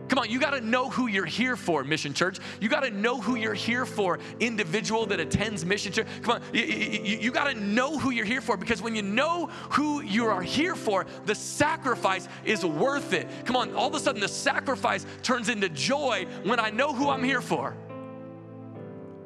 Come 0.08 0.18
on, 0.18 0.30
you 0.30 0.40
got 0.40 0.50
to 0.50 0.60
know 0.60 0.88
who 0.88 1.06
you're 1.06 1.26
here 1.26 1.54
for, 1.56 1.84
Mission 1.84 2.14
Church. 2.14 2.38
You 2.60 2.68
got 2.68 2.80
to 2.80 2.90
know 2.90 3.20
who 3.20 3.36
you're 3.36 3.54
here 3.54 3.84
for, 3.84 4.18
individual 4.40 5.04
that 5.06 5.20
attends 5.20 5.64
Mission 5.64 5.92
Church. 5.92 6.06
Come 6.22 6.36
on, 6.36 6.42
you, 6.52 6.62
you, 6.62 7.18
you 7.18 7.30
got 7.30 7.44
to 7.44 7.54
know 7.54 7.98
who 7.98 8.10
you're 8.10 8.24
here 8.24 8.40
for 8.40 8.56
because 8.56 8.80
when 8.80 8.94
you 8.94 9.02
know 9.02 9.46
who 9.70 10.00
you 10.00 10.26
are 10.26 10.42
here 10.42 10.74
for, 10.74 11.06
the 11.26 11.34
sacrifice 11.34 12.26
is 12.44 12.64
worth 12.64 13.12
it. 13.12 13.28
Come 13.44 13.56
on, 13.56 13.74
all 13.74 13.88
of 13.88 13.94
a 13.94 14.00
sudden 14.00 14.20
the 14.20 14.28
sacrifice 14.28 15.04
turns 15.22 15.48
into 15.48 15.68
joy 15.68 16.26
when 16.44 16.58
I 16.58 16.70
know 16.70 16.94
who 16.94 17.10
I'm 17.10 17.22
here 17.22 17.42
for. 17.42 17.76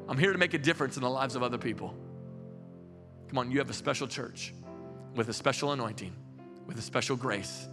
I'm 0.08 0.18
here 0.18 0.32
to 0.32 0.38
make 0.38 0.54
a 0.54 0.58
difference 0.58 0.96
in 0.96 1.02
the 1.02 1.10
lives 1.10 1.36
of 1.36 1.42
other 1.42 1.58
people. 1.58 1.94
Come 3.28 3.38
on, 3.38 3.50
you 3.50 3.58
have 3.58 3.70
a 3.70 3.74
special 3.74 4.08
church 4.08 4.52
with 5.14 5.28
a 5.28 5.32
special 5.32 5.72
anointing, 5.72 6.14
with 6.66 6.78
a 6.78 6.82
special 6.82 7.16
grace. 7.16 7.66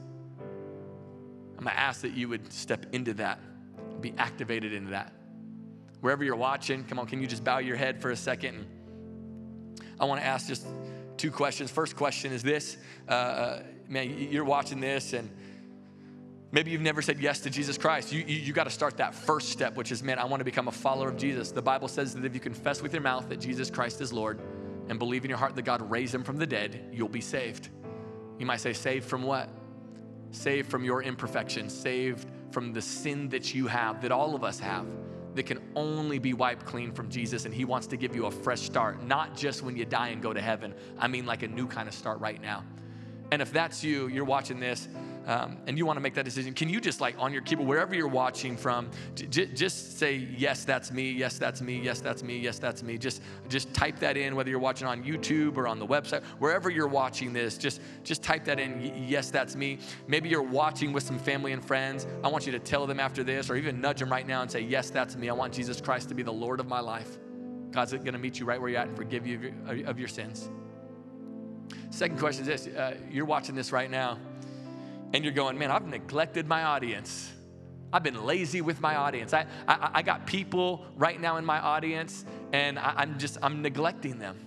I'm 1.59 1.65
gonna 1.65 1.75
ask 1.75 2.01
that 2.01 2.13
you 2.13 2.29
would 2.29 2.53
step 2.53 2.85
into 2.93 3.13
that, 3.15 3.37
be 3.99 4.13
activated 4.17 4.71
into 4.71 4.91
that. 4.91 5.11
Wherever 5.99 6.23
you're 6.23 6.37
watching, 6.37 6.85
come 6.85 6.99
on, 6.99 7.05
can 7.05 7.19
you 7.19 7.27
just 7.27 7.43
bow 7.43 7.57
your 7.57 7.75
head 7.75 8.01
for 8.01 8.11
a 8.11 8.15
second? 8.15 8.65
I 9.99 10.05
wanna 10.05 10.21
ask 10.21 10.47
just 10.47 10.65
two 11.17 11.31
questions. 11.31 11.69
First 11.69 11.97
question 11.97 12.31
is 12.31 12.41
this 12.43 12.77
uh, 13.09 13.11
uh, 13.11 13.63
man, 13.89 14.17
you're 14.31 14.45
watching 14.45 14.79
this 14.79 15.11
and 15.11 15.29
Maybe 16.51 16.71
you've 16.71 16.81
never 16.81 17.03
said 17.03 17.19
yes 17.19 17.41
to 17.41 17.51
Jesus 17.51 17.77
Christ. 17.77 18.11
You, 18.11 18.23
you, 18.25 18.37
you 18.37 18.53
got 18.53 18.63
to 18.63 18.71
start 18.71 18.97
that 18.97 19.13
first 19.13 19.49
step, 19.49 19.75
which 19.75 19.91
is, 19.91 20.01
man, 20.01 20.17
I 20.17 20.25
want 20.25 20.39
to 20.41 20.45
become 20.45 20.67
a 20.67 20.71
follower 20.71 21.09
of 21.09 21.15
Jesus. 21.15 21.51
The 21.51 21.61
Bible 21.61 21.87
says 21.87 22.15
that 22.15 22.25
if 22.25 22.33
you 22.33 22.39
confess 22.39 22.81
with 22.81 22.91
your 22.91 23.03
mouth 23.03 23.29
that 23.29 23.39
Jesus 23.39 23.69
Christ 23.69 24.01
is 24.01 24.11
Lord 24.11 24.39
and 24.87 24.97
believe 24.97 25.23
in 25.23 25.29
your 25.29 25.37
heart 25.37 25.55
that 25.57 25.61
God 25.61 25.87
raised 25.91 26.15
him 26.15 26.23
from 26.23 26.37
the 26.37 26.47
dead, 26.47 26.89
you'll 26.91 27.07
be 27.07 27.21
saved. 27.21 27.69
You 28.39 28.47
might 28.47 28.61
say, 28.61 28.73
saved 28.73 29.05
from 29.05 29.21
what? 29.21 29.47
Saved 30.31 30.69
from 30.69 30.83
your 30.83 31.03
imperfection, 31.03 31.69
saved 31.69 32.27
from 32.51 32.73
the 32.73 32.81
sin 32.81 33.29
that 33.29 33.53
you 33.53 33.67
have, 33.67 34.01
that 34.01 34.11
all 34.11 34.35
of 34.35 34.43
us 34.43 34.59
have, 34.59 34.85
that 35.35 35.43
can 35.43 35.59
only 35.75 36.19
be 36.19 36.33
wiped 36.33 36.65
clean 36.65 36.91
from 36.91 37.09
Jesus. 37.09 37.45
And 37.45 37.53
He 37.53 37.65
wants 37.65 37.87
to 37.87 37.97
give 37.97 38.15
you 38.15 38.25
a 38.25 38.31
fresh 38.31 38.61
start, 38.61 39.03
not 39.03 39.35
just 39.35 39.61
when 39.61 39.75
you 39.75 39.85
die 39.85 40.09
and 40.09 40.21
go 40.21 40.33
to 40.33 40.41
heaven. 40.41 40.73
I 40.97 41.07
mean, 41.07 41.25
like 41.25 41.43
a 41.43 41.47
new 41.47 41.67
kind 41.67 41.87
of 41.87 41.93
start 41.93 42.19
right 42.19 42.41
now. 42.41 42.63
And 43.31 43.41
if 43.41 43.53
that's 43.53 43.83
you, 43.83 44.07
you're 44.07 44.25
watching 44.25 44.59
this, 44.59 44.87
um, 45.27 45.57
and 45.67 45.77
you 45.77 45.85
want 45.85 45.97
to 45.97 46.01
make 46.01 46.15
that 46.15 46.25
decision, 46.25 46.53
can 46.55 46.69
you 46.69 46.81
just 46.81 47.01
like 47.01 47.15
on 47.19 47.31
your 47.31 47.43
keyboard, 47.43 47.67
wherever 47.67 47.93
you're 47.93 48.07
watching 48.07 48.57
from, 48.57 48.89
j- 49.13 49.45
just 49.45 49.99
say, 49.99 50.15
yes, 50.15 50.65
that's 50.65 50.91
me, 50.91 51.11
yes, 51.11 51.37
that's 51.37 51.61
me, 51.61 51.79
yes, 51.79 52.01
that's 52.01 52.23
me, 52.23 52.39
yes, 52.39 52.57
that's 52.57 52.81
me. 52.81 52.97
Just, 52.97 53.21
just 53.47 53.71
type 53.71 53.99
that 53.99 54.17
in, 54.17 54.35
whether 54.35 54.49
you're 54.49 54.57
watching 54.57 54.87
on 54.87 55.03
YouTube 55.03 55.57
or 55.57 55.67
on 55.67 55.77
the 55.77 55.85
website, 55.85 56.23
wherever 56.39 56.71
you're 56.71 56.87
watching 56.87 57.31
this, 57.31 57.59
just, 57.59 57.81
just 58.03 58.23
type 58.23 58.43
that 58.45 58.59
in, 58.59 59.05
yes, 59.07 59.29
that's 59.29 59.55
me. 59.55 59.77
Maybe 60.07 60.29
you're 60.29 60.41
watching 60.41 60.91
with 60.91 61.03
some 61.03 61.19
family 61.19 61.51
and 61.51 61.63
friends. 61.63 62.07
I 62.23 62.29
want 62.29 62.47
you 62.47 62.51
to 62.53 62.59
tell 62.59 62.87
them 62.87 62.99
after 62.99 63.23
this, 63.23 63.51
or 63.51 63.55
even 63.55 63.79
nudge 63.79 63.99
them 63.99 64.11
right 64.11 64.25
now 64.25 64.41
and 64.41 64.49
say, 64.49 64.61
yes, 64.61 64.89
that's 64.89 65.15
me. 65.15 65.29
I 65.29 65.33
want 65.33 65.53
Jesus 65.53 65.79
Christ 65.79 66.09
to 66.09 66.15
be 66.15 66.23
the 66.23 66.33
Lord 66.33 66.59
of 66.59 66.67
my 66.67 66.79
life. 66.79 67.19
God's 67.69 67.91
going 67.91 68.13
to 68.13 68.17
meet 68.17 68.39
you 68.39 68.47
right 68.47 68.59
where 68.59 68.71
you're 68.71 68.79
at 68.79 68.87
and 68.87 68.97
forgive 68.97 69.27
you 69.27 69.53
of 69.67 69.77
your, 69.77 69.87
of 69.87 69.99
your 69.99 70.07
sins. 70.07 70.49
Second 71.89 72.19
question 72.19 72.47
is 72.47 72.65
this 72.65 72.75
uh, 72.75 72.95
you're 73.11 73.25
watching 73.25 73.55
this 73.55 73.71
right 73.71 73.89
now 73.89 74.17
and 75.13 75.23
you're 75.23 75.33
going, 75.33 75.57
man, 75.57 75.71
I've 75.71 75.87
neglected 75.87 76.47
my 76.47 76.63
audience. 76.63 77.31
I've 77.91 78.03
been 78.03 78.25
lazy 78.25 78.61
with 78.61 78.79
my 78.79 78.95
audience. 78.95 79.33
I, 79.33 79.47
I, 79.67 79.89
I 79.95 80.01
got 80.01 80.27
people 80.27 80.85
right 80.95 81.19
now 81.19 81.37
in 81.37 81.45
my 81.45 81.59
audience, 81.59 82.25
and 82.53 82.77
I, 82.77 82.93
I'm 82.97 83.17
just, 83.17 83.37
I'm 83.41 83.61
neglecting 83.61 84.19
them. 84.19 84.37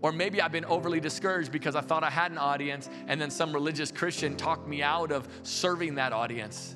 Or 0.00 0.12
maybe 0.12 0.40
I've 0.40 0.52
been 0.52 0.64
overly 0.64 1.00
discouraged 1.00 1.52
because 1.52 1.76
I 1.76 1.80
thought 1.82 2.04
I 2.04 2.10
had 2.10 2.30
an 2.30 2.38
audience, 2.38 2.88
and 3.06 3.20
then 3.20 3.30
some 3.30 3.52
religious 3.52 3.90
Christian 3.90 4.36
talked 4.36 4.66
me 4.66 4.82
out 4.82 5.12
of 5.12 5.28
serving 5.42 5.96
that 5.96 6.12
audience. 6.12 6.74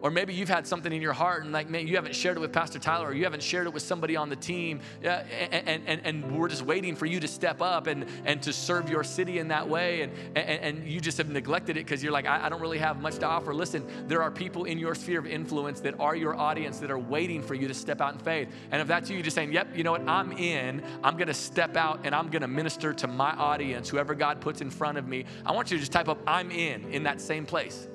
Or 0.00 0.10
maybe 0.10 0.32
you've 0.32 0.48
had 0.48 0.66
something 0.66 0.92
in 0.92 1.02
your 1.02 1.12
heart 1.12 1.44
and 1.44 1.52
like, 1.52 1.68
man, 1.68 1.86
you 1.86 1.96
haven't 1.96 2.14
shared 2.14 2.36
it 2.36 2.40
with 2.40 2.52
Pastor 2.52 2.78
Tyler 2.78 3.08
or 3.08 3.14
you 3.14 3.24
haven't 3.24 3.42
shared 3.42 3.66
it 3.66 3.72
with 3.72 3.82
somebody 3.82 4.16
on 4.16 4.28
the 4.28 4.36
team. 4.36 4.80
And, 5.02 5.82
and, 5.86 6.00
and 6.04 6.36
we're 6.36 6.48
just 6.48 6.62
waiting 6.62 6.94
for 6.94 7.06
you 7.06 7.20
to 7.20 7.28
step 7.28 7.60
up 7.60 7.86
and, 7.86 8.06
and 8.24 8.40
to 8.42 8.52
serve 8.52 8.88
your 8.88 9.02
city 9.02 9.38
in 9.38 9.48
that 9.48 9.68
way. 9.68 10.02
And, 10.02 10.12
and, 10.36 10.78
and 10.78 10.88
you 10.88 11.00
just 11.00 11.18
have 11.18 11.28
neglected 11.28 11.76
it 11.76 11.84
because 11.84 12.02
you're 12.02 12.12
like, 12.12 12.26
I, 12.26 12.46
I 12.46 12.48
don't 12.48 12.60
really 12.60 12.78
have 12.78 13.00
much 13.00 13.16
to 13.16 13.26
offer. 13.26 13.52
Listen, 13.52 13.86
there 14.06 14.22
are 14.22 14.30
people 14.30 14.64
in 14.64 14.78
your 14.78 14.94
sphere 14.94 15.18
of 15.18 15.26
influence 15.26 15.80
that 15.80 15.98
are 15.98 16.14
your 16.14 16.36
audience 16.36 16.78
that 16.78 16.90
are 16.90 16.98
waiting 16.98 17.42
for 17.42 17.54
you 17.54 17.66
to 17.68 17.74
step 17.74 18.00
out 18.00 18.14
in 18.14 18.20
faith. 18.20 18.48
And 18.70 18.80
if 18.80 18.88
that's 18.88 19.10
you, 19.10 19.16
you're 19.16 19.24
just 19.24 19.34
saying, 19.34 19.52
yep, 19.52 19.76
you 19.76 19.82
know 19.82 19.92
what, 19.92 20.06
I'm 20.08 20.32
in. 20.32 20.82
I'm 21.02 21.16
going 21.16 21.28
to 21.28 21.34
step 21.34 21.76
out 21.76 22.00
and 22.04 22.14
I'm 22.14 22.30
going 22.30 22.42
to 22.42 22.48
minister 22.48 22.92
to 22.92 23.06
my 23.06 23.32
audience, 23.32 23.88
whoever 23.88 24.14
God 24.14 24.40
puts 24.40 24.60
in 24.60 24.70
front 24.70 24.98
of 24.98 25.08
me. 25.08 25.24
I 25.44 25.52
want 25.52 25.70
you 25.70 25.76
to 25.76 25.80
just 25.80 25.92
type 25.92 26.08
up, 26.08 26.18
I'm 26.26 26.50
in, 26.50 26.84
in 26.92 27.02
that 27.04 27.20
same 27.20 27.46
place. 27.46 27.88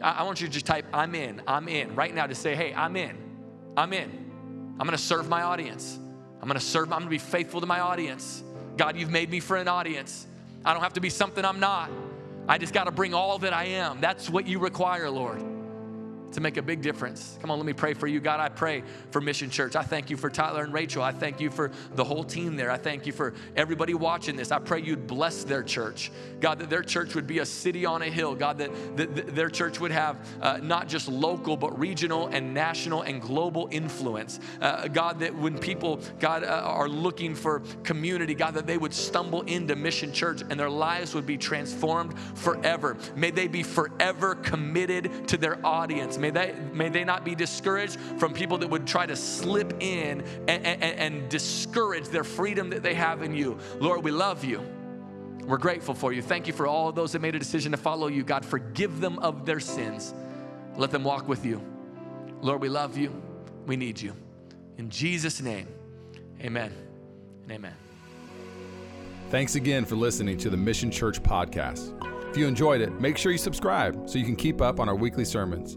I, 0.00 0.22
want 0.24 0.40
you 0.40 0.46
to 0.46 0.52
just 0.52 0.66
type, 0.66 0.86
I'm 0.92 1.14
in, 1.14 1.40
I'm 1.46 1.68
in, 1.68 1.94
right 1.94 2.14
now 2.14 2.26
to 2.26 2.34
say, 2.34 2.54
hey, 2.54 2.74
I'm 2.74 2.96
in, 2.96 3.16
I'm 3.76 3.92
in. 3.92 4.10
I'm 4.78 4.86
gonna 4.86 4.98
serve 4.98 5.28
my 5.28 5.42
audience. 5.42 5.98
I'm 6.42 6.48
gonna 6.48 6.60
serve, 6.60 6.92
I'm 6.92 6.98
gonna 6.98 7.10
be 7.10 7.18
faithful 7.18 7.60
to 7.60 7.66
my 7.66 7.80
audience. 7.80 8.42
God, 8.76 8.96
you've 8.96 9.10
made 9.10 9.30
me 9.30 9.40
for 9.40 9.56
an 9.56 9.68
audience. 9.68 10.26
I 10.64 10.72
don't 10.72 10.82
have 10.82 10.94
to 10.94 11.00
be 11.00 11.10
something 11.10 11.44
I'm 11.44 11.60
not. 11.60 11.90
I 12.48 12.58
just 12.58 12.74
gotta 12.74 12.90
bring 12.90 13.14
all 13.14 13.38
that 13.38 13.52
I 13.52 13.64
am. 13.64 14.00
That's 14.00 14.28
what 14.28 14.46
you 14.46 14.58
require, 14.58 15.08
Lord 15.08 15.53
to 16.34 16.40
make 16.40 16.56
a 16.56 16.62
big 16.62 16.82
difference. 16.82 17.38
Come 17.40 17.50
on, 17.50 17.58
let 17.58 17.66
me 17.66 17.72
pray 17.72 17.94
for 17.94 18.06
you. 18.06 18.20
God, 18.20 18.40
I 18.40 18.48
pray 18.48 18.82
for 19.10 19.20
Mission 19.20 19.50
Church. 19.50 19.76
I 19.76 19.82
thank 19.82 20.10
you 20.10 20.16
for 20.16 20.30
Tyler 20.30 20.62
and 20.62 20.72
Rachel. 20.72 21.02
I 21.02 21.12
thank 21.12 21.40
you 21.40 21.50
for 21.50 21.70
the 21.94 22.04
whole 22.04 22.24
team 22.24 22.56
there. 22.56 22.70
I 22.70 22.76
thank 22.76 23.06
you 23.06 23.12
for 23.12 23.34
everybody 23.56 23.94
watching 23.94 24.36
this. 24.36 24.50
I 24.50 24.58
pray 24.58 24.82
you'd 24.82 25.06
bless 25.06 25.44
their 25.44 25.62
church. 25.62 26.10
God, 26.40 26.58
that 26.58 26.70
their 26.70 26.82
church 26.82 27.14
would 27.14 27.26
be 27.26 27.38
a 27.38 27.46
city 27.46 27.86
on 27.86 28.02
a 28.02 28.10
hill. 28.10 28.34
God, 28.34 28.58
that, 28.58 28.96
that, 28.96 29.34
their 29.34 29.48
church 29.48 29.80
would 29.80 29.92
have 29.92 30.18
uh, 30.40 30.58
not 30.62 30.88
just 30.88 31.08
local, 31.08 31.56
but 31.56 31.78
regional 31.78 32.26
and 32.28 32.52
national 32.52 33.02
and 33.02 33.22
global 33.22 33.68
influence. 33.70 34.40
Uh, 34.60 34.88
God, 34.88 35.20
that 35.20 35.34
when 35.34 35.58
people, 35.58 36.00
God, 36.18 36.44
uh, 36.44 36.62
are 36.64 36.88
looking 36.88 37.34
for 37.34 37.62
community, 37.82 38.34
God, 38.34 38.54
that 38.54 38.66
they 38.66 38.78
would 38.78 38.92
stumble 38.92 39.42
into 39.42 39.76
Mission 39.76 40.12
Church 40.12 40.42
and 40.42 40.58
their 40.58 40.70
lives 40.70 41.14
would 41.14 41.26
be 41.26 41.38
transformed 41.38 42.18
forever. 42.34 42.96
May 43.14 43.30
they 43.30 43.48
be 43.48 43.62
forever 43.62 44.34
committed 44.34 45.28
to 45.28 45.36
their 45.36 45.64
audience. 45.64 46.18
May 46.24 46.30
they, 46.30 46.54
may 46.72 46.88
they 46.88 47.04
not 47.04 47.22
be 47.22 47.34
discouraged 47.34 48.00
from 48.16 48.32
people 48.32 48.56
that 48.56 48.70
would 48.70 48.86
try 48.86 49.04
to 49.04 49.14
slip 49.14 49.74
in 49.80 50.24
and, 50.48 50.66
and, 50.66 50.82
and 50.82 51.28
discourage 51.28 52.08
their 52.08 52.24
freedom 52.24 52.70
that 52.70 52.82
they 52.82 52.94
have 52.94 53.22
in 53.22 53.34
you. 53.34 53.58
Lord, 53.78 54.02
we 54.02 54.10
love 54.10 54.42
you. 54.42 54.62
We're 55.44 55.58
grateful 55.58 55.92
for 55.92 56.14
you. 56.14 56.22
Thank 56.22 56.46
you 56.46 56.54
for 56.54 56.66
all 56.66 56.92
those 56.92 57.12
that 57.12 57.20
made 57.20 57.34
a 57.34 57.38
decision 57.38 57.72
to 57.72 57.76
follow 57.76 58.06
you. 58.06 58.24
God, 58.24 58.42
forgive 58.42 59.02
them 59.02 59.18
of 59.18 59.44
their 59.44 59.60
sins. 59.60 60.14
Let 60.76 60.90
them 60.90 61.04
walk 61.04 61.28
with 61.28 61.44
you. 61.44 61.60
Lord, 62.40 62.62
we 62.62 62.70
love 62.70 62.96
you. 62.96 63.12
We 63.66 63.76
need 63.76 64.00
you. 64.00 64.14
In 64.78 64.88
Jesus' 64.88 65.42
name, 65.42 65.68
amen 66.40 66.72
and 67.42 67.52
amen. 67.52 67.74
Thanks 69.28 69.56
again 69.56 69.84
for 69.84 69.96
listening 69.96 70.38
to 70.38 70.48
the 70.48 70.56
Mission 70.56 70.90
Church 70.90 71.22
podcast. 71.22 71.92
If 72.30 72.38
you 72.38 72.46
enjoyed 72.46 72.80
it, 72.80 72.98
make 72.98 73.18
sure 73.18 73.30
you 73.30 73.36
subscribe 73.36 74.08
so 74.08 74.18
you 74.18 74.24
can 74.24 74.36
keep 74.36 74.62
up 74.62 74.80
on 74.80 74.88
our 74.88 74.96
weekly 74.96 75.26
sermons. 75.26 75.76